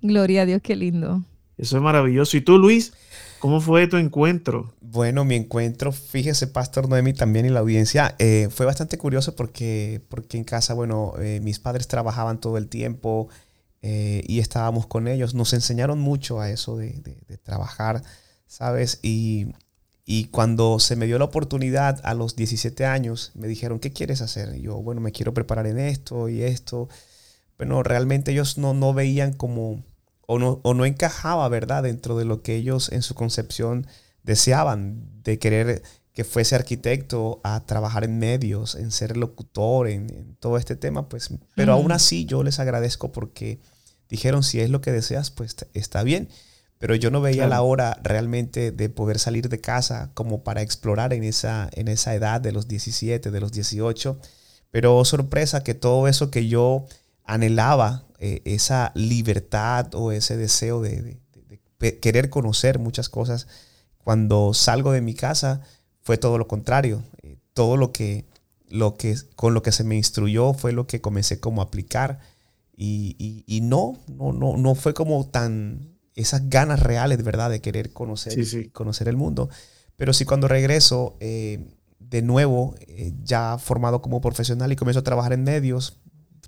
Gloria 0.00 0.42
a 0.42 0.46
Dios, 0.46 0.62
qué 0.62 0.76
lindo. 0.76 1.24
Eso 1.58 1.76
es 1.76 1.82
maravilloso. 1.82 2.36
¿Y 2.36 2.40
tú, 2.40 2.56
Luis? 2.56 2.94
¿Cómo 3.40 3.62
fue 3.62 3.86
tu 3.86 3.96
encuentro? 3.96 4.74
Bueno, 4.82 5.24
mi 5.24 5.34
encuentro, 5.34 5.92
fíjese, 5.92 6.46
Pastor 6.46 6.90
Noemi, 6.90 7.14
también 7.14 7.46
en 7.46 7.54
la 7.54 7.60
audiencia, 7.60 8.14
eh, 8.18 8.48
fue 8.50 8.66
bastante 8.66 8.98
curioso 8.98 9.34
porque, 9.34 10.02
porque 10.10 10.36
en 10.36 10.44
casa, 10.44 10.74
bueno, 10.74 11.14
eh, 11.18 11.40
mis 11.42 11.58
padres 11.58 11.88
trabajaban 11.88 12.38
todo 12.38 12.58
el 12.58 12.68
tiempo 12.68 13.30
eh, 13.80 14.22
y 14.26 14.40
estábamos 14.40 14.86
con 14.86 15.08
ellos. 15.08 15.32
Nos 15.32 15.54
enseñaron 15.54 15.98
mucho 15.98 16.38
a 16.38 16.50
eso 16.50 16.76
de, 16.76 16.92
trabajar, 17.42 18.02
¿sabes? 18.46 18.98
Y, 19.02 19.46
y, 20.04 20.24
cuando 20.26 20.78
se 20.78 20.94
me 20.94 21.06
dio 21.06 21.18
la 21.18 21.24
oportunidad 21.24 21.98
a 22.04 22.12
los 22.12 22.36
17 22.36 22.84
años, 22.84 23.32
me 23.34 23.48
dijeron, 23.48 23.80
¿qué 23.80 23.90
quieres 23.90 24.20
hacer? 24.20 24.54
Y 24.54 24.60
yo, 24.60 24.82
bueno, 24.82 25.00
me 25.00 25.12
quiero 25.12 25.32
preparar 25.32 25.66
en 25.66 25.78
esto 25.78 26.28
y 26.28 26.42
esto. 26.42 26.90
Bueno, 27.56 27.82
realmente 27.82 28.32
ellos 28.32 28.58
no, 28.58 28.74
no 28.74 28.92
veían 28.92 29.32
como 29.32 29.82
o 30.32 30.38
no, 30.38 30.60
o 30.62 30.74
no 30.74 30.84
encajaba, 30.86 31.48
¿verdad?, 31.48 31.82
dentro 31.82 32.16
de 32.16 32.24
lo 32.24 32.40
que 32.40 32.54
ellos 32.54 32.92
en 32.92 33.02
su 33.02 33.16
concepción 33.16 33.88
deseaban, 34.22 35.24
de 35.24 35.40
querer 35.40 35.82
que 36.12 36.22
fuese 36.22 36.54
arquitecto 36.54 37.40
a 37.42 37.66
trabajar 37.66 38.04
en 38.04 38.20
medios, 38.20 38.76
en 38.76 38.92
ser 38.92 39.16
locutor, 39.16 39.88
en, 39.88 40.36
todo 40.38 40.56
este 40.56 40.76
tema, 40.76 41.08
pues, 41.08 41.30
pero 41.56 41.72
aún 41.72 41.90
así 41.90 42.26
yo 42.26 42.44
les 42.44 42.60
agradezco 42.60 43.10
porque 43.10 43.58
dijeron, 44.08 44.44
si 44.44 44.60
es 44.60 44.70
lo 44.70 44.80
que 44.80 44.92
deseas, 44.92 45.32
pues 45.32 45.56
está 45.74 46.04
bien, 46.04 46.28
pero 46.78 46.94
yo 46.94 47.10
no 47.10 47.20
veía 47.20 47.48
la 47.48 47.62
hora 47.62 47.98
realmente 48.04 48.70
de 48.70 48.88
poder 48.88 49.18
salir 49.18 49.48
de 49.48 49.60
casa 49.60 50.12
como 50.14 50.44
para 50.44 50.62
explorar 50.62 51.12
en 51.12 51.24
esa, 51.24 51.68
en 51.72 51.88
esa 51.88 52.14
edad 52.14 52.40
de 52.40 52.52
los 52.52 52.68
17, 52.68 53.32
de 53.32 53.40
los 53.40 53.50
18, 53.50 54.16
pero 54.70 55.04
sorpresa 55.04 55.64
que 55.64 55.74
todo 55.74 56.06
eso 56.06 56.30
que 56.30 56.46
yo 56.46 56.86
anhelaba 57.24 58.04
eh, 58.22 58.42
esa 58.44 58.92
libertad 58.94 59.94
o 59.94 60.12
ese 60.12 60.36
deseo 60.36 60.82
de, 60.82 61.16
querer 62.02 62.28
conocer 62.28 62.78
muchas 62.78 63.08
cosas. 63.08 63.46
Cuando 63.96 64.52
salgo 64.52 64.92
de 64.92 65.00
mi 65.00 65.14
casa 65.14 65.62
fue 66.02 66.18
todo 66.18 66.36
lo 66.36 66.46
contrario. 66.46 67.02
Eh, 67.22 67.38
todo 67.54 67.78
lo 67.78 67.92
que, 67.92 68.26
lo 68.68 68.98
que, 68.98 69.16
con 69.36 69.54
lo 69.54 69.62
que 69.62 69.72
se 69.72 69.84
me 69.84 69.96
instruyó 69.96 70.52
fue 70.52 70.72
lo 70.72 70.86
que 70.86 71.00
comencé 71.00 71.40
como 71.40 71.62
a 71.62 71.64
aplicar. 71.64 72.20
Y, 72.76 73.60
no, 73.62 73.98
no, 74.06 74.34
no, 74.34 74.58
no 74.58 74.74
fue 74.74 74.92
como 74.92 75.26
tan 75.26 75.96
esas 76.14 76.50
ganas 76.50 76.80
reales, 76.80 77.24
verdad, 77.24 77.48
de 77.48 77.62
querer 77.62 77.94
conocer, 77.94 78.70
conocer 78.72 79.08
el 79.08 79.16
mundo. 79.16 79.48
Pero 79.96 80.12
sí 80.12 80.26
cuando 80.26 80.46
regreso, 80.46 81.16
eh, 81.20 81.74
de 81.98 82.20
nuevo, 82.20 82.74
ya 83.22 83.56
formado 83.56 84.02
como 84.02 84.20
profesional 84.20 84.72
y 84.72 84.76
comienzo 84.76 85.00
a 85.00 85.04
trabajar 85.04 85.32
en 85.32 85.44
medios, 85.44 86.00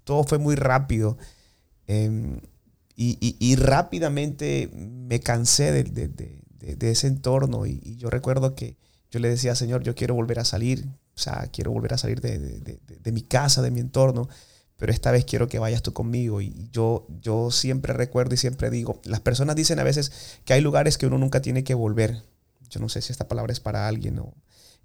todo 0.05 0.25
fue 0.25 0.37
muy 0.37 0.55
rápido. 0.55 1.17
Em, 1.87 2.41
y, 2.95 3.57
rápidamente 3.57 4.71
me 4.73 5.21
cansé 5.21 5.73
de, 5.73 6.91
ese 6.91 7.07
entorno 7.07 7.67
y, 7.67 7.97
yo 7.97 8.11
recuerdo 8.11 8.55
que 8.55 8.77
yo 9.11 9.19
le 9.21 9.29
decía, 9.29 9.55
Señor, 9.55 9.83
yo 9.83 9.95
quiero 9.95 10.15
volver 10.15 10.39
a 10.39 10.45
salir, 10.45 10.87
o 11.15 11.19
sea, 11.19 11.49
quiero 11.53 11.73
volver 11.73 11.95
a 11.95 11.99
salir 11.99 12.21
de, 12.21 13.13
mi 13.13 13.23
casa, 13.23 13.61
de 13.63 13.71
mi 13.71 13.81
entorno, 13.81 14.29
pero 14.77 14.93
esta 14.93 15.11
vez 15.11 15.25
quiero 15.25 15.49
que 15.49 15.59
vayas 15.59 15.83
tú 15.83 15.93
conmigo. 15.93 16.41
Y 16.41 16.69
yo, 16.73 17.07
yo 17.21 17.51
siempre 17.51 17.93
recuerdo 17.93 18.35
y 18.35 18.39
siempre 18.39 18.71
digo, 18.71 19.01
las 19.05 19.21
personas 19.21 19.57
dicen 19.57 19.79
a 19.79 19.85
veces 19.85 20.13
que 20.45 20.55
hay 20.55 20.61
lugares 20.61 20.99
que 20.99 21.07
uno 21.07 21.19
nunca 21.19 21.43
tiene 21.43 21.65
que 21.65 21.75
volver. 21.75 22.23
Yo 22.71 22.81
no 22.81 22.89
sé 22.89 23.03
si 23.03 23.13
esta 23.13 23.29
palabra 23.29 23.53
es 23.53 23.61
para 23.61 23.87
alguien 23.87 24.19
o... 24.19 24.35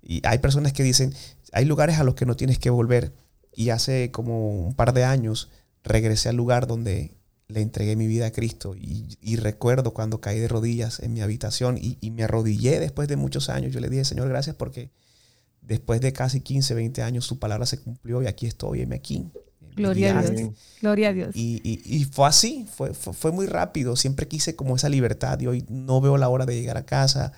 Y 0.01 0.25
hay 0.25 0.37
personas 0.37 0.73
que 0.73 0.83
dicen, 0.83 1.13
hay 1.51 1.65
lugares 1.65 1.97
a 1.99 2.03
los 2.03 2.15
que 2.15 2.25
no 2.25 2.35
tienes 2.35 2.59
que 2.59 2.69
volver. 2.69 3.13
Y 3.53 3.69
hace 3.69 4.11
como 4.11 4.67
un 4.67 4.75
par 4.75 4.93
de 4.93 5.03
años 5.03 5.49
regresé 5.87 6.29
al 6.29 6.35
lugar 6.35 6.67
donde 6.67 7.17
le 7.47 7.61
entregué 7.61 7.95
mi 7.95 8.07
vida 8.07 8.27
a 8.27 8.31
Cristo 8.31 8.75
y, 8.75 9.35
recuerdo 9.37 9.93
cuando 9.93 10.19
caí 10.19 10.39
de 10.39 10.47
rodillas 10.47 10.99
en 10.99 11.13
mi 11.13 11.21
habitación 11.21 11.77
y, 11.79 12.11
me 12.11 12.23
arrodillé 12.23 12.79
después 12.79 13.07
de 13.07 13.15
muchos 13.15 13.49
años. 13.49 13.73
Yo 13.73 13.79
le 13.79 13.89
dije, 13.89 14.05
Señor, 14.05 14.27
gracias 14.27 14.55
porque 14.55 14.91
después 15.61 16.01
de 16.01 16.11
casi 16.13 16.41
15, 16.41 16.73
20 16.73 17.03
años 17.03 17.25
su 17.25 17.39
palabra 17.39 17.65
se 17.65 17.79
cumplió 17.79 18.21
y 18.21 18.27
aquí 18.27 18.47
estoy, 18.47 18.81
heme 18.81 18.97
aquí. 18.97 19.31
Gloria 19.75 20.19
a 20.19 20.23
Dios. 20.23 20.51
Gloria 20.81 21.09
a 21.09 21.13
Dios. 21.13 21.35
Y, 21.35 22.07
fue 22.11 22.27
así, 22.27 22.65
fue, 22.69 22.93
fue, 22.93 23.31
muy 23.31 23.45
rápido. 23.45 23.95
Siempre 23.95 24.27
quise 24.27 24.55
como 24.55 24.75
esa 24.75 24.89
libertad 24.89 25.39
y 25.39 25.47
hoy 25.47 25.65
no 25.69 26.01
veo 26.01 26.17
la 26.17 26.29
hora 26.29 26.45
de 26.45 26.55
llegar 26.59 26.77
a 26.77 26.85
casa, 26.85 27.31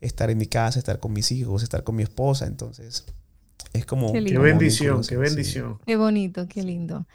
estar 0.00 0.30
en 0.30 0.38
mi 0.38 0.46
casa, 0.46 0.78
estar 0.78 1.00
con 1.00 1.12
mis 1.12 1.32
hijos, 1.32 1.62
estar 1.62 1.82
con 1.84 1.96
mi 1.96 2.02
esposa. 2.02 2.46
Entonces, 2.46 3.06
es 3.72 3.86
como... 3.86 4.12
Qué, 4.12 4.20
bendición, 4.38 5.02
qué 5.02 5.16
bendición. 5.16 5.78
Qué 5.86 5.96
bonito, 5.96 6.46
qué 6.48 6.62
lindo. 6.62 7.06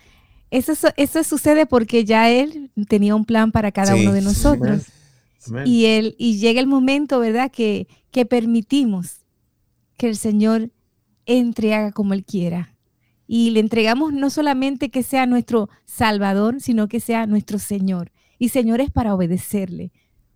Eso, 0.51 0.73
eso 0.97 1.23
sucede 1.23 1.65
porque 1.65 2.03
ya 2.03 2.29
Él 2.29 2.71
tenía 2.89 3.15
un 3.15 3.25
plan 3.25 3.51
para 3.51 3.71
cada 3.71 3.95
uno 3.95 4.11
de 4.11 4.21
nosotros. 4.21 4.83
Y, 5.65 5.85
él, 5.85 6.15
y 6.19 6.37
llega 6.37 6.59
el 6.59 6.67
momento, 6.67 7.19
¿verdad?, 7.19 7.49
que, 7.49 7.87
que 8.11 8.25
permitimos 8.25 9.21
que 9.97 10.07
el 10.07 10.15
Señor 10.15 10.69
entre 11.25 11.73
haga 11.73 11.91
como 11.91 12.13
Él 12.13 12.25
quiera. 12.25 12.75
Y 13.27 13.51
le 13.51 13.61
entregamos 13.61 14.13
no 14.13 14.29
solamente 14.29 14.89
que 14.89 15.03
sea 15.03 15.25
nuestro 15.25 15.69
Salvador, 15.85 16.59
sino 16.59 16.87
que 16.87 16.99
sea 16.99 17.25
nuestro 17.25 17.57
Señor. 17.57 18.11
Y 18.37 18.49
Señor 18.49 18.81
es 18.81 18.91
para 18.91 19.15
obedecerle, 19.15 19.91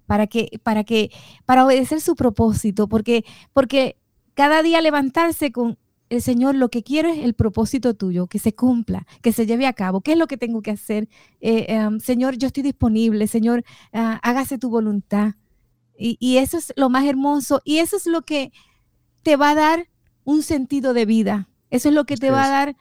para 0.05 0.28
que, 0.28 0.59
para 0.63 0.86
que, 0.86 1.11
para 1.45 1.66
obedecer 1.66 1.99
su 1.99 2.16
propósito, 2.16 2.88
porque, 2.88 3.26
porque 3.51 3.97
cada 4.34 4.63
día 4.63 4.82
levantarse 4.82 5.51
con, 5.51 5.78
el 6.10 6.22
Señor, 6.22 6.56
lo 6.56 6.70
que 6.70 6.84
quiero 6.84 7.10
es 7.10 7.20
el 7.20 7.34
propósito 7.34 7.95
tuyo, 7.95 8.28
que 8.28 8.39
se 8.39 8.53
cumpla, 8.53 9.08
que 9.22 9.32
se 9.32 9.45
lleve 9.45 9.66
a 9.66 9.74
cabo. 9.74 10.01
¿Qué 10.01 10.12
es 10.14 10.18
lo 10.18 10.28
que 10.28 10.38
tengo 10.38 10.62
que 10.62 10.72
hacer? 10.72 11.10
Eh, 11.41 11.66
em, 11.70 11.99
Señor, 11.99 12.38
yo 12.38 12.47
estoy 12.47 12.64
disponible. 12.64 13.28
Señor, 13.28 13.64
ah, 13.91 14.20
hágase 14.22 14.58
tu 14.58 14.70
voluntad. 14.70 15.34
Y, 15.97 16.38
eso 16.38 16.58
es 16.58 16.74
lo 16.76 16.89
más 16.89 17.06
hermoso. 17.06 17.62
Y 17.64 17.78
eso 17.78 17.95
es 17.97 18.06
lo 18.06 18.24
que 18.24 18.51
te 19.24 19.38
va 19.38 19.51
a 19.51 19.56
dar 19.56 19.88
un 20.26 20.43
sentido 20.43 20.93
de 20.93 21.06
vida. 21.06 21.47
Eso 21.70 21.89
es 21.89 21.95
lo 21.95 22.06
que 22.06 22.18
te 22.18 22.32
va 22.32 22.45
a 22.45 22.49
dar 22.49 22.78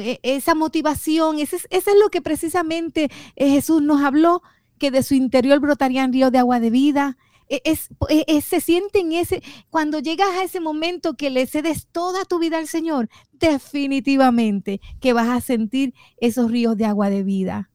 e, 0.00 0.18
esa 0.22 0.54
motivación. 0.54 1.38
Eso 1.38 1.56
es, 1.56 1.66
eso 1.70 1.90
es 1.90 1.96
lo 2.02 2.10
que 2.10 2.20
precisamente 2.20 3.10
eh, 3.36 3.50
Jesús 3.50 3.80
nos 3.80 4.02
habló, 4.02 4.42
que 4.78 4.90
de 4.90 5.02
su 5.04 5.14
interior 5.14 5.60
brotarían 5.60 6.12
ríos 6.12 6.32
de 6.32 6.38
agua 6.38 6.58
de 6.58 6.70
vida. 6.70 7.16
E, 7.52 7.60
es, 7.66 7.90
e, 8.08 8.40
se 8.40 8.62
siente 8.62 9.00
en 9.00 9.12
ese, 9.12 9.42
cuando 9.68 9.98
llegas 9.98 10.30
a 10.30 10.42
ese 10.42 10.58
momento 10.58 11.18
que 11.18 11.28
le 11.28 11.46
cedes 11.46 11.86
toda 11.92 12.24
tu 12.24 12.38
vida 12.38 12.56
al 12.56 12.66
Señor, 12.66 13.10
definitivamente 13.32 14.80
que 15.00 15.12
vas 15.12 15.28
a 15.28 15.42
sentir 15.42 15.92
esos 16.16 16.50
ríos 16.50 16.78
de 16.78 16.86
agua 16.86 17.10
de 17.10 17.22
vida. 17.22 17.68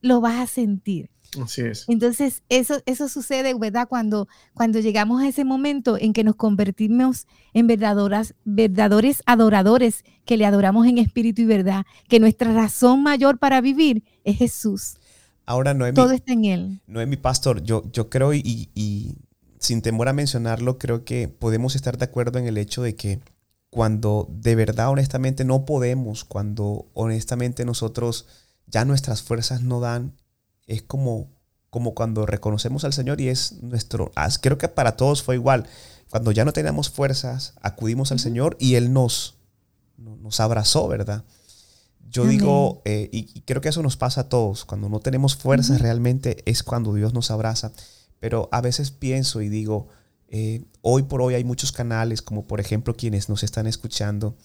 Lo 0.00 0.20
vas 0.20 0.40
a 0.40 0.46
sentir. 0.48 1.12
Así 1.40 1.60
es. 1.60 1.84
Entonces, 1.88 2.42
eso, 2.48 2.82
eso 2.84 3.08
sucede, 3.08 3.54
¿verdad? 3.54 3.86
Cuando, 3.88 4.26
cuando 4.54 4.80
llegamos 4.80 5.22
a 5.22 5.28
ese 5.28 5.44
momento 5.44 5.96
en 5.96 6.12
que 6.12 6.24
nos 6.24 6.34
convertimos 6.34 7.28
en 7.52 7.68
verdaderas, 7.68 8.34
verdaderos 8.44 9.22
adoradores, 9.24 10.04
que 10.24 10.36
le 10.36 10.46
adoramos 10.46 10.84
en 10.88 10.98
espíritu 10.98 11.42
y 11.42 11.46
verdad, 11.46 11.86
que 12.08 12.18
nuestra 12.18 12.52
razón 12.52 13.04
mayor 13.04 13.38
para 13.38 13.60
vivir 13.60 14.02
es 14.24 14.38
Jesús. 14.38 14.96
Ahora, 15.46 15.74
Noemi. 15.74 15.96
Todo 15.96 16.12
está 16.12 16.32
en 16.32 16.44
Él. 16.44 16.80
Noemi, 16.86 17.16
pastor, 17.16 17.62
yo, 17.62 17.84
yo 17.92 18.08
creo 18.08 18.32
y, 18.34 19.16
sin 19.58 19.82
temor 19.82 20.08
a 20.08 20.12
mencionarlo, 20.12 20.78
creo 20.78 21.04
que 21.04 21.28
podemos 21.28 21.76
estar 21.76 21.98
de 21.98 22.04
acuerdo 22.04 22.38
en 22.38 22.46
el 22.46 22.58
hecho 22.58 22.82
de 22.82 22.96
que 22.96 23.20
cuando 23.70 24.28
de 24.30 24.54
verdad, 24.54 24.90
honestamente, 24.90 25.44
no 25.44 25.64
podemos, 25.64 26.24
cuando 26.24 26.90
honestamente 26.94 27.64
nosotros 27.64 28.26
ya 28.66 28.84
nuestras 28.84 29.22
fuerzas 29.22 29.62
no 29.62 29.80
dan, 29.80 30.14
es 30.66 30.82
como, 30.82 31.30
como 31.70 31.94
cuando 31.94 32.26
reconocemos 32.26 32.84
al 32.84 32.92
Señor 32.92 33.20
y 33.20 33.28
es 33.28 33.62
nuestro, 33.62 34.12
creo 34.40 34.58
que 34.58 34.68
para 34.68 34.96
todos 34.96 35.22
fue 35.22 35.36
igual. 35.36 35.66
Cuando 36.10 36.32
ya 36.32 36.44
no 36.44 36.52
teníamos 36.52 36.90
fuerzas, 36.90 37.54
acudimos 37.62 38.12
al 38.12 38.18
Señor 38.18 38.56
y 38.60 38.74
Él 38.74 38.92
nos, 38.92 39.38
nos 39.96 40.40
abrazó, 40.40 40.86
¿verdad? 40.88 41.24
Yo 42.12 42.26
digo, 42.26 42.82
eh, 42.84 43.08
y, 43.10 43.40
creo 43.40 43.62
que 43.62 43.70
eso 43.70 43.82
nos 43.82 43.96
pasa 43.96 44.22
a 44.22 44.28
todos, 44.28 44.66
cuando 44.66 44.90
no 44.90 45.00
tenemos 45.00 45.34
fuerzas 45.34 45.80
realmente 45.80 46.42
es 46.44 46.62
cuando 46.62 46.92
Dios 46.92 47.14
nos 47.14 47.30
abraza, 47.30 47.72
pero 48.20 48.50
a 48.52 48.60
veces 48.60 48.90
pienso 48.90 49.40
y 49.40 49.48
digo, 49.48 49.88
eh, 50.28 50.62
hoy 50.82 51.04
por 51.04 51.22
hoy 51.22 51.34
hay 51.34 51.44
muchos 51.44 51.72
canales, 51.72 52.20
como 52.20 52.46
por 52.46 52.60
ejemplo 52.60 52.94
quienes 52.94 53.30
nos 53.30 53.42
están 53.42 53.66
escuchando 53.66 54.36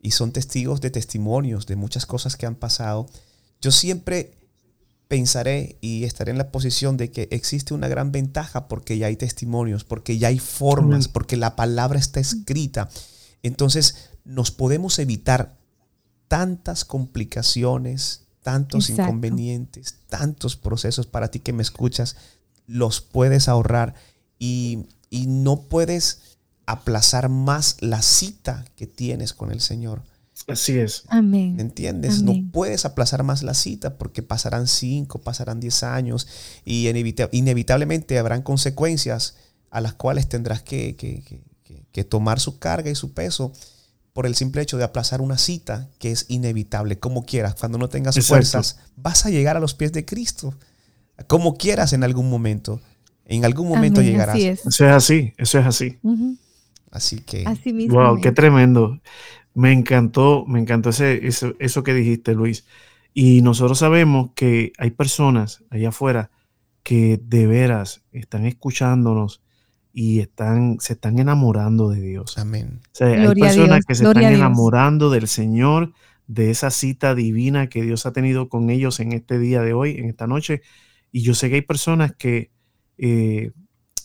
y 0.00 0.12
son 0.12 0.32
testigos 0.32 0.80
de 0.80 0.90
testimonios 0.90 1.66
de 1.66 1.76
muchas 1.76 2.06
cosas 2.06 2.36
que 2.36 2.46
han 2.46 2.54
pasado. 2.54 3.06
Yo 3.60 3.72
siempre 3.72 4.32
pensaré 5.06 5.76
y 5.82 6.04
estaré 6.04 6.30
en 6.30 6.38
la 6.38 6.50
posición 6.50 6.96
de 6.96 7.10
que 7.10 7.28
existe 7.30 7.74
una 7.74 7.88
gran 7.88 8.10
ventaja 8.10 8.68
porque 8.68 8.96
ya 8.96 9.08
hay 9.08 9.16
testimonios, 9.16 9.84
porque 9.84 10.16
ya 10.16 10.28
hay 10.28 10.38
formas, 10.38 11.08
porque 11.08 11.36
la 11.36 11.56
palabra 11.56 11.98
está 11.98 12.20
escrita. 12.20 12.88
Entonces 13.42 14.10
nos 14.24 14.50
podemos 14.50 14.98
evitar 14.98 15.61
tantas 16.32 16.86
complicaciones, 16.86 18.22
tantos 18.42 18.88
inconvenientes, 18.88 19.96
tantos 20.08 20.56
procesos 20.56 21.06
para 21.06 21.30
ti 21.30 21.40
que 21.40 21.52
me 21.52 21.62
escuchas, 21.62 22.16
los 22.66 23.02
puedes 23.02 23.48
ahorrar 23.48 23.92
y, 24.38 24.86
y 25.10 25.26
no 25.26 25.60
puedes 25.64 26.38
aplazar 26.64 27.28
más 27.28 27.76
la 27.80 28.00
cita 28.00 28.64
que 28.76 28.86
tienes 28.86 29.34
con 29.34 29.52
el 29.52 29.60
Señor. 29.60 30.04
Así 30.48 30.78
es. 30.78 31.02
Amén. 31.08 31.60
¿Entiendes? 31.60 32.22
No 32.22 32.32
puedes 32.50 32.86
aplazar 32.86 33.24
más 33.24 33.42
la 33.42 33.52
cita 33.52 33.98
porque 33.98 34.22
pasarán 34.22 34.68
cinco, 34.68 35.18
pasarán 35.18 35.60
diez 35.60 35.82
años 35.82 36.26
y 36.64 36.88
inevitablemente 36.88 38.18
habrán 38.18 38.40
consecuencias 38.40 39.36
a 39.70 39.82
las 39.82 39.92
cuales 39.92 40.30
tendrás 40.30 40.62
que, 40.62 40.96
que, 40.96 42.04
tomar 42.04 42.40
su 42.40 42.58
carga 42.58 42.88
y 42.88 42.94
su 42.94 43.12
peso 43.12 43.52
por 44.12 44.26
el 44.26 44.34
simple 44.34 44.62
hecho 44.62 44.76
de 44.76 44.84
aplazar 44.84 45.20
una 45.20 45.38
cita 45.38 45.88
que 45.98 46.10
es 46.10 46.26
inevitable, 46.28 46.98
como 46.98 47.24
quieras. 47.24 47.54
Cuando 47.54 47.78
no 47.78 47.88
tengas 47.88 48.18
fuerzas, 48.26 48.78
vas 48.96 49.24
a 49.24 49.30
llegar 49.30 49.56
a 49.56 49.60
los 49.60 49.74
pies 49.74 49.92
de 49.92 50.04
Cristo, 50.04 50.54
como 51.26 51.56
quieras 51.56 51.92
en 51.92 52.04
algún 52.04 52.28
momento. 52.28 52.80
En 53.24 53.44
algún 53.44 53.68
momento 53.68 54.02
llegarás. 54.02 54.36
Eso 54.36 54.66
es 54.66 54.92
así, 54.92 55.32
eso 55.38 55.58
es 55.58 55.66
así. 55.66 55.98
Así 56.90 57.20
que. 57.20 57.44
Así 57.46 57.72
mismo 57.72 57.94
wow, 57.94 58.20
qué 58.20 58.32
tremendo. 58.32 59.00
Me 59.54 59.72
encantó, 59.72 60.44
me 60.46 60.60
encantó 60.60 60.90
ese, 60.90 61.26
eso, 61.26 61.54
eso 61.58 61.82
que 61.82 61.94
dijiste, 61.94 62.34
Luis. 62.34 62.64
Y 63.14 63.42
nosotros 63.42 63.78
sabemos 63.78 64.30
que 64.34 64.72
hay 64.78 64.90
personas 64.90 65.62
allá 65.70 65.90
afuera 65.90 66.30
que 66.82 67.20
de 67.22 67.46
veras 67.46 68.02
están 68.12 68.46
escuchándonos 68.46 69.41
y 69.92 70.20
están, 70.20 70.78
se 70.80 70.94
están 70.94 71.18
enamorando 71.18 71.90
de 71.90 72.00
Dios. 72.00 72.38
Amén. 72.38 72.80
hay 73.00 73.34
personas 73.34 73.84
que 73.84 73.94
se 73.94 74.04
están 74.04 74.22
enamorando 74.24 75.10
del 75.10 75.28
Señor, 75.28 75.92
de 76.26 76.50
esa 76.50 76.70
cita 76.70 77.14
divina 77.14 77.68
que 77.68 77.82
Dios 77.82 78.06
ha 78.06 78.12
tenido 78.12 78.48
con 78.48 78.70
ellos 78.70 79.00
en 79.00 79.12
este 79.12 79.38
día 79.38 79.62
de 79.62 79.74
hoy, 79.74 79.96
en 79.98 80.08
esta 80.08 80.26
noche. 80.26 80.62
Y 81.10 81.22
yo 81.22 81.34
sé 81.34 81.48
que 81.50 81.56
hay 81.56 81.62
personas 81.62 82.14
que 82.16 82.50
eh, 82.96 83.52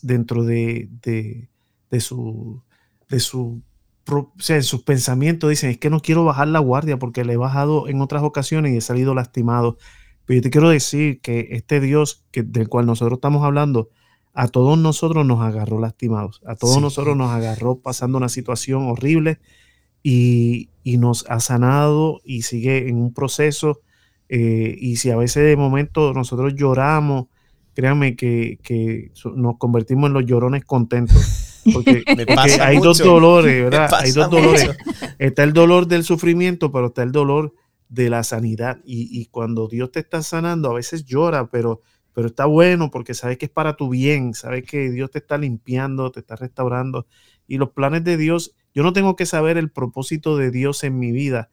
dentro 0.01 0.43
de, 0.43 0.89
de, 1.01 1.49
de, 1.89 1.99
su, 2.01 2.63
de 3.09 3.19
su 3.19 3.61
o 4.09 4.33
sea, 4.39 4.55
en 4.55 4.63
sus 4.63 4.83
pensamientos 4.83 5.49
dicen, 5.49 5.69
es 5.69 5.77
que 5.77 5.89
no 5.89 5.99
quiero 5.99 6.23
bajar 6.23 6.47
la 6.47 6.59
guardia 6.59 6.97
porque 6.97 7.25
le 7.25 7.33
he 7.33 7.37
bajado 7.37 7.87
en 7.87 8.01
otras 8.01 8.23
ocasiones 8.23 8.73
y 8.73 8.77
he 8.77 8.81
salido 8.81 9.13
lastimado. 9.13 9.77
Pero 10.25 10.37
yo 10.37 10.41
te 10.43 10.49
quiero 10.49 10.69
decir 10.69 11.21
que 11.21 11.49
este 11.51 11.79
Dios 11.79 12.25
que, 12.31 12.43
del 12.43 12.69
cual 12.69 12.85
nosotros 12.85 13.17
estamos 13.17 13.43
hablando, 13.43 13.89
a 14.37 14.47
todos 14.47 14.77
nosotros 14.77 15.25
nos 15.25 15.41
agarró 15.41 15.79
lastimados, 15.79 16.41
a 16.45 16.55
todos 16.55 16.81
nosotros 16.81 17.17
nos 17.17 17.31
agarró 17.31 17.79
pasando 17.79 18.17
una 18.17 18.29
situación 18.29 18.83
horrible 18.83 19.39
y, 20.03 20.69
y, 20.83 20.97
nos 20.97 21.25
ha 21.29 21.39
sanado 21.39 22.21
y 22.23 22.43
sigue 22.43 22.87
en 22.87 22.97
un 22.97 23.13
proceso. 23.13 23.81
Eh, 24.29 24.77
y 24.79 24.97
si 24.97 25.09
a 25.09 25.15
veces 25.15 25.43
de 25.43 25.55
momento 25.55 26.13
nosotros 26.13 26.53
lloramos, 26.55 27.25
créanme 27.73 28.15
que, 28.15 28.59
que 28.61 29.11
nos 29.35 29.57
convertimos 29.57 30.07
en 30.07 30.13
los 30.13 30.25
llorones 30.25 30.63
contentos 30.65 31.47
porque, 31.73 32.03
hay 32.61 32.77
dos 32.79 32.99
dolores, 32.99 33.63
¿verdad? 33.63 33.89
Hay 33.99 34.11
dos 34.11 34.29
dolores. 34.29 34.69
Está 35.19 35.43
el 35.43 35.53
dolor 35.53 35.87
del 35.87 36.03
sufrimiento, 36.03 36.71
pero 36.71 36.87
está 36.87 37.03
el 37.03 37.11
dolor 37.11 37.53
de 37.89 38.09
la 38.09 38.23
sanidad. 38.23 38.79
Y, 38.85 39.25
cuando 39.27 39.67
Dios 39.67 39.91
te 39.91 39.99
está 39.99 40.21
sanando, 40.21 40.69
a 40.69 40.73
veces 40.73 41.05
llora, 41.05 41.49
pero, 41.49 41.81
pero 42.17 42.29
está 42.29 42.47
bueno 42.47 42.89
porque 42.89 43.13
sabes 43.13 43.37
que 43.37 43.45
es 43.45 43.51
para 43.51 43.75
tu 43.75 43.89
bien, 43.89 44.33
sabes 44.33 44.63
que 44.63 44.89
Dios 44.89 45.11
te 45.11 45.19
está 45.19 45.37
limpiando, 45.37 46.11
te 46.11 46.21
está 46.21 46.35
restaurando. 46.35 47.05
Y 47.45 47.59
los 47.59 47.69
planes 47.69 48.03
de 48.05 48.17
Dios, 48.17 48.55
yo 48.73 48.81
no 48.81 48.91
tengo 48.91 49.15
que 49.15 49.27
saber 49.27 49.55
el 49.55 49.69
propósito 49.69 50.35
de 50.35 50.49
Dios 50.49 50.83
en 50.83 50.97
mi 50.97 51.11
vida, 51.11 51.51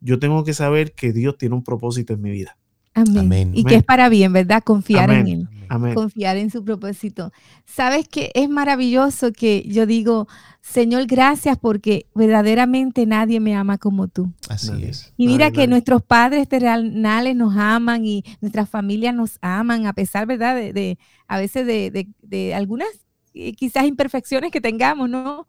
yo 0.00 0.18
tengo 0.18 0.44
que 0.44 0.54
saber 0.54 0.94
que 0.94 1.12
Dios 1.12 1.36
tiene 1.36 1.56
un 1.56 1.62
propósito 1.62 2.14
en 2.14 2.22
mi 2.22 2.30
vida. 2.30 2.56
Amén. 2.98 3.52
Y 3.54 3.64
que 3.64 3.76
es 3.76 3.84
para 3.84 4.08
bien, 4.08 4.32
¿verdad? 4.32 4.62
Confiar 4.62 5.10
en 5.10 5.26
Él. 5.26 5.48
Confiar 5.94 6.36
en 6.36 6.50
su 6.50 6.64
propósito. 6.64 7.32
Sabes 7.66 8.08
que 8.08 8.30
es 8.34 8.48
maravilloso 8.48 9.32
que 9.32 9.64
yo 9.66 9.86
digo, 9.86 10.26
Señor, 10.62 11.06
gracias 11.06 11.58
porque 11.58 12.06
verdaderamente 12.14 13.04
nadie 13.06 13.40
me 13.40 13.54
ama 13.54 13.78
como 13.78 14.08
tú. 14.08 14.32
Así 14.48 14.72
es. 14.82 15.12
Y 15.16 15.26
mira 15.26 15.50
que 15.50 15.66
nuestros 15.66 16.02
padres 16.02 16.48
terrenales 16.48 17.36
nos 17.36 17.56
aman 17.56 18.04
y 18.06 18.24
nuestras 18.40 18.68
familias 18.68 19.14
nos 19.14 19.38
aman, 19.42 19.86
a 19.86 19.92
pesar, 19.92 20.26
¿verdad? 20.26 20.56
De, 20.56 20.98
a 21.26 21.38
veces 21.38 21.66
de, 21.66 22.54
algunas 22.54 22.88
eh, 23.34 23.52
quizás 23.52 23.86
imperfecciones 23.86 24.50
que 24.50 24.60
tengamos, 24.60 25.08
¿no? 25.10 25.48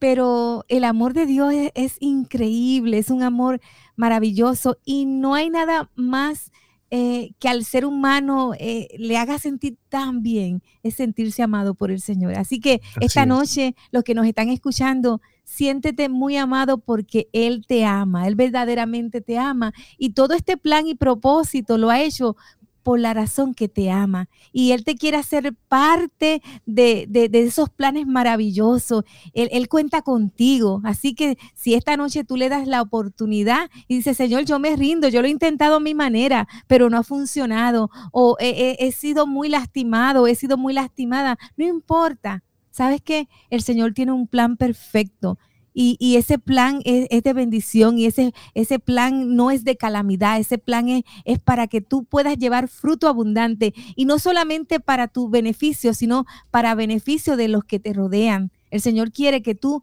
Pero 0.00 0.64
el 0.68 0.84
amor 0.84 1.14
de 1.14 1.26
Dios 1.26 1.54
es 1.74 1.96
increíble, 2.00 2.98
es 2.98 3.10
un 3.10 3.22
amor 3.22 3.60
maravilloso 3.96 4.78
y 4.84 5.06
no 5.06 5.34
hay 5.34 5.48
nada 5.48 5.90
más 5.94 6.50
eh, 6.96 7.34
que 7.40 7.48
al 7.48 7.64
ser 7.64 7.84
humano 7.84 8.52
eh, 8.56 8.86
le 8.98 9.16
haga 9.16 9.40
sentir 9.40 9.76
tan 9.88 10.22
bien 10.22 10.62
es 10.84 10.94
sentirse 10.94 11.42
amado 11.42 11.74
por 11.74 11.90
el 11.90 12.00
Señor. 12.00 12.34
Así 12.34 12.60
que 12.60 12.82
esta 13.00 13.26
noche, 13.26 13.74
los 13.90 14.04
que 14.04 14.14
nos 14.14 14.28
están 14.28 14.48
escuchando, 14.48 15.20
siéntete 15.42 16.08
muy 16.08 16.36
amado 16.36 16.78
porque 16.78 17.26
Él 17.32 17.64
te 17.66 17.84
ama, 17.84 18.28
Él 18.28 18.36
verdaderamente 18.36 19.20
te 19.20 19.38
ama. 19.38 19.72
Y 19.98 20.10
todo 20.10 20.34
este 20.34 20.56
plan 20.56 20.86
y 20.86 20.94
propósito 20.94 21.78
lo 21.78 21.90
ha 21.90 22.00
hecho 22.00 22.36
por 22.84 23.00
la 23.00 23.14
razón 23.14 23.54
que 23.54 23.68
te 23.68 23.90
ama. 23.90 24.28
Y 24.52 24.70
Él 24.72 24.84
te 24.84 24.94
quiere 24.94 25.16
hacer 25.16 25.54
parte 25.68 26.42
de, 26.66 27.08
esos 27.32 27.70
planes 27.70 28.06
maravillosos. 28.06 29.04
Él, 29.32 29.68
cuenta 29.68 30.02
contigo. 30.02 30.80
Así 30.84 31.14
que 31.14 31.36
si 31.54 31.74
esta 31.74 31.96
noche 31.96 32.22
tú 32.22 32.36
le 32.36 32.48
das 32.48 32.68
la 32.68 32.82
oportunidad 32.82 33.70
y 33.88 33.96
dices, 33.96 34.16
Señor, 34.16 34.44
yo 34.44 34.60
me 34.60 34.76
rindo, 34.76 35.08
yo 35.08 35.22
lo 35.22 35.26
he 35.26 35.30
intentado 35.30 35.76
a 35.76 35.80
mi 35.80 35.94
manera, 35.94 36.46
pero 36.68 36.90
no 36.90 36.98
ha 36.98 37.02
funcionado, 37.02 37.90
o 38.12 38.36
he, 38.38 38.92
sido 38.92 39.26
muy 39.26 39.48
lastimado, 39.48 40.26
he 40.26 40.34
sido 40.34 40.56
muy 40.56 40.74
lastimada, 40.74 41.38
no 41.56 41.64
importa. 41.66 42.44
¿Sabes 42.70 43.00
qué? 43.00 43.28
El 43.50 43.62
Señor 43.62 43.94
tiene 43.94 44.12
un 44.12 44.26
plan 44.26 44.56
perfecto 44.56 45.38
y, 45.74 46.16
ese 46.16 46.38
plan 46.38 46.80
es, 46.84 47.22
de 47.22 47.32
bendición 47.32 47.98
y 47.98 48.06
ese, 48.06 48.32
ese 48.54 48.78
plan 48.78 49.34
no 49.34 49.50
es 49.50 49.64
de 49.64 49.76
calamidad, 49.76 50.38
ese 50.38 50.56
plan 50.56 50.88
es, 50.88 51.02
es 51.24 51.40
para 51.40 51.66
que 51.66 51.80
tú 51.80 52.04
puedas 52.04 52.38
llevar 52.38 52.68
fruto 52.68 53.08
abundante 53.08 53.74
y 53.96 54.04
no 54.04 54.20
solamente 54.20 54.78
para 54.78 55.08
tu 55.08 55.28
beneficio, 55.28 55.92
sino 55.92 56.26
para 56.52 56.76
beneficio 56.76 57.36
de 57.36 57.48
los 57.48 57.64
que 57.64 57.80
te 57.80 57.92
rodean. 57.92 58.52
El 58.70 58.80
Señor 58.80 59.10
quiere 59.10 59.42
que 59.42 59.56
tú 59.56 59.82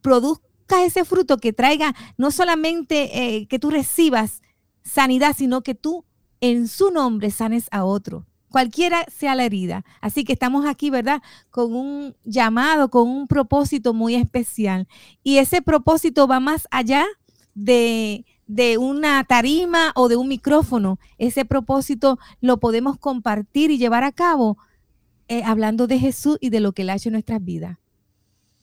produzcas 0.00 0.82
ese 0.84 1.04
fruto 1.04 1.38
que 1.38 1.52
traiga 1.52 1.94
no 2.16 2.30
solamente 2.30 3.36
eh, 3.36 3.46
que 3.48 3.58
tú 3.58 3.70
recibas 3.70 4.40
sanidad, 4.84 5.34
sino 5.36 5.62
que 5.62 5.74
tú 5.74 6.04
en 6.40 6.68
su 6.68 6.90
nombre 6.90 7.30
sanes 7.30 7.66
a 7.72 7.84
otro 7.84 8.26
cualquiera 8.54 9.04
sea 9.08 9.34
la 9.34 9.44
herida. 9.44 9.84
Así 10.00 10.22
que 10.22 10.32
estamos 10.32 10.64
aquí, 10.64 10.88
¿verdad? 10.88 11.20
Con 11.50 11.74
un 11.74 12.14
llamado, 12.22 12.88
con 12.88 13.08
un 13.08 13.26
propósito 13.26 13.92
muy 13.94 14.14
especial. 14.14 14.86
Y 15.24 15.38
ese 15.38 15.60
propósito 15.60 16.28
va 16.28 16.38
más 16.38 16.68
allá 16.70 17.04
de, 17.56 18.24
una 18.78 19.24
tarima 19.24 19.90
o 19.96 20.08
de 20.08 20.14
un 20.14 20.28
micrófono. 20.28 21.00
Ese 21.18 21.44
propósito 21.44 22.20
lo 22.40 22.60
podemos 22.60 22.96
compartir 22.96 23.72
y 23.72 23.78
llevar 23.78 24.04
a 24.04 24.12
cabo 24.12 24.56
eh, 25.26 25.42
hablando 25.44 25.88
de 25.88 25.98
Jesús 25.98 26.38
y 26.40 26.50
de 26.50 26.60
lo 26.60 26.70
que 26.70 26.82
Él 26.82 26.90
ha 26.90 26.94
hecho 26.94 27.08
en 27.08 27.14
nuestras 27.14 27.44
vidas. 27.44 27.78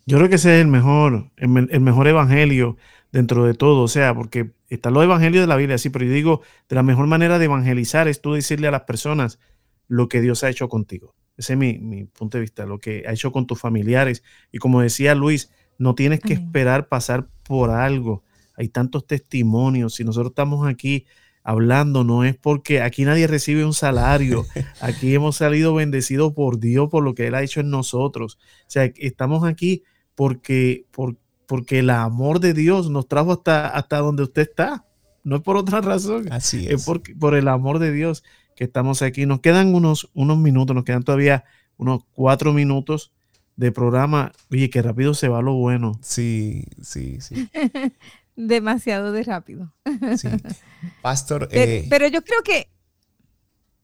Yo 0.05 0.19
creo 0.19 0.29
que 0.29 0.35
ese 0.35 0.55
es 0.55 0.61
el 0.61 0.67
mejor, 0.69 1.31
el, 1.35 1.49
mejor 1.81 2.07
evangelio 2.07 2.77
dentro 3.11 3.43
de 3.43 3.55
todo. 3.55 3.83
O 3.83 3.89
sea, 3.89 4.15
porque 4.15 4.51
están 4.69 4.93
los 4.93 5.03
evangelios 5.03 5.43
de 5.43 5.47
la 5.47 5.57
Biblia, 5.57 5.77
sí, 5.77 5.89
pero 5.89 6.05
yo 6.05 6.13
digo, 6.13 6.41
de 6.69 6.77
la 6.77 6.83
mejor 6.83 7.07
manera 7.07 7.39
de 7.39 7.45
evangelizar 7.45 8.07
es 8.07 8.21
tú 8.21 8.31
decirle 8.31 8.69
a 8.69 8.71
las 8.71 8.83
personas, 8.83 9.37
lo 9.91 10.07
que 10.07 10.21
Dios 10.21 10.45
ha 10.45 10.49
hecho 10.49 10.69
contigo. 10.69 11.15
Ese 11.35 11.53
es 11.53 11.59
mi, 11.59 12.05
punto 12.05 12.37
de 12.37 12.41
vista, 12.43 12.65
lo 12.65 12.79
que 12.79 13.03
ha 13.05 13.11
hecho 13.11 13.33
con 13.33 13.45
tus 13.45 13.59
familiares. 13.59 14.23
Y 14.49 14.57
como 14.57 14.81
decía 14.81 15.15
Luis, 15.15 15.51
no 15.77 15.95
tienes 15.95 16.21
que 16.21 16.31
esperar 16.31 16.87
pasar 16.87 17.27
por 17.43 17.71
algo. 17.71 18.23
Hay 18.55 18.69
tantos 18.69 19.05
testimonios. 19.05 19.95
Si 19.95 20.05
nosotros 20.05 20.31
estamos 20.31 20.65
aquí 20.65 21.07
hablando, 21.43 22.05
no 22.05 22.23
es 22.23 22.37
porque 22.37 22.81
aquí 22.81 23.03
nadie 23.03 23.27
recibe 23.27 23.65
un 23.65 23.73
salario. 23.73 24.45
Aquí 24.79 25.13
hemos 25.13 25.35
salido 25.35 25.73
bendecidos 25.73 26.31
por 26.31 26.59
Dios, 26.59 26.87
por 26.89 27.03
lo 27.03 27.13
que 27.13 27.27
Él 27.27 27.35
ha 27.35 27.43
hecho 27.43 27.59
en 27.59 27.69
nosotros. 27.69 28.37
O 28.61 28.69
sea, 28.69 28.85
estamos 28.95 29.43
aquí 29.43 29.83
porque, 30.15 30.85
porque 31.47 31.79
el 31.79 31.89
amor 31.89 32.39
de 32.39 32.53
Dios 32.53 32.89
nos 32.89 33.09
trajo 33.09 33.33
hasta, 33.33 33.67
hasta 33.67 33.97
donde 33.97 34.23
usted 34.23 34.43
está. 34.43 34.85
No 35.23 35.35
es 35.35 35.41
por 35.41 35.57
otra 35.57 35.81
razón. 35.81 36.31
Así 36.31 36.65
es. 36.65 36.75
Es 36.75 36.85
por, 36.85 37.01
por 37.19 37.35
el 37.35 37.49
amor 37.49 37.79
de 37.79 37.91
Dios 37.91 38.23
que 38.61 38.65
estamos 38.65 39.01
aquí. 39.01 39.25
Nos 39.25 39.39
quedan 39.39 39.73
unos, 39.73 40.11
unos 40.13 40.37
minutos, 40.37 40.75
nos 40.75 40.85
quedan 40.85 41.01
todavía 41.01 41.45
unos 41.77 42.03
cuatro 42.13 42.53
minutos 42.53 43.11
de 43.55 43.71
programa. 43.71 44.33
Oye, 44.51 44.69
qué 44.69 44.83
rápido 44.83 45.15
se 45.15 45.29
va 45.29 45.41
lo 45.41 45.55
bueno. 45.55 45.97
Sí, 46.03 46.65
sí, 46.79 47.19
sí. 47.21 47.49
Demasiado 48.35 49.11
de 49.13 49.23
rápido. 49.23 49.73
Sí. 50.15 50.27
Pastor. 51.01 51.49
Pero, 51.49 52.05
eh, 52.05 52.11
yo 52.11 52.21
creo 52.21 52.43
que. 52.43 52.67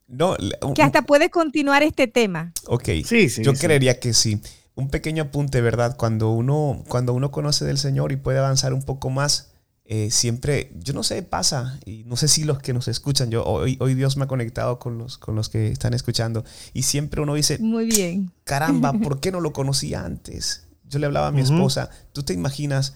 No, 0.07 0.37
que 0.75 0.83
hasta 0.83 1.01
puede 1.01 1.31
continuar 1.31 1.81
este 1.81 2.05
tema. 2.05 2.53
Ok. 2.67 2.89
Sí, 3.03 3.29
sí. 3.29 3.43
Yo 3.43 3.55
creería 3.55 3.99
que 3.99 4.13
sí. 4.13 4.39
Un 4.75 4.91
pequeño 4.91 5.23
apunte, 5.23 5.59
¿verdad? 5.59 5.97
Cuando 5.97 6.29
uno, 6.29 6.83
cuando 6.87 7.15
uno 7.15 7.31
conoce 7.31 7.65
del 7.65 7.79
Señor 7.79 8.11
y 8.11 8.17
puede 8.17 8.37
avanzar 8.37 8.75
un 8.75 8.83
poco 8.83 9.09
más, 9.09 9.55
eh, 9.89 10.11
siempre, 10.11 10.73
yo 10.75 10.93
no 10.93 11.01
sé, 11.01 11.23
pasa, 11.23 11.79
y 11.85 12.03
no 12.03 12.17
sé 12.17 12.27
si 12.27 12.43
los 12.43 12.59
que 12.59 12.73
nos 12.73 12.89
escuchan, 12.89 13.31
yo 13.31 13.45
hoy, 13.45 13.77
hoy 13.79 13.95
Dios 13.95 14.17
me 14.17 14.25
ha 14.25 14.27
conectado 14.27 14.79
con 14.79 14.97
los, 14.97 15.17
con 15.17 15.35
los 15.35 15.47
que 15.47 15.71
están 15.71 15.93
escuchando, 15.93 16.43
y 16.73 16.83
siempre 16.83 17.21
uno 17.21 17.35
dice, 17.35 17.57
muy 17.59 17.85
bien, 17.85 18.33
caramba, 18.43 18.91
¿por 19.01 19.21
qué 19.21 19.31
no 19.31 19.39
lo 19.39 19.53
conocí 19.53 19.93
antes? 19.93 20.67
Yo 20.89 20.99
le 20.99 21.05
hablaba 21.05 21.27
a 21.27 21.31
mi 21.31 21.39
esposa, 21.39 21.89
tú 22.11 22.23
te 22.23 22.33
imaginas 22.33 22.95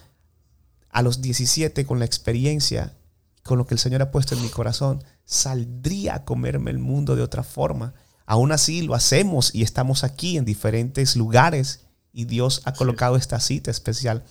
a 0.89 1.01
los 1.01 1.21
17 1.21 1.85
con 1.85 1.99
la 1.99 2.05
experiencia, 2.05 2.97
con 3.43 3.57
lo 3.57 3.65
que 3.65 3.75
el 3.75 3.79
Señor 3.79 4.01
ha 4.01 4.11
puesto 4.11 4.35
en 4.35 4.41
mi 4.41 4.49
corazón, 4.49 5.01
saldría 5.23 6.15
a 6.15 6.25
comerme 6.25 6.71
el 6.71 6.79
mundo 6.79 7.15
de 7.15 7.21
otra 7.21 7.43
forma. 7.43 7.93
Aún 8.25 8.51
así 8.51 8.81
lo 8.81 8.95
hacemos 8.95 9.55
y 9.55 9.63
estamos 9.63 10.03
aquí 10.03 10.37
en 10.37 10.43
diferentes 10.43 11.15
lugares 11.15 11.85
y 12.11 12.25
Dios 12.25 12.61
ha 12.65 12.73
colocado 12.73 13.15
esta 13.15 13.39
cita 13.39 13.71
especial. 13.71 14.25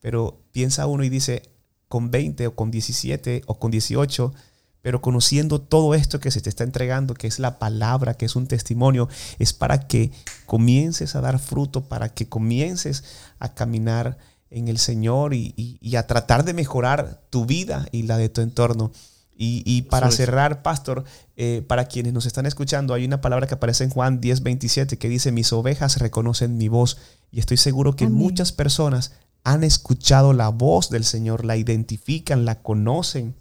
Pero 0.00 0.44
piensa 0.52 0.86
uno 0.86 1.02
y 1.02 1.08
dice, 1.08 1.55
con 1.88 2.10
20 2.10 2.46
o 2.48 2.54
con 2.54 2.70
17 2.70 3.42
o 3.46 3.58
con 3.58 3.70
18, 3.70 4.34
pero 4.82 5.00
conociendo 5.00 5.60
todo 5.60 5.94
esto 5.94 6.20
que 6.20 6.30
se 6.30 6.40
te 6.40 6.48
está 6.48 6.64
entregando, 6.64 7.14
que 7.14 7.26
es 7.26 7.38
la 7.38 7.58
palabra, 7.58 8.14
que 8.14 8.24
es 8.24 8.36
un 8.36 8.46
testimonio, 8.46 9.08
es 9.38 9.52
para 9.52 9.88
que 9.88 10.12
comiences 10.46 11.16
a 11.16 11.20
dar 11.20 11.38
fruto, 11.38 11.88
para 11.88 12.08
que 12.08 12.28
comiences 12.28 13.04
a 13.38 13.52
caminar 13.52 14.16
en 14.48 14.68
el 14.68 14.78
Señor 14.78 15.34
y, 15.34 15.96
a 15.96 16.06
tratar 16.06 16.44
de 16.44 16.54
mejorar 16.54 17.20
tu 17.30 17.46
vida 17.46 17.86
y 17.90 18.02
la 18.02 18.16
de 18.16 18.28
tu 18.28 18.42
entorno. 18.42 18.92
Y, 19.38 19.82
para 19.82 20.10
cerrar, 20.10 20.62
pastor, 20.62 21.04
eh, 21.36 21.62
para 21.66 21.86
quienes 21.86 22.14
nos 22.14 22.24
están 22.24 22.46
escuchando, 22.46 22.94
hay 22.94 23.04
una 23.04 23.20
palabra 23.20 23.46
que 23.46 23.54
aparece 23.54 23.84
en 23.84 23.90
Juan 23.90 24.18
10, 24.18 24.42
27 24.42 24.98
que 24.98 25.08
dice, 25.10 25.30
mis 25.30 25.52
ovejas 25.52 25.98
reconocen 25.98 26.56
mi 26.56 26.68
voz. 26.68 26.96
Y 27.30 27.40
estoy 27.40 27.58
seguro 27.58 27.96
que 27.96 28.08
muchas 28.08 28.52
personas 28.52 29.12
han 29.46 29.62
escuchado 29.62 30.32
la 30.32 30.48
voz 30.48 30.90
del 30.90 31.04
Señor, 31.04 31.44
la 31.44 31.56
identifican, 31.56 32.44
la 32.44 32.62
conocen, 32.64 33.36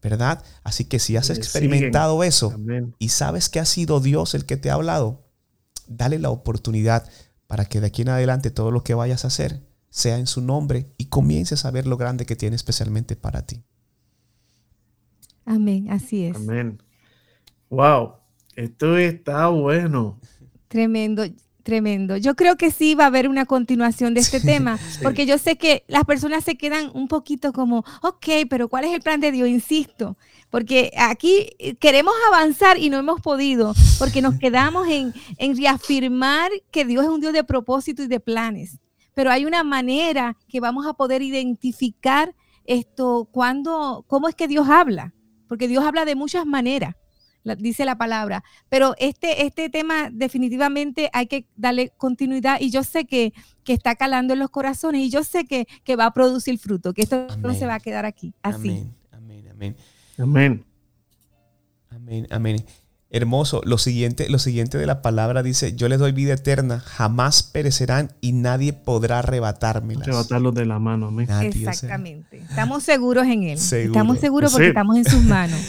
¿verdad? 0.00 0.44
Así 0.62 0.84
que 0.84 1.00
si 1.00 1.16
has 1.16 1.30
experimentado 1.30 2.22
eso 2.22 2.54
y 3.00 3.08
sabes 3.08 3.48
que 3.48 3.58
ha 3.58 3.64
sido 3.64 3.98
Dios 3.98 4.36
el 4.36 4.46
que 4.46 4.56
te 4.56 4.70
ha 4.70 4.74
hablado, 4.74 5.26
dale 5.88 6.20
la 6.20 6.30
oportunidad 6.30 7.10
para 7.48 7.64
que 7.64 7.80
de 7.80 7.88
aquí 7.88 8.02
en 8.02 8.10
adelante 8.10 8.52
todo 8.52 8.70
lo 8.70 8.84
que 8.84 8.94
vayas 8.94 9.24
a 9.24 9.26
hacer 9.26 9.66
sea 9.90 10.16
en 10.16 10.28
su 10.28 10.42
nombre 10.42 10.94
y 10.96 11.06
comiences 11.06 11.64
a 11.64 11.72
ver 11.72 11.88
lo 11.88 11.96
grande 11.96 12.24
que 12.24 12.36
tiene 12.36 12.54
especialmente 12.54 13.16
para 13.16 13.44
ti. 13.44 13.64
Amén, 15.44 15.90
así 15.90 16.26
es. 16.26 16.36
Amén. 16.36 16.80
Wow, 17.68 18.12
esto 18.54 18.96
está 18.96 19.48
bueno. 19.48 20.20
Tremendo, 20.68 21.24
tremendo. 21.66 22.16
Yo 22.16 22.34
creo 22.34 22.56
que 22.56 22.70
sí 22.70 22.94
va 22.94 23.04
a 23.04 23.08
haber 23.08 23.28
una 23.28 23.44
continuación 23.44 24.14
de 24.14 24.20
este 24.20 24.40
tema, 24.40 24.78
porque 25.02 25.26
yo 25.26 25.36
sé 25.36 25.58
que 25.58 25.84
las 25.88 26.04
personas 26.04 26.44
se 26.44 26.56
quedan 26.56 26.90
un 26.94 27.08
poquito 27.08 27.52
como, 27.52 27.84
ok, 28.00 28.26
pero 28.48 28.68
¿cuál 28.68 28.84
es 28.84 28.94
el 28.94 29.02
plan 29.02 29.20
de 29.20 29.32
Dios? 29.32 29.48
Insisto, 29.48 30.16
porque 30.48 30.92
aquí 30.96 31.50
queremos 31.80 32.14
avanzar 32.28 32.78
y 32.78 32.88
no 32.88 32.96
hemos 32.96 33.20
podido, 33.20 33.74
porque 33.98 34.22
nos 34.22 34.38
quedamos 34.38 34.88
en, 34.88 35.12
en 35.36 35.56
reafirmar 35.56 36.50
que 36.70 36.84
Dios 36.84 37.04
es 37.04 37.10
un 37.10 37.20
Dios 37.20 37.34
de 37.34 37.44
propósito 37.44 38.02
y 38.02 38.06
de 38.06 38.20
planes 38.20 38.78
pero 39.16 39.30
hay 39.30 39.46
una 39.46 39.64
manera 39.64 40.36
que 40.46 40.60
vamos 40.60 40.86
a 40.86 40.92
poder 40.92 41.22
identificar 41.22 42.34
esto, 42.66 43.26
cuando, 43.32 44.04
cómo 44.08 44.28
es 44.28 44.34
que 44.34 44.46
Dios 44.46 44.68
habla, 44.68 45.14
porque 45.48 45.68
Dios 45.68 45.82
habla 45.86 46.04
de 46.04 46.14
muchas 46.14 46.44
maneras, 46.44 46.96
dice 47.54 47.84
la 47.84 47.96
palabra, 47.96 48.42
pero 48.68 48.94
este, 48.98 49.46
este 49.46 49.70
tema 49.70 50.10
definitivamente 50.10 51.10
hay 51.12 51.26
que 51.26 51.46
darle 51.56 51.92
continuidad 51.96 52.58
y 52.60 52.70
yo 52.70 52.82
sé 52.82 53.04
que, 53.04 53.32
que 53.62 53.72
está 53.72 53.94
calando 53.94 54.32
en 54.32 54.40
los 54.40 54.50
corazones 54.50 55.02
y 55.02 55.10
yo 55.10 55.22
sé 55.22 55.44
que, 55.44 55.66
que 55.84 55.96
va 55.96 56.06
a 56.06 56.12
producir 56.12 56.58
fruto, 56.58 56.92
que 56.92 57.02
esto 57.02 57.26
no 57.38 57.54
se 57.54 57.66
va 57.66 57.74
a 57.74 57.80
quedar 57.80 58.04
aquí, 58.04 58.34
así. 58.42 58.70
Amén, 58.70 58.96
amén, 59.12 59.48
amén. 59.50 59.76
Amén. 60.18 60.64
Amén, 61.90 62.26
amén. 62.30 62.64
Hermoso. 63.08 63.62
Lo 63.64 63.78
siguiente, 63.78 64.28
lo 64.28 64.38
siguiente 64.38 64.78
de 64.78 64.86
la 64.86 65.00
palabra 65.00 65.44
dice, 65.44 65.76
yo 65.76 65.88
les 65.88 66.00
doy 66.00 66.10
vida 66.10 66.34
eterna, 66.34 66.80
jamás 66.80 67.44
perecerán 67.44 68.12
y 68.20 68.32
nadie 68.32 68.72
podrá 68.72 69.20
arrebatármelas. 69.20 70.02
Arrebatarlos 70.02 70.54
de 70.54 70.66
la 70.66 70.78
mano. 70.80 71.08
Amén. 71.08 71.28
Exactamente. 71.42 72.38
Estamos 72.38 72.82
seguros 72.82 73.26
en 73.26 73.44
Él. 73.44 73.58
Estamos 73.58 74.18
seguros 74.18 74.52
porque 74.52 74.68
estamos 74.68 74.96
en 74.96 75.04
sus 75.04 75.22
manos. 75.22 75.60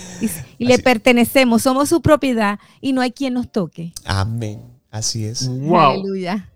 Y, 0.57 0.65
le 0.65 0.79
pertenecemos, 0.79 1.61
somos 1.61 1.89
su 1.89 2.01
propiedad 2.01 2.59
y 2.81 2.93
no 2.93 3.01
hay 3.01 3.11
quien 3.11 3.35
nos 3.35 3.51
toque. 3.51 3.93
Amén. 4.03 4.61
Así 4.89 5.25
es. 5.25 5.47
Aleluya. 5.47 6.49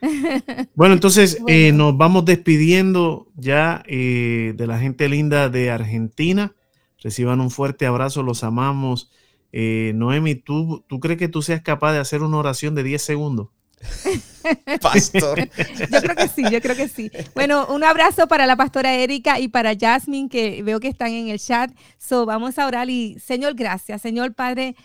Bueno, 0.74 0.94
entonces 0.94 1.38
eh, 1.46 1.72
nos 1.72 1.96
vamos 1.96 2.24
despidiendo 2.24 3.28
ya 3.34 3.82
eh, 3.86 4.54
de 4.56 4.66
la 4.66 4.78
gente 4.78 5.08
linda 5.08 5.48
de 5.48 5.70
Argentina. 5.70 6.54
Reciban 7.02 7.40
un 7.40 7.50
fuerte 7.50 7.86
abrazo, 7.86 8.22
los 8.22 8.44
amamos. 8.44 9.10
Eh, 9.52 9.92
Noemi, 9.94 10.34
¿tú, 10.34 10.84
¿tú 10.88 11.00
crees 11.00 11.18
que 11.18 11.28
tú 11.28 11.42
seas 11.42 11.62
capaz 11.62 11.92
de 11.92 11.98
hacer 11.98 12.22
una 12.22 12.38
oración 12.38 12.74
de 12.74 12.82
10 12.82 13.02
segundos? 13.02 13.48
Pastor. 14.82 15.38
yo 15.90 16.00
creo 16.00 16.16
que 16.16 16.28
sí, 16.28 16.42
yo 16.50 16.60
creo 16.60 16.76
que 16.76 16.88
sí. 16.88 17.10
Bueno, 17.34 17.66
un 17.66 17.84
abrazo 17.84 18.26
para 18.26 18.46
la 18.46 18.56
pastora 18.56 18.94
Erika 18.94 19.38
y 19.38 19.48
para 19.48 19.74
Jasmine, 19.78 20.28
que 20.28 20.62
veo 20.62 20.80
que 20.80 20.88
están 20.88 21.12
en 21.12 21.28
el 21.28 21.38
chat. 21.38 21.70
So, 21.98 22.26
vamos 22.26 22.58
a 22.58 22.66
orar 22.66 22.88
y, 22.90 23.18
Señor, 23.18 23.54
gracias. 23.54 24.02
Señor 24.02 24.34
Padre, 24.34 24.76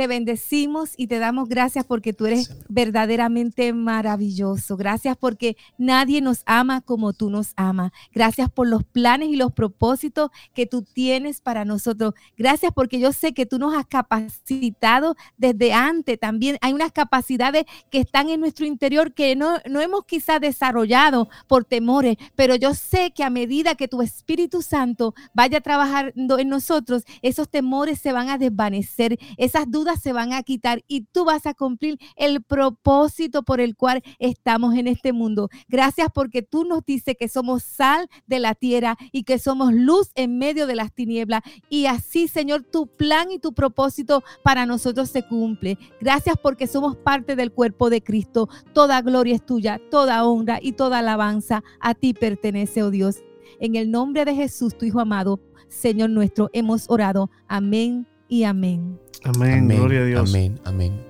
te 0.00 0.06
bendecimos 0.06 0.94
y 0.96 1.08
te 1.08 1.18
damos 1.18 1.46
gracias 1.46 1.84
porque 1.84 2.14
tú 2.14 2.24
eres 2.24 2.56
verdaderamente 2.70 3.74
maravilloso. 3.74 4.78
Gracias 4.78 5.14
porque 5.14 5.58
nadie 5.76 6.22
nos 6.22 6.42
ama 6.46 6.80
como 6.80 7.12
tú 7.12 7.28
nos 7.28 7.52
amas. 7.54 7.92
Gracias 8.10 8.48
por 8.48 8.66
los 8.66 8.82
planes 8.82 9.28
y 9.28 9.36
los 9.36 9.52
propósitos 9.52 10.30
que 10.54 10.64
tú 10.64 10.84
tienes 10.84 11.42
para 11.42 11.66
nosotros. 11.66 12.14
Gracias 12.38 12.72
porque 12.74 12.98
yo 12.98 13.12
sé 13.12 13.34
que 13.34 13.44
tú 13.44 13.58
nos 13.58 13.74
has 13.74 13.84
capacitado 13.84 15.16
desde 15.36 15.74
antes. 15.74 16.18
También 16.18 16.56
hay 16.62 16.72
unas 16.72 16.92
capacidades 16.92 17.66
que 17.90 17.98
están 17.98 18.30
en 18.30 18.40
nuestro 18.40 18.64
interior 18.64 19.12
que 19.12 19.36
no, 19.36 19.58
no 19.68 19.82
hemos 19.82 20.06
quizás 20.06 20.40
desarrollado 20.40 21.28
por 21.46 21.66
temores, 21.66 22.16
pero 22.36 22.54
yo 22.54 22.72
sé 22.72 23.12
que 23.14 23.22
a 23.22 23.28
medida 23.28 23.74
que 23.74 23.86
tu 23.86 24.00
Espíritu 24.00 24.62
Santo 24.62 25.14
vaya 25.34 25.60
trabajando 25.60 26.38
en 26.38 26.48
nosotros, 26.48 27.04
esos 27.20 27.50
temores 27.50 28.00
se 28.00 28.12
van 28.12 28.30
a 28.30 28.38
desvanecer, 28.38 29.18
esas 29.36 29.70
dudas 29.70 29.89
se 29.96 30.12
van 30.12 30.32
a 30.32 30.42
quitar 30.42 30.84
y 30.86 31.02
tú 31.12 31.24
vas 31.24 31.46
a 31.46 31.54
cumplir 31.54 31.98
el 32.16 32.42
propósito 32.42 33.42
por 33.42 33.60
el 33.60 33.76
cual 33.76 34.02
estamos 34.18 34.74
en 34.74 34.86
este 34.86 35.12
mundo. 35.12 35.48
Gracias 35.68 36.08
porque 36.14 36.42
tú 36.42 36.64
nos 36.64 36.84
dices 36.84 37.16
que 37.18 37.28
somos 37.28 37.62
sal 37.62 38.08
de 38.26 38.38
la 38.38 38.54
tierra 38.54 38.96
y 39.12 39.24
que 39.24 39.38
somos 39.38 39.72
luz 39.72 40.10
en 40.14 40.38
medio 40.38 40.66
de 40.66 40.74
las 40.74 40.92
tinieblas. 40.92 41.42
Y 41.68 41.86
así, 41.86 42.28
Señor, 42.28 42.62
tu 42.62 42.86
plan 42.86 43.30
y 43.30 43.38
tu 43.38 43.52
propósito 43.52 44.22
para 44.42 44.66
nosotros 44.66 45.10
se 45.10 45.26
cumple. 45.26 45.78
Gracias 46.00 46.36
porque 46.42 46.66
somos 46.66 46.96
parte 46.96 47.36
del 47.36 47.52
cuerpo 47.52 47.90
de 47.90 48.02
Cristo. 48.02 48.48
Toda 48.72 49.02
gloria 49.02 49.34
es 49.34 49.44
tuya, 49.44 49.80
toda 49.90 50.24
honra 50.26 50.58
y 50.60 50.72
toda 50.72 50.98
alabanza 50.98 51.62
a 51.80 51.94
ti 51.94 52.14
pertenece, 52.14 52.82
oh 52.82 52.90
Dios. 52.90 53.22
En 53.58 53.76
el 53.76 53.90
nombre 53.90 54.24
de 54.24 54.34
Jesús, 54.34 54.76
tu 54.76 54.86
Hijo 54.86 55.00
amado, 55.00 55.40
Señor 55.68 56.10
nuestro, 56.10 56.50
hemos 56.52 56.88
orado. 56.88 57.30
Amén 57.46 58.09
y 58.30 58.44
amén. 58.44 58.98
Amén. 59.24 59.68
Gloria 59.68 60.00
a 60.00 60.04
Dios. 60.04 60.30
Amén. 60.30 60.58
Amén. 60.64 61.09